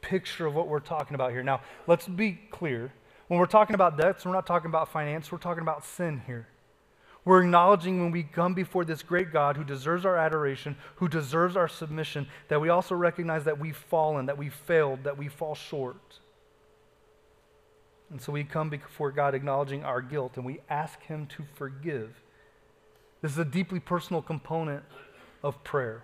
picture 0.00 0.46
of 0.46 0.54
what 0.54 0.66
we're 0.66 0.80
talking 0.80 1.14
about 1.14 1.30
here. 1.30 1.44
Now, 1.44 1.60
let's 1.86 2.08
be 2.08 2.32
clear. 2.50 2.92
When 3.28 3.38
we're 3.38 3.46
talking 3.46 3.74
about 3.74 3.96
debts, 3.96 4.26
we're 4.26 4.32
not 4.32 4.46
talking 4.46 4.68
about 4.68 4.88
finance, 4.88 5.30
we're 5.30 5.38
talking 5.38 5.62
about 5.62 5.84
sin 5.84 6.20
here. 6.26 6.48
We're 7.24 7.42
acknowledging 7.42 8.00
when 8.00 8.10
we 8.10 8.24
come 8.24 8.52
before 8.52 8.84
this 8.84 9.02
great 9.02 9.32
God 9.32 9.56
who 9.56 9.62
deserves 9.62 10.04
our 10.04 10.16
adoration, 10.16 10.76
who 10.96 11.08
deserves 11.08 11.56
our 11.56 11.68
submission, 11.68 12.26
that 12.48 12.60
we 12.60 12.68
also 12.68 12.96
recognize 12.96 13.44
that 13.44 13.60
we've 13.60 13.76
fallen, 13.76 14.26
that 14.26 14.38
we've 14.38 14.52
failed, 14.52 15.04
that 15.04 15.16
we 15.16 15.28
fall 15.28 15.54
short. 15.54 16.18
And 18.10 18.20
so 18.20 18.32
we 18.32 18.42
come 18.44 18.68
before 18.70 19.12
God 19.12 19.34
acknowledging 19.34 19.84
our 19.84 20.02
guilt 20.02 20.36
and 20.36 20.44
we 20.44 20.60
ask 20.68 21.00
Him 21.02 21.26
to 21.36 21.44
forgive. 21.54 22.20
This 23.22 23.32
is 23.32 23.38
a 23.38 23.44
deeply 23.44 23.78
personal 23.78 24.20
component 24.20 24.82
of 25.44 25.62
prayer. 25.62 26.02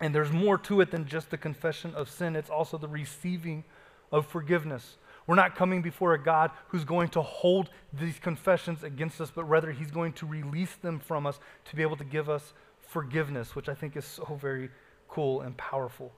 And 0.00 0.14
there's 0.14 0.32
more 0.32 0.58
to 0.58 0.80
it 0.80 0.92
than 0.92 1.06
just 1.06 1.30
the 1.30 1.36
confession 1.36 1.92
of 1.94 2.08
sin, 2.08 2.36
it's 2.36 2.50
also 2.50 2.78
the 2.78 2.88
receiving 2.88 3.64
of 4.12 4.26
forgiveness. 4.26 4.96
We're 5.26 5.36
not 5.36 5.56
coming 5.56 5.80
before 5.80 6.14
a 6.14 6.22
God 6.22 6.50
who's 6.68 6.84
going 6.84 7.08
to 7.10 7.22
hold 7.22 7.70
these 7.92 8.18
confessions 8.18 8.84
against 8.84 9.20
us, 9.20 9.30
but 9.34 9.44
rather 9.44 9.72
He's 9.72 9.90
going 9.90 10.12
to 10.14 10.26
release 10.26 10.74
them 10.76 11.00
from 11.00 11.26
us 11.26 11.38
to 11.66 11.76
be 11.76 11.82
able 11.82 11.96
to 11.96 12.04
give 12.04 12.28
us 12.28 12.52
forgiveness, 12.80 13.56
which 13.56 13.68
I 13.68 13.74
think 13.74 13.96
is 13.96 14.04
so 14.04 14.38
very 14.40 14.70
cool 15.08 15.40
and 15.40 15.56
powerful. 15.56 16.12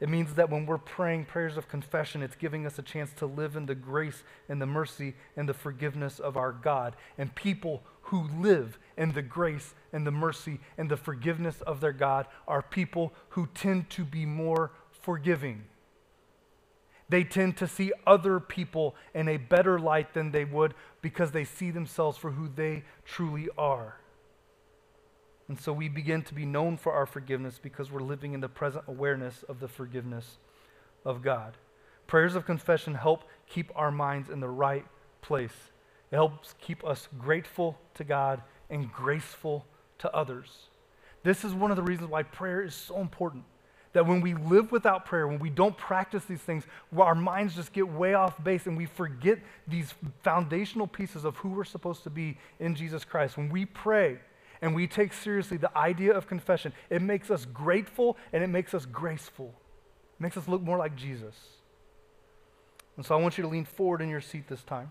It 0.00 0.08
means 0.08 0.34
that 0.34 0.50
when 0.50 0.66
we're 0.66 0.78
praying 0.78 1.26
prayers 1.26 1.56
of 1.56 1.68
confession, 1.68 2.22
it's 2.22 2.34
giving 2.34 2.66
us 2.66 2.78
a 2.78 2.82
chance 2.82 3.12
to 3.14 3.26
live 3.26 3.56
in 3.56 3.66
the 3.66 3.74
grace 3.74 4.22
and 4.48 4.60
the 4.60 4.66
mercy 4.66 5.14
and 5.36 5.48
the 5.48 5.54
forgiveness 5.54 6.18
of 6.18 6.36
our 6.36 6.52
God. 6.52 6.96
And 7.16 7.34
people 7.34 7.82
who 8.02 8.28
live 8.38 8.78
in 8.96 9.12
the 9.12 9.22
grace 9.22 9.74
and 9.92 10.06
the 10.06 10.10
mercy 10.10 10.60
and 10.76 10.90
the 10.90 10.96
forgiveness 10.96 11.60
of 11.62 11.80
their 11.80 11.92
God 11.92 12.26
are 12.46 12.60
people 12.60 13.14
who 13.30 13.48
tend 13.54 13.88
to 13.90 14.04
be 14.04 14.26
more 14.26 14.72
forgiving. 15.00 15.64
They 17.08 17.24
tend 17.24 17.56
to 17.58 17.68
see 17.68 17.92
other 18.06 18.40
people 18.40 18.94
in 19.14 19.28
a 19.28 19.36
better 19.36 19.78
light 19.78 20.14
than 20.14 20.30
they 20.30 20.44
would 20.44 20.74
because 21.02 21.32
they 21.32 21.44
see 21.44 21.70
themselves 21.70 22.16
for 22.16 22.30
who 22.30 22.48
they 22.48 22.84
truly 23.04 23.48
are. 23.58 23.98
And 25.48 25.60
so 25.60 25.72
we 25.72 25.88
begin 25.88 26.22
to 26.22 26.34
be 26.34 26.46
known 26.46 26.78
for 26.78 26.92
our 26.92 27.04
forgiveness 27.04 27.60
because 27.62 27.92
we're 27.92 28.00
living 28.00 28.32
in 28.32 28.40
the 28.40 28.48
present 28.48 28.84
awareness 28.88 29.44
of 29.48 29.60
the 29.60 29.68
forgiveness 29.68 30.38
of 31.04 31.22
God. 31.22 31.58
Prayers 32.06 32.34
of 32.34 32.46
confession 32.46 32.94
help 32.94 33.24
keep 33.46 33.70
our 33.74 33.90
minds 33.90 34.30
in 34.30 34.40
the 34.40 34.48
right 34.48 34.86
place. 35.20 35.70
It 36.10 36.16
helps 36.16 36.54
keep 36.60 36.84
us 36.84 37.08
grateful 37.18 37.78
to 37.94 38.04
God 38.04 38.42
and 38.70 38.90
graceful 38.90 39.66
to 39.98 40.14
others. 40.14 40.68
This 41.22 41.44
is 41.44 41.52
one 41.52 41.70
of 41.70 41.76
the 41.76 41.82
reasons 41.82 42.10
why 42.10 42.22
prayer 42.22 42.62
is 42.62 42.74
so 42.74 43.00
important 43.00 43.44
that 43.94 44.06
when 44.06 44.20
we 44.20 44.34
live 44.34 44.70
without 44.70 45.06
prayer, 45.06 45.26
when 45.26 45.38
we 45.38 45.48
don't 45.48 45.76
practice 45.76 46.24
these 46.24 46.40
things, 46.40 46.64
our 46.96 47.14
minds 47.14 47.54
just 47.54 47.72
get 47.72 47.88
way 47.88 48.12
off 48.12 48.42
base 48.44 48.66
and 48.66 48.76
we 48.76 48.86
forget 48.86 49.38
these 49.66 49.94
foundational 50.22 50.86
pieces 50.86 51.24
of 51.24 51.36
who 51.38 51.48
we're 51.50 51.64
supposed 51.64 52.02
to 52.02 52.10
be 52.10 52.36
in 52.60 52.74
Jesus 52.74 53.04
Christ. 53.04 53.36
When 53.36 53.48
we 53.48 53.64
pray 53.64 54.18
and 54.60 54.74
we 54.74 54.86
take 54.86 55.12
seriously 55.12 55.56
the 55.56 55.76
idea 55.78 56.12
of 56.12 56.26
confession, 56.26 56.72
it 56.90 57.02
makes 57.02 57.30
us 57.30 57.46
grateful 57.46 58.16
and 58.32 58.42
it 58.42 58.48
makes 58.48 58.74
us 58.74 58.84
graceful. 58.84 59.54
It 60.18 60.22
makes 60.22 60.36
us 60.36 60.48
look 60.48 60.60
more 60.60 60.76
like 60.76 60.96
Jesus. 60.96 61.36
And 62.96 63.06
so 63.06 63.16
I 63.16 63.20
want 63.20 63.38
you 63.38 63.42
to 63.42 63.48
lean 63.48 63.64
forward 63.64 64.02
in 64.02 64.08
your 64.08 64.20
seat 64.20 64.48
this 64.48 64.62
time. 64.64 64.90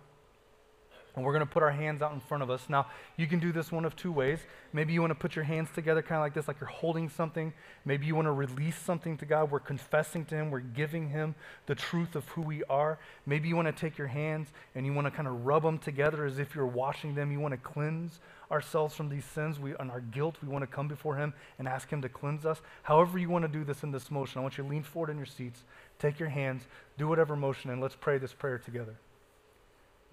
And 1.16 1.24
we're 1.24 1.34
going 1.34 1.46
to 1.46 1.52
put 1.52 1.62
our 1.62 1.72
hands 1.72 2.02
out 2.02 2.12
in 2.12 2.20
front 2.20 2.42
of 2.42 2.50
us. 2.50 2.68
Now, 2.70 2.88
you 3.18 3.28
can 3.28 3.38
do 3.38 3.52
this 3.52 3.72
one 3.72 3.86
of 3.86 3.96
two 3.96 4.12
ways. 4.12 4.40
Maybe 4.72 4.94
you 4.94 5.02
want 5.02 5.12
to 5.12 5.16
put 5.16 5.36
your 5.36 5.46
hands 5.46 5.70
together 5.76 6.02
kind 6.02 6.18
of 6.18 6.22
like 6.22 6.34
this, 6.34 6.48
like 6.48 6.60
you're 6.60 6.68
holding 6.68 7.08
something. 7.08 7.54
Maybe 7.86 8.08
you 8.08 8.16
want 8.16 8.26
to 8.26 8.32
release 8.32 8.78
something 8.78 9.18
to 9.18 9.26
God. 9.26 9.52
We're 9.52 9.60
confessing 9.60 10.26
to 10.26 10.36
Him, 10.36 10.50
we're 10.50 10.62
giving 10.62 11.10
Him 11.10 11.36
the 11.68 11.76
truth 11.76 12.16
of 12.16 12.28
who 12.30 12.42
we 12.42 12.64
are. 12.64 12.98
Maybe 13.28 13.48
you 13.48 13.56
want 13.56 13.68
to 13.68 13.80
take 13.80 13.96
your 13.98 14.08
hands 14.08 14.48
and 14.74 14.88
you 14.88 14.94
want 14.94 15.06
to 15.06 15.12
kind 15.12 15.28
of 15.28 15.46
rub 15.46 15.62
them 15.62 15.78
together 15.78 16.26
as 16.26 16.40
if 16.40 16.56
you're 16.56 16.66
washing 16.66 17.14
them. 17.14 17.32
You 17.32 17.40
want 17.40 17.54
to 17.54 17.58
cleanse 17.58 18.20
ourselves 18.52 18.96
from 18.96 19.10
these 19.10 19.26
sins 19.26 19.60
we, 19.60 19.76
and 19.80 19.92
our 19.92 20.02
guilt. 20.02 20.38
We 20.42 20.50
want 20.50 20.64
to 20.64 20.68
come 20.68 20.88
before 20.88 21.16
Him 21.16 21.34
and 21.60 21.68
ask 21.68 21.90
Him 21.90 22.02
to 22.02 22.10
cleanse 22.10 22.44
us. 22.44 22.60
However, 22.82 23.20
you 23.20 23.30
want 23.30 23.44
to 23.44 23.50
do 23.50 23.64
this 23.64 23.84
in 23.84 23.92
this 23.92 24.10
motion, 24.10 24.40
I 24.40 24.42
want 24.42 24.58
you 24.58 24.64
to 24.64 24.70
lean 24.70 24.84
forward 24.84 25.12
in 25.12 25.18
your 25.18 25.28
seats, 25.28 25.64
take 26.00 26.20
your 26.20 26.30
hands, 26.30 26.64
do 26.98 27.08
whatever 27.08 27.36
motion, 27.36 27.70
and 27.70 27.80
let's 27.80 27.96
pray 27.96 28.18
this 28.18 28.34
prayer 28.34 28.58
together. 28.58 28.96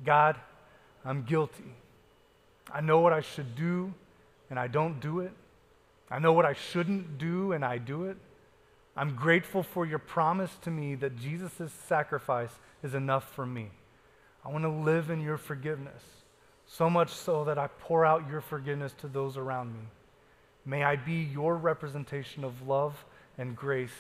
God, 0.05 0.37
I'm 1.05 1.23
guilty. 1.23 1.75
I 2.73 2.81
know 2.81 3.01
what 3.01 3.13
I 3.13 3.21
should 3.21 3.57
do 3.57 3.93
and 4.49 4.59
I 4.59 4.67
don't 4.67 5.01
do 5.01 5.21
it. 5.21 5.33
I 6.11 6.19
know 6.19 6.33
what 6.33 6.45
I 6.45 6.53
shouldn't 6.53 7.19
do 7.19 7.53
and 7.53 7.65
I 7.65 7.79
do 7.79 8.05
it. 8.05 8.17
I'm 8.97 9.15
grateful 9.15 9.63
for 9.63 9.87
your 9.87 9.99
promise 9.99 10.51
to 10.63 10.71
me 10.71 10.95
that 10.97 11.17
Jesus' 11.17 11.73
sacrifice 11.87 12.51
is 12.83 12.95
enough 12.95 13.33
for 13.35 13.47
me. 13.47 13.71
I 14.45 14.51
want 14.51 14.65
to 14.65 14.71
live 14.71 15.11
in 15.11 15.21
your 15.21 15.37
forgiveness, 15.37 16.03
so 16.67 16.91
much 16.91 17.11
so 17.11 17.45
that 17.45 17.59
I 17.59 17.69
pour 17.69 18.05
out 18.05 18.29
your 18.29 18.41
forgiveness 18.41 18.93
to 18.99 19.09
those 19.09 19.37
around 19.37 19.73
me. 19.73 19.81
May 20.65 20.83
I 20.83 20.97
be 20.97 21.15
your 21.15 21.57
representation 21.57 22.45
of 22.45 22.67
love 22.67 23.05
and 23.39 23.57
grace 23.57 23.91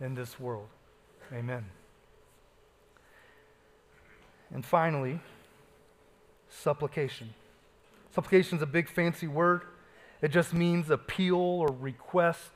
in 0.00 0.14
this 0.14 0.38
world. 0.38 0.68
Amen. 1.32 1.64
And 4.52 4.64
finally, 4.64 5.20
supplication. 6.62 7.34
Supplication 8.14 8.56
is 8.56 8.62
a 8.62 8.66
big 8.66 8.88
fancy 8.88 9.26
word. 9.26 9.62
It 10.22 10.28
just 10.28 10.54
means 10.54 10.90
appeal 10.90 11.36
or 11.36 11.68
request. 11.68 12.50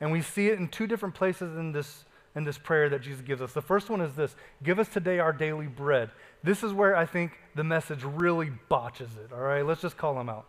And 0.00 0.12
we 0.12 0.22
see 0.22 0.48
it 0.48 0.58
in 0.58 0.68
two 0.68 0.86
different 0.86 1.14
places 1.14 1.56
in 1.56 1.72
this, 1.72 2.04
in 2.34 2.44
this 2.44 2.58
prayer 2.58 2.88
that 2.88 3.02
Jesus 3.02 3.22
gives 3.22 3.40
us. 3.40 3.52
The 3.52 3.62
first 3.62 3.88
one 3.88 4.00
is 4.00 4.14
this 4.14 4.34
Give 4.62 4.78
us 4.78 4.88
today 4.88 5.18
our 5.18 5.32
daily 5.32 5.66
bread. 5.66 6.10
This 6.42 6.62
is 6.62 6.72
where 6.72 6.96
I 6.96 7.06
think 7.06 7.32
the 7.54 7.64
message 7.64 8.04
really 8.04 8.50
botches 8.68 9.10
it, 9.16 9.32
all 9.32 9.40
right? 9.40 9.64
Let's 9.64 9.80
just 9.80 9.96
call 9.96 10.14
them 10.14 10.28
out. 10.28 10.46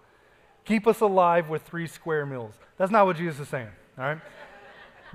Keep 0.66 0.88
us 0.88 1.00
alive 1.00 1.50
with 1.50 1.62
three 1.62 1.88
square 1.88 2.26
meals. 2.26 2.54
That's 2.78 2.92
not 2.92 3.06
what 3.06 3.18
Jesus 3.18 3.40
is 3.40 3.48
saying, 3.48 3.70
all 3.98 4.04
right? 4.04 4.20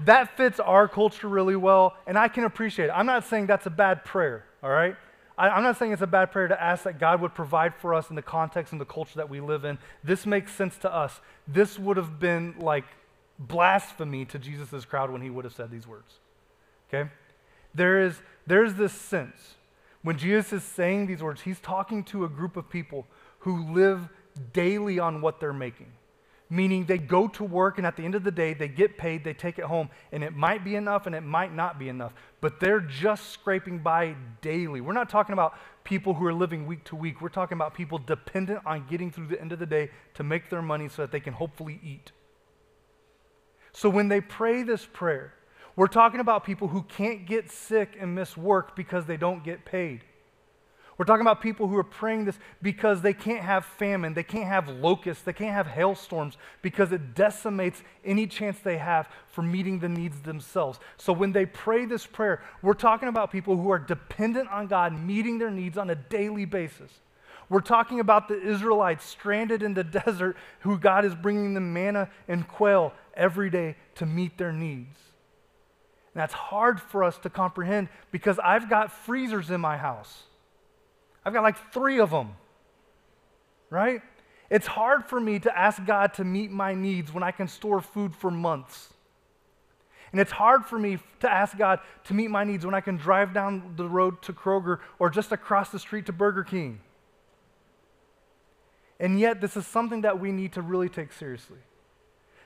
that 0.05 0.36
fits 0.36 0.59
our 0.59 0.88
culture 0.88 1.28
really 1.28 1.57
well, 1.57 1.97
and 2.07 2.18
I 2.18 2.28
can 2.28 2.45
appreciate 2.45 2.86
it. 2.86 2.93
I'm 2.95 3.07
not 3.07 3.24
saying 3.24 3.47
that's 3.47 3.66
a 3.66 3.70
bad 3.70 4.05
prayer, 4.05 4.45
all 4.62 4.70
right? 4.70 4.97
I, 5.43 5.57
am 5.57 5.64
not 5.64 5.76
saying 5.76 5.90
it's 5.90 6.03
a 6.03 6.07
bad 6.07 6.30
prayer 6.30 6.47
to 6.47 6.62
ask 6.62 6.84
that 6.84 7.01
God 7.01 7.20
would 7.20 7.34
provide 7.34 7.74
for 7.74 7.95
us 7.95 8.11
in 8.11 8.14
the 8.14 8.22
context 8.22 8.70
and 8.70 8.80
the 8.80 8.84
culture 8.84 9.16
that 9.16 9.28
we 9.28 9.40
live 9.40 9.64
in. 9.64 9.76
This 10.05 10.24
makes 10.24 10.55
sense 10.55 10.78
to 10.78 10.95
us. 10.95 11.20
This 11.49 11.80
would 11.80 11.97
have 11.97 12.20
been 12.20 12.55
like 12.61 12.84
blasphemy 13.40 14.24
to 14.26 14.38
Jesus' 14.38 14.84
crowd 14.84 15.11
when 15.11 15.20
he 15.20 15.30
would 15.30 15.45
have 15.45 15.53
said 15.53 15.72
these 15.72 15.84
words. 15.84 16.20
Okay? 16.88 17.11
There 17.74 18.01
is 18.01 18.22
there's 18.47 18.74
this 18.74 18.93
sense 18.93 19.55
when 20.03 20.16
Jesus 20.16 20.53
is 20.53 20.62
saying 20.62 21.07
these 21.09 21.24
words, 21.24 21.40
he's 21.40 21.59
talking 21.59 22.05
to 22.05 22.24
a 22.24 22.28
group 22.28 22.57
of 22.57 22.70
people 22.70 23.07
who 23.40 23.72
live 23.72 24.09
daily 24.53 25.01
on 25.01 25.22
what 25.22 25.40
they're 25.40 25.53
making 25.53 25.93
meaning 26.53 26.84
they 26.84 26.98
go 26.98 27.26
to 27.26 27.42
work 27.42 27.78
and 27.78 27.86
at 27.86 27.96
the 27.96 28.05
end 28.05 28.14
of 28.14 28.24
the 28.24 28.30
day 28.30 28.53
they 28.53 28.68
get 28.68 28.98
paid, 28.98 29.24
they 29.24 29.32
take 29.32 29.59
it 29.59 29.64
home, 29.64 29.88
and 30.12 30.22
it 30.22 30.36
might 30.36 30.62
be 30.62 30.74
enough 30.74 31.07
and 31.07 31.14
it 31.14 31.22
might 31.22 31.55
not 31.55 31.78
be 31.78 31.88
enough, 31.88 32.12
but 32.42 32.61
they're 32.61 32.78
just 32.78 33.30
scraping 33.30 33.78
by 33.78 34.14
daily. 34.42 34.82
We're 34.82 34.92
not 34.92 35.09
talking 35.09 35.32
about 35.32 35.55
people 35.82 36.12
who 36.12 36.26
are 36.26 36.34
living 36.34 36.66
week 36.66 36.84
to 36.84 36.94
week. 36.94 37.22
We're 37.22 37.30
talking 37.30 37.57
about 37.57 37.72
people 37.72 37.96
dependent 37.96 38.61
on 38.66 38.86
getting 38.86 39.11
through 39.11 39.28
the 39.28 39.40
end 39.40 39.53
of 39.53 39.61
the 39.61 39.66
day 39.66 39.90
to 40.12 40.22
make 40.22 40.50
their 40.50 40.61
money 40.61 40.90
so 40.90 41.00
that 41.00 41.11
they 41.11 41.20
can 41.20 41.32
hopefully 41.32 41.80
eat. 41.82 42.12
So 43.72 43.88
when 43.88 44.09
they 44.09 44.20
pray 44.20 44.62
this 44.62 44.86
prayer, 44.92 45.32
we're 45.74 45.86
talking 45.86 46.20
about 46.20 46.44
people 46.44 46.68
who 46.68 46.82
can't 46.82 47.26
get 47.26 47.50
sick 47.50 47.96
and 47.98 48.14
miss 48.14 48.36
work 48.36 48.76
because 48.76 49.07
they 49.07 49.16
don't 49.16 49.42
get 49.42 49.64
paid. 49.64 50.05
We're 51.03 51.07
talking 51.07 51.22
about 51.22 51.40
people 51.40 51.66
who 51.66 51.76
are 51.78 51.82
praying 51.82 52.26
this 52.26 52.38
because 52.62 53.03
they 53.03 53.12
can't 53.12 53.42
have 53.42 53.64
famine, 53.64 54.14
they 54.14 54.22
can't 54.22 54.46
have 54.46 54.68
locusts, 54.68 55.24
they 55.24 55.32
can't 55.32 55.53
have 55.53 55.66
hailstorms 55.66 56.36
because 56.62 56.92
it 56.92 57.16
decimates 57.16 57.82
any 58.05 58.28
chance 58.28 58.61
they 58.61 58.78
have 58.78 59.09
for 59.26 59.42
meeting 59.42 59.80
the 59.80 59.88
needs 59.88 60.20
themselves. 60.20 60.78
So 60.98 61.12
when 61.12 61.32
they 61.32 61.44
pray 61.44 61.86
this 61.86 62.07
prayer, 62.07 62.40
we're 62.62 62.74
talking 62.74 63.09
about 63.09 63.32
people 63.32 63.57
who 63.57 63.68
are 63.70 63.80
dependent 63.80 64.48
on 64.50 64.68
God 64.68 64.96
meeting 64.96 65.38
their 65.38 65.50
needs 65.50 65.76
on 65.76 65.90
a 65.90 65.96
daily 65.96 66.44
basis. 66.44 66.92
We're 67.48 67.62
talking 67.62 67.98
about 67.98 68.28
the 68.28 68.40
Israelites 68.40 69.05
stranded 69.05 69.61
in 69.61 69.74
the 69.74 69.82
desert 70.05 70.36
who 70.61 70.78
God 70.78 71.05
is 71.05 71.16
bringing 71.16 71.55
them 71.55 71.72
manna 71.72 72.11
and 72.28 72.46
quail 72.46 72.92
every 73.14 73.50
day 73.50 73.74
to 73.96 74.07
meet 74.07 74.38
their 74.38 74.53
needs. 74.53 75.00
And 76.14 76.20
that's 76.20 76.32
hard 76.32 76.80
for 76.80 77.03
us 77.03 77.18
to 77.18 77.28
comprehend 77.28 77.88
because 78.12 78.38
I've 78.38 78.70
got 78.70 78.92
freezers 78.92 79.50
in 79.50 79.61
my 79.61 79.76
house. 79.76 80.26
I've 81.24 81.32
got 81.32 81.42
like 81.42 81.72
three 81.72 82.00
of 82.00 82.10
them, 82.10 82.36
right? 83.70 84.02
It's 84.50 84.66
hard 84.66 85.06
for 85.06 85.20
me 85.20 85.38
to 85.40 85.58
ask 85.58 85.84
God 85.84 86.14
to 86.14 86.24
meet 86.24 86.50
my 86.50 86.74
needs 86.74 87.12
when 87.12 87.22
I 87.22 87.30
can 87.30 87.48
store 87.48 87.80
food 87.80 88.14
for 88.14 88.30
months. 88.30 88.92
And 90.12 90.20
it's 90.20 90.32
hard 90.32 90.66
for 90.66 90.78
me 90.78 90.98
to 91.20 91.32
ask 91.32 91.56
God 91.56 91.80
to 92.04 92.14
meet 92.14 92.28
my 92.28 92.44
needs 92.44 92.66
when 92.66 92.74
I 92.74 92.82
can 92.82 92.98
drive 92.98 93.32
down 93.32 93.74
the 93.76 93.88
road 93.88 94.20
to 94.22 94.34
Kroger 94.34 94.78
or 94.98 95.08
just 95.08 95.32
across 95.32 95.70
the 95.70 95.78
street 95.78 96.04
to 96.06 96.12
Burger 96.12 96.44
King. 96.44 96.80
And 99.00 99.18
yet, 99.18 99.40
this 99.40 99.56
is 99.56 99.66
something 99.66 100.02
that 100.02 100.20
we 100.20 100.30
need 100.30 100.52
to 100.52 100.62
really 100.62 100.88
take 100.88 101.12
seriously. 101.12 101.58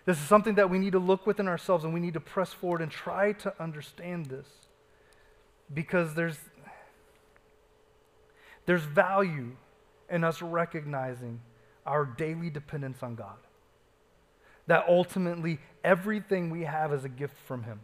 This 0.06 0.18
is 0.18 0.24
something 0.28 0.54
that 0.54 0.70
we 0.70 0.78
need 0.78 0.92
to 0.92 1.00
look 1.00 1.26
within 1.26 1.48
ourselves 1.48 1.84
and 1.84 1.92
we 1.92 1.98
need 1.98 2.14
to 2.14 2.20
press 2.20 2.52
forward 2.52 2.80
and 2.80 2.90
try 2.90 3.32
to 3.32 3.52
understand 3.60 4.26
this. 4.26 4.46
Because 5.74 6.14
there's, 6.14 6.38
there's 8.66 8.82
value 8.82 9.56
in 10.10 10.24
us 10.24 10.42
recognizing 10.42 11.40
our 11.84 12.04
daily 12.04 12.50
dependence 12.50 13.02
on 13.02 13.14
God. 13.14 13.36
That 14.66 14.84
ultimately 14.88 15.58
everything 15.84 16.50
we 16.50 16.62
have 16.62 16.92
is 16.92 17.04
a 17.04 17.08
gift 17.08 17.36
from 17.46 17.62
Him. 17.62 17.80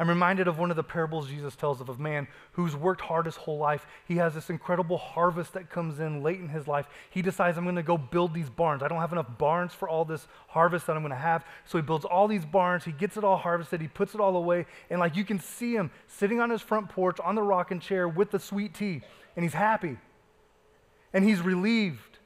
I'm 0.00 0.08
reminded 0.08 0.48
of 0.48 0.58
one 0.58 0.70
of 0.70 0.78
the 0.78 0.82
parables 0.82 1.28
Jesus 1.28 1.54
tells 1.54 1.82
of 1.82 1.90
a 1.90 1.98
man 1.98 2.26
who's 2.52 2.74
worked 2.74 3.02
hard 3.02 3.26
his 3.26 3.36
whole 3.36 3.58
life. 3.58 3.86
He 4.08 4.16
has 4.16 4.32
this 4.32 4.48
incredible 4.48 4.96
harvest 4.96 5.52
that 5.52 5.68
comes 5.68 6.00
in 6.00 6.22
late 6.22 6.40
in 6.40 6.48
his 6.48 6.66
life. 6.66 6.86
He 7.10 7.20
decides, 7.20 7.58
I'm 7.58 7.64
going 7.64 7.76
to 7.76 7.82
go 7.82 7.98
build 7.98 8.32
these 8.32 8.48
barns. 8.48 8.82
I 8.82 8.88
don't 8.88 8.98
have 8.98 9.12
enough 9.12 9.36
barns 9.36 9.74
for 9.74 9.90
all 9.90 10.06
this 10.06 10.26
harvest 10.48 10.86
that 10.86 10.96
I'm 10.96 11.02
going 11.02 11.10
to 11.10 11.18
have. 11.18 11.44
So 11.66 11.76
he 11.76 11.82
builds 11.82 12.06
all 12.06 12.28
these 12.28 12.46
barns. 12.46 12.86
He 12.86 12.92
gets 12.92 13.18
it 13.18 13.24
all 13.24 13.36
harvested. 13.36 13.82
He 13.82 13.88
puts 13.88 14.14
it 14.14 14.22
all 14.22 14.34
away. 14.36 14.64
And 14.88 15.00
like 15.00 15.16
you 15.16 15.24
can 15.24 15.38
see 15.38 15.74
him 15.74 15.90
sitting 16.06 16.40
on 16.40 16.48
his 16.48 16.62
front 16.62 16.88
porch 16.88 17.20
on 17.22 17.34
the 17.34 17.42
rocking 17.42 17.78
chair 17.78 18.08
with 18.08 18.30
the 18.30 18.38
sweet 18.38 18.72
tea. 18.72 19.02
And 19.36 19.42
he's 19.42 19.52
happy. 19.52 19.98
And 21.12 21.24
he's 21.28 21.42
relieved. 21.42 22.20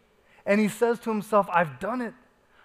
And 0.47 0.61
he 0.61 0.69
says 0.69 1.01
to 1.01 1.11
himself, 1.11 1.49
I've 1.53 1.81
done 1.81 2.03
it. 2.03 2.15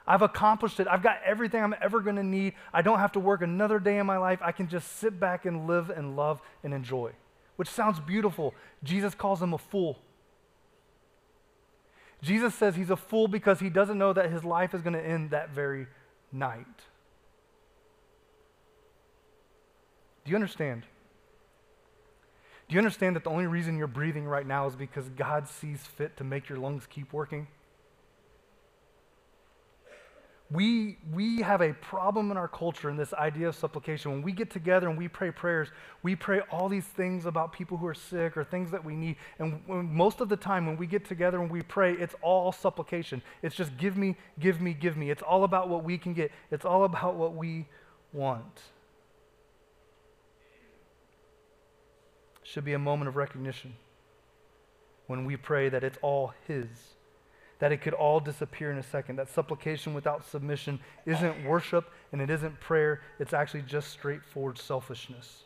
I've 0.10 0.24
accomplished 0.24 0.80
it. 0.80 0.88
I've 0.88 1.04
got 1.04 1.22
everything 1.24 1.64
I'm 1.64 1.76
ever 1.80 2.02
going 2.02 2.16
to 2.16 2.24
need. 2.24 2.56
I 2.74 2.82
don't 2.82 2.98
have 2.98 3.12
to 3.12 3.20
work 3.20 3.44
another 3.44 3.80
day 3.80 4.00
in 4.00 4.08
my 4.08 4.18
life. 4.18 4.40
I 4.42 4.52
can 4.52 4.68
just 4.68 4.98
sit 4.98 5.20
back 5.20 5.46
and 5.46 5.68
live 5.68 5.92
and 5.92 6.16
love 6.16 6.42
and 6.64 6.74
enjoy, 6.74 7.12
which 7.58 7.70
sounds 7.70 8.00
beautiful. 8.00 8.56
Jesus 8.84 9.14
calls 9.14 9.40
him 9.40 9.54
a 9.54 9.60
fool. 9.60 10.00
Jesus 12.24 12.56
says 12.56 12.76
he's 12.76 12.90
a 12.90 12.98
fool 12.98 13.28
because 13.28 13.60
he 13.60 13.70
doesn't 13.70 14.00
know 14.00 14.12
that 14.12 14.32
his 14.32 14.44
life 14.44 14.74
is 14.74 14.82
going 14.82 14.94
to 14.94 15.06
end 15.06 15.30
that 15.30 15.52
very 15.52 15.86
night. 16.32 16.66
Do 20.26 20.32
you 20.32 20.36
understand? 20.36 20.88
Do 22.68 22.74
you 22.74 22.80
understand 22.80 23.16
that 23.16 23.24
the 23.24 23.30
only 23.30 23.46
reason 23.46 23.78
you're 23.78 23.88
breathing 23.88 24.26
right 24.26 24.46
now 24.46 24.66
is 24.66 24.76
because 24.76 25.08
God 25.10 25.48
sees 25.48 25.82
fit 25.82 26.18
to 26.18 26.24
make 26.24 26.50
your 26.50 26.58
lungs 26.58 26.88
keep 26.90 27.14
working? 27.14 27.48
We, 30.52 30.98
we 31.14 31.42
have 31.42 31.62
a 31.62 31.74
problem 31.74 32.32
in 32.32 32.38
our 32.38 32.48
culture 32.48 32.90
in 32.90 32.98
this 32.98 33.14
idea 33.14 33.48
of 33.50 33.56
supplication. 33.56 34.12
When 34.12 34.22
we 34.24 34.32
get 34.32 34.50
together 34.50 34.90
and 34.90 34.98
we 34.98 35.08
pray 35.08 35.30
prayers, 35.30 35.68
we 36.02 36.16
pray 36.16 36.42
all 36.52 36.68
these 36.68 36.86
things 36.86 37.28
about 37.28 37.54
people 37.54 37.78
who 37.78 37.86
are 37.86 37.94
sick 37.94 38.36
or 38.36 38.44
things 38.44 38.72
that 38.72 38.84
we 38.84 38.96
need. 38.96 39.18
And 39.38 39.62
when, 39.68 39.94
most 39.94 40.22
of 40.22 40.30
the 40.30 40.36
time, 40.36 40.66
when 40.66 40.76
we 40.76 40.88
get 40.88 41.06
together 41.06 41.40
and 41.40 41.52
we 41.52 41.62
pray, 41.62 41.94
it's 41.94 42.16
all 42.24 42.52
supplication. 42.52 43.22
It's 43.44 43.56
just 43.56 43.78
give 43.78 43.96
me, 43.96 44.16
give 44.40 44.60
me, 44.60 44.74
give 44.74 44.98
me. 44.98 45.12
It's 45.12 45.22
all 45.22 45.44
about 45.44 45.70
what 45.70 45.84
we 45.84 46.00
can 46.00 46.14
get, 46.16 46.32
it's 46.50 46.66
all 46.66 46.84
about 46.84 47.16
what 47.16 47.36
we 47.36 47.68
want. 48.12 48.62
Should 52.42 52.66
be 52.66 52.74
a 52.74 52.80
moment 52.80 53.08
of 53.08 53.16
recognition 53.16 53.76
when 55.06 55.26
we 55.26 55.38
pray 55.38 55.70
that 55.70 55.84
it's 55.84 56.00
all 56.02 56.34
His 56.48 56.66
that 57.60 57.72
it 57.72 57.82
could 57.82 57.94
all 57.94 58.20
disappear 58.20 58.72
in 58.72 58.78
a 58.78 58.84
second. 58.84 59.18
That 59.18 59.30
supplication 59.30 59.94
without 59.94 60.26
submission 60.26 60.80
isn't 61.06 61.46
worship 61.46 61.90
and 62.12 62.22
it 62.22 62.30
isn't 62.30 62.60
prayer, 62.60 63.02
it's 63.20 63.34
actually 63.34 63.62
just 63.62 63.90
straightforward 63.92 64.58
selfishness. 64.58 65.44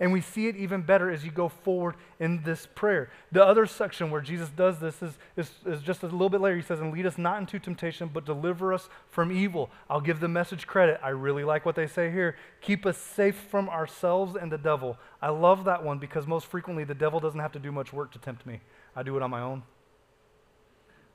And 0.00 0.12
we 0.12 0.20
see 0.20 0.48
it 0.48 0.56
even 0.56 0.82
better 0.82 1.10
as 1.10 1.24
you 1.24 1.30
go 1.30 1.48
forward 1.48 1.94
in 2.18 2.42
this 2.42 2.66
prayer. 2.74 3.10
The 3.30 3.44
other 3.44 3.64
section 3.64 4.10
where 4.10 4.20
Jesus 4.20 4.48
does 4.48 4.80
this 4.80 5.00
is, 5.00 5.16
is, 5.36 5.50
is, 5.64 5.82
just 5.82 6.02
a 6.02 6.06
little 6.06 6.28
bit 6.28 6.40
later. 6.40 6.56
He 6.56 6.62
says, 6.62 6.80
And 6.80 6.92
lead 6.92 7.06
us 7.06 7.16
not 7.16 7.38
into 7.38 7.60
temptation, 7.60 8.10
but 8.12 8.24
deliver 8.24 8.74
us 8.74 8.88
from 9.08 9.30
evil. 9.30 9.70
I'll 9.88 10.00
give 10.00 10.18
the 10.18 10.28
message 10.28 10.66
credit. 10.66 10.98
I 11.02 11.10
really 11.10 11.44
like 11.44 11.64
what 11.64 11.76
they 11.76 11.86
say 11.86 12.10
here. 12.10 12.36
Keep 12.60 12.86
us 12.86 12.98
safe 12.98 13.36
from 13.36 13.68
ourselves 13.68 14.34
and 14.34 14.50
the 14.50 14.58
devil. 14.58 14.98
I 15.22 15.28
love 15.28 15.64
that 15.64 15.84
one 15.84 15.98
because 15.98 16.26
most 16.26 16.46
frequently 16.46 16.82
the 16.82 16.94
devil 16.94 17.20
doesn't 17.20 17.40
have 17.40 17.52
to 17.52 17.60
do 17.60 17.70
much 17.70 17.92
work 17.92 18.10
to 18.12 18.18
tempt 18.18 18.46
me, 18.46 18.60
I 18.96 19.04
do 19.04 19.16
it 19.16 19.22
on 19.22 19.30
my 19.30 19.40
own. 19.40 19.62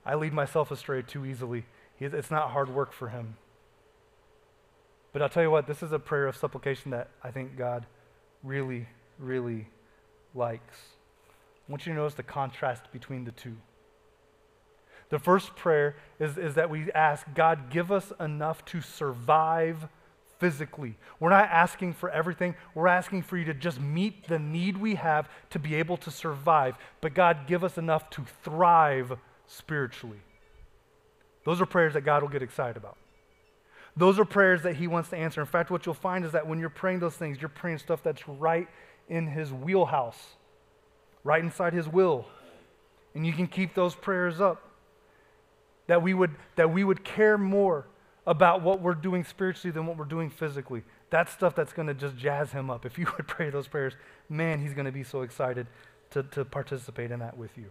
I 0.05 0.15
lead 0.15 0.33
myself 0.33 0.71
astray 0.71 1.01
too 1.01 1.25
easily. 1.25 1.65
It's 1.99 2.31
not 2.31 2.51
hard 2.51 2.69
work 2.69 2.93
for 2.93 3.09
him. 3.09 3.35
But 5.11 5.21
I'll 5.21 5.29
tell 5.29 5.43
you 5.43 5.51
what, 5.51 5.67
this 5.67 5.83
is 5.83 5.91
a 5.91 5.99
prayer 5.99 6.27
of 6.27 6.37
supplication 6.37 6.91
that 6.91 7.09
I 7.23 7.31
think 7.31 7.57
God 7.57 7.85
really, 8.43 8.87
really 9.17 9.67
likes. 10.33 10.77
I 11.67 11.71
want 11.71 11.85
you 11.85 11.93
to 11.93 11.99
notice 11.99 12.13
the 12.13 12.23
contrast 12.23 12.91
between 12.91 13.25
the 13.25 13.31
two. 13.31 13.57
The 15.09 15.19
first 15.19 15.55
prayer 15.55 15.95
is, 16.19 16.37
is 16.37 16.55
that 16.55 16.69
we 16.69 16.91
ask, 16.91 17.25
God, 17.33 17.71
give 17.71 17.91
us 17.91 18.13
enough 18.19 18.63
to 18.65 18.81
survive 18.81 19.87
physically. 20.37 20.95
We're 21.19 21.31
not 21.31 21.49
asking 21.49 21.93
for 21.93 22.09
everything. 22.09 22.55
We're 22.73 22.87
asking 22.87 23.23
for 23.23 23.35
you 23.35 23.45
to 23.45 23.53
just 23.53 23.79
meet 23.79 24.27
the 24.27 24.39
need 24.39 24.77
we 24.77 24.95
have 24.95 25.27
to 25.49 25.59
be 25.59 25.75
able 25.75 25.97
to 25.97 26.11
survive. 26.11 26.77
But 27.01 27.13
God, 27.13 27.47
give 27.47 27.63
us 27.63 27.77
enough 27.77 28.09
to 28.11 28.25
thrive 28.43 29.17
spiritually. 29.49 30.19
Those 31.43 31.59
are 31.59 31.65
prayers 31.65 31.93
that 31.93 32.01
God 32.01 32.21
will 32.21 32.29
get 32.29 32.43
excited 32.43 32.77
about. 32.77 32.97
Those 33.97 34.19
are 34.19 34.25
prayers 34.25 34.61
that 34.63 34.75
He 34.75 34.87
wants 34.87 35.09
to 35.09 35.17
answer. 35.17 35.41
In 35.41 35.47
fact, 35.47 35.71
what 35.71 35.85
you'll 35.85 35.95
find 35.95 36.23
is 36.23 36.31
that 36.31 36.47
when 36.47 36.59
you're 36.59 36.69
praying 36.69 36.99
those 36.99 37.15
things, 37.15 37.41
you're 37.41 37.49
praying 37.49 37.79
stuff 37.79 38.03
that's 38.03 38.27
right 38.27 38.67
in 39.09 39.27
His 39.27 39.51
wheelhouse, 39.51 40.35
right 41.23 41.43
inside 41.43 41.73
His 41.73 41.87
will. 41.87 42.25
And 43.15 43.25
you 43.25 43.33
can 43.33 43.47
keep 43.47 43.73
those 43.73 43.95
prayers 43.95 44.39
up. 44.39 44.63
That 45.87 46.03
we 46.03 46.13
would, 46.13 46.35
that 46.55 46.71
we 46.71 46.83
would 46.83 47.03
care 47.03 47.35
more 47.35 47.87
about 48.27 48.61
what 48.61 48.79
we're 48.79 48.93
doing 48.93 49.23
spiritually 49.23 49.71
than 49.71 49.87
what 49.87 49.97
we're 49.97 50.05
doing 50.05 50.29
physically. 50.29 50.83
That's 51.09 51.31
stuff 51.31 51.55
that's 51.55 51.73
going 51.73 51.87
to 51.87 51.95
just 51.95 52.15
jazz 52.15 52.51
Him 52.51 52.69
up. 52.69 52.85
If 52.85 52.99
you 52.99 53.07
would 53.17 53.27
pray 53.27 53.49
those 53.49 53.67
prayers, 53.67 53.93
man, 54.29 54.61
He's 54.61 54.75
going 54.75 54.85
to 54.85 54.91
be 54.91 55.03
so 55.03 55.21
excited 55.21 55.65
to, 56.11 56.21
to 56.21 56.45
participate 56.45 57.09
in 57.09 57.19
that 57.19 57.35
with 57.35 57.57
you. 57.57 57.65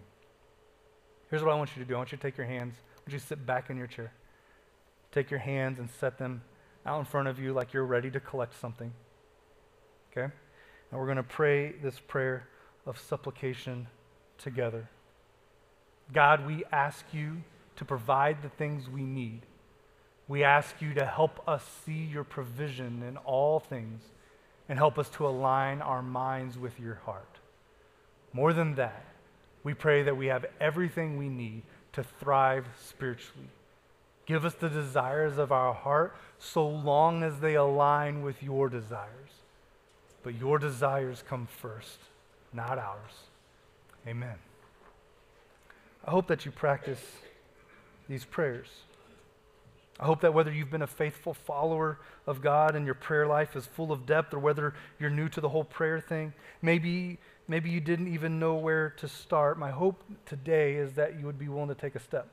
Here's 1.31 1.43
what 1.43 1.53
I 1.53 1.57
want 1.57 1.71
you 1.77 1.83
to 1.83 1.89
do 1.89 1.95
I 1.95 1.99
want 1.99 2.13
you 2.13 2.19
to 2.19 2.23
take 2.23 2.37
your 2.37 2.47
hands, 2.47 2.75
I 2.97 3.01
want 3.01 3.13
you 3.13 3.19
to 3.19 3.27
sit 3.27 3.45
back 3.47 3.71
in 3.71 3.77
your 3.77 3.87
chair. 3.87 4.13
Take 5.13 5.31
your 5.31 5.41
hands 5.41 5.79
and 5.79 5.89
set 6.01 6.19
them 6.19 6.43
out 6.85 6.99
in 6.99 7.05
front 7.05 7.29
of 7.29 7.39
you 7.39 7.53
like 7.53 7.73
you're 7.73 7.85
ready 7.85 8.11
to 8.11 8.21
collect 8.21 8.59
something. 8.61 8.93
Okay? 10.11 10.33
And 10.91 11.01
we're 11.01 11.07
going 11.07 11.17
to 11.17 11.23
pray 11.23 11.73
this 11.83 11.99
prayer 11.99 12.47
of 12.87 12.99
supplication 12.99 13.87
together. 14.39 14.89
God, 16.13 16.47
we 16.47 16.65
ask 16.73 17.05
you 17.13 17.43
to 17.77 17.85
provide 17.85 18.43
the 18.43 18.49
things 18.49 18.89
we 18.89 19.03
need. 19.03 19.43
We 20.27 20.45
ask 20.45 20.81
you 20.81 20.95
to 20.95 21.05
help 21.05 21.47
us 21.49 21.65
see 21.85 22.05
your 22.05 22.25
provision 22.25 23.03
in 23.03 23.17
all 23.19 23.61
things 23.61 24.03
and 24.69 24.79
help 24.79 24.99
us 24.99 25.09
to 25.11 25.27
align 25.27 25.81
our 25.81 26.03
minds 26.03 26.59
with 26.59 26.79
your 26.79 26.97
heart. 27.07 27.39
More 28.33 28.53
than 28.53 28.75
that, 28.75 29.05
we 29.65 29.75
pray 29.75 30.03
that 30.03 30.17
we 30.17 30.27
have 30.27 30.47
everything 30.61 31.17
we 31.17 31.29
need 31.29 31.63
to 31.93 32.03
thrive 32.03 32.67
spiritually. 32.81 33.49
Give 34.27 34.45
us 34.45 34.55
the 34.55 34.69
desires 34.69 35.39
of 35.39 35.53
our 35.53 35.73
heart 35.73 36.15
so 36.39 36.69
long 36.69 37.23
as 37.23 37.41
they 37.41 37.55
align 37.55 38.23
with 38.23 38.43
your 38.43 38.69
desires. 38.69 39.31
But 40.23 40.39
your 40.39 40.59
desires 40.59 41.25
come 41.27 41.47
first, 41.47 41.99
not 42.53 42.79
ours. 42.79 43.13
Amen. 44.07 44.37
I 46.05 46.11
hope 46.11 46.27
that 46.29 46.45
you 46.45 46.51
practice 46.51 47.01
these 48.09 48.25
prayers. 48.25 48.69
I 50.01 50.05
hope 50.05 50.21
that 50.21 50.33
whether 50.33 50.53
you've 50.53 50.71
been 50.71 50.83
a 50.83 50.87
faithful 50.87 51.35
follower 51.35 51.99
of 52.27 52.41
God 52.41 52.77
and 52.77 52.87
your 52.87 52.95
prayer 52.95 53.27
life 53.27 53.57
is 53.57 53.67
full 53.67 53.91
of 53.91 54.07
depth, 54.07 54.33
or 54.33 54.39
whether 54.39 54.75
you're 55.01 55.11
new 55.11 55.29
to 55.31 55.41
the 55.41 55.49
whole 55.49 55.65
prayer 55.65 56.01
thing, 56.01 56.33
maybe 56.63 57.19
maybe 57.49 57.71
you 57.71 57.81
didn't 57.81 58.13
even 58.13 58.39
know 58.39 58.55
where 58.55 58.91
to 58.99 59.09
start. 59.09 59.59
My 59.59 59.71
hope 59.71 60.05
today 60.27 60.75
is 60.75 60.93
that 60.93 61.19
you 61.19 61.27
would 61.27 61.39
be 61.39 61.49
willing 61.49 61.69
to 61.69 61.75
take 61.75 61.95
a 61.95 62.01
step, 62.01 62.29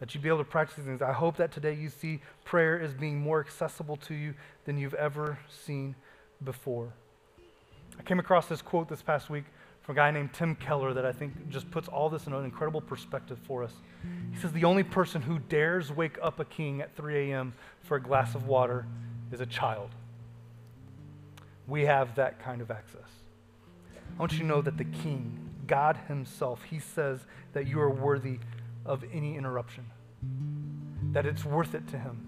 that 0.00 0.14
you'd 0.14 0.22
be 0.22 0.28
able 0.28 0.38
to 0.38 0.44
practice 0.44 0.76
these 0.76 0.84
things. 0.84 1.00
I 1.00 1.12
hope 1.12 1.36
that 1.36 1.52
today 1.52 1.74
you 1.74 1.88
see 1.88 2.20
prayer 2.44 2.80
as 2.80 2.92
being 2.92 3.20
more 3.20 3.40
accessible 3.40 3.96
to 3.98 4.14
you 4.14 4.34
than 4.64 4.76
you've 4.76 4.94
ever 4.94 5.38
seen 5.48 5.94
before. 6.44 6.92
I 7.98 8.02
came 8.02 8.18
across 8.18 8.46
this 8.46 8.60
quote 8.60 8.88
this 8.88 9.02
past 9.02 9.30
week 9.30 9.44
from 9.82 9.94
a 9.94 9.96
guy 9.96 10.10
named 10.10 10.32
Tim 10.32 10.56
Keller 10.56 10.94
that 10.94 11.06
I 11.06 11.12
think 11.12 11.48
just 11.50 11.70
puts 11.70 11.88
all 11.88 12.08
this 12.08 12.26
in 12.26 12.32
an 12.32 12.44
incredible 12.44 12.80
perspective 12.80 13.38
for 13.46 13.62
us. 13.62 13.72
He 14.32 14.38
says, 14.40 14.50
The 14.52 14.64
only 14.64 14.82
person 14.82 15.22
who 15.22 15.38
dares 15.38 15.92
wake 15.92 16.18
up 16.22 16.40
a 16.40 16.44
king 16.44 16.80
at 16.80 16.96
3 16.96 17.30
a.m. 17.30 17.52
for 17.82 17.96
a 17.96 18.02
glass 18.02 18.34
of 18.34 18.46
water 18.46 18.86
is 19.30 19.40
a 19.40 19.46
child. 19.46 19.90
We 21.66 21.84
have 21.84 22.14
that 22.16 22.42
kind 22.42 22.60
of 22.60 22.70
access. 22.70 23.23
I 24.16 24.20
want 24.20 24.32
you 24.32 24.38
to 24.38 24.44
know 24.44 24.62
that 24.62 24.76
the 24.78 24.84
King, 24.84 25.38
God 25.66 25.98
Himself, 26.08 26.62
He 26.64 26.78
says 26.78 27.20
that 27.52 27.66
you 27.66 27.80
are 27.80 27.90
worthy 27.90 28.38
of 28.84 29.04
any 29.12 29.36
interruption. 29.36 29.84
That 31.12 31.26
it's 31.26 31.44
worth 31.44 31.74
it 31.74 31.88
to 31.88 31.98
Him. 31.98 32.20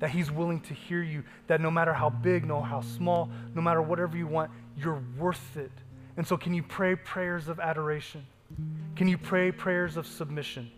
That 0.00 0.10
He's 0.10 0.30
willing 0.30 0.60
to 0.62 0.74
hear 0.74 1.02
you. 1.02 1.22
That 1.46 1.60
no 1.60 1.70
matter 1.70 1.92
how 1.92 2.10
big, 2.10 2.44
no 2.44 2.60
how 2.60 2.80
small, 2.80 3.30
no 3.54 3.62
matter 3.62 3.82
whatever 3.82 4.16
you 4.16 4.26
want, 4.26 4.50
you're 4.76 5.02
worth 5.16 5.56
it. 5.56 5.72
And 6.16 6.26
so, 6.26 6.36
can 6.36 6.54
you 6.54 6.62
pray 6.62 6.96
prayers 6.96 7.48
of 7.48 7.60
adoration? 7.60 8.26
Can 8.96 9.06
you 9.06 9.18
pray 9.18 9.52
prayers 9.52 9.96
of 9.96 10.06
submission? 10.06 10.70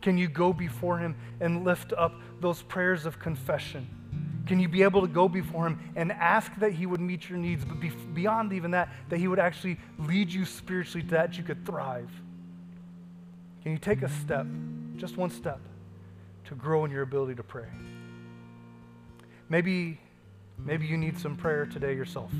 Can 0.00 0.16
you 0.18 0.28
go 0.28 0.52
before 0.52 0.98
Him 0.98 1.16
and 1.40 1.64
lift 1.64 1.92
up 1.92 2.20
those 2.40 2.62
prayers 2.62 3.06
of 3.06 3.18
confession? 3.18 3.88
Can 4.46 4.60
you 4.60 4.68
be 4.68 4.82
able 4.82 5.00
to 5.00 5.06
go 5.06 5.28
before 5.28 5.66
Him 5.66 5.92
and 5.96 6.12
ask 6.12 6.54
that 6.56 6.72
He 6.72 6.86
would 6.86 7.00
meet 7.00 7.28
your 7.28 7.38
needs, 7.38 7.64
but 7.64 7.80
be, 7.80 7.88
beyond 7.88 8.52
even 8.52 8.72
that, 8.72 8.90
that 9.08 9.18
He 9.18 9.28
would 9.28 9.38
actually 9.38 9.78
lead 9.98 10.30
you 10.30 10.44
spiritually 10.44 11.02
to 11.08 11.14
that 11.14 11.38
you 11.38 11.44
could 11.44 11.64
thrive? 11.64 12.10
Can 13.62 13.72
you 13.72 13.78
take 13.78 14.02
a 14.02 14.08
step, 14.08 14.46
just 14.96 15.16
one 15.16 15.30
step, 15.30 15.60
to 16.46 16.54
grow 16.54 16.84
in 16.84 16.90
your 16.90 17.02
ability 17.02 17.34
to 17.36 17.42
pray? 17.42 17.68
Maybe, 19.48 19.98
maybe 20.58 20.86
you 20.86 20.98
need 20.98 21.18
some 21.18 21.36
prayer 21.36 21.64
today 21.64 21.94
yourself. 21.94 22.30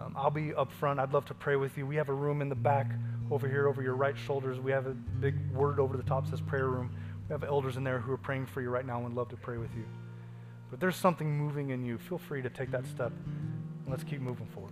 Um, 0.00 0.14
I'll 0.16 0.30
be 0.30 0.52
up 0.54 0.72
front. 0.72 0.98
I'd 0.98 1.12
love 1.12 1.26
to 1.26 1.34
pray 1.34 1.54
with 1.54 1.78
you. 1.78 1.86
We 1.86 1.94
have 1.96 2.08
a 2.08 2.14
room 2.14 2.42
in 2.42 2.48
the 2.48 2.56
back 2.56 2.90
over 3.30 3.48
here, 3.48 3.68
over 3.68 3.82
your 3.82 3.94
right 3.94 4.16
shoulders. 4.18 4.58
We 4.58 4.72
have 4.72 4.86
a 4.86 4.94
big 4.94 5.34
word 5.52 5.78
over 5.78 5.96
the 5.96 6.02
top 6.02 6.26
says 6.26 6.40
prayer 6.40 6.68
room. 6.68 6.90
We 7.28 7.32
have 7.32 7.44
elders 7.44 7.76
in 7.76 7.84
there 7.84 8.00
who 8.00 8.12
are 8.12 8.18
praying 8.18 8.46
for 8.46 8.60
you 8.60 8.70
right 8.70 8.84
now 8.84 8.96
and 8.96 9.04
would 9.04 9.14
love 9.14 9.28
to 9.28 9.36
pray 9.36 9.58
with 9.58 9.70
you. 9.76 9.84
But 10.72 10.80
there's 10.80 10.96
something 10.96 11.36
moving 11.36 11.68
in 11.68 11.84
you. 11.84 11.98
Feel 11.98 12.16
free 12.16 12.40
to 12.40 12.48
take 12.48 12.70
that 12.70 12.86
step 12.86 13.12
and 13.26 13.90
let's 13.90 14.02
keep 14.04 14.22
moving 14.22 14.46
forward. 14.46 14.71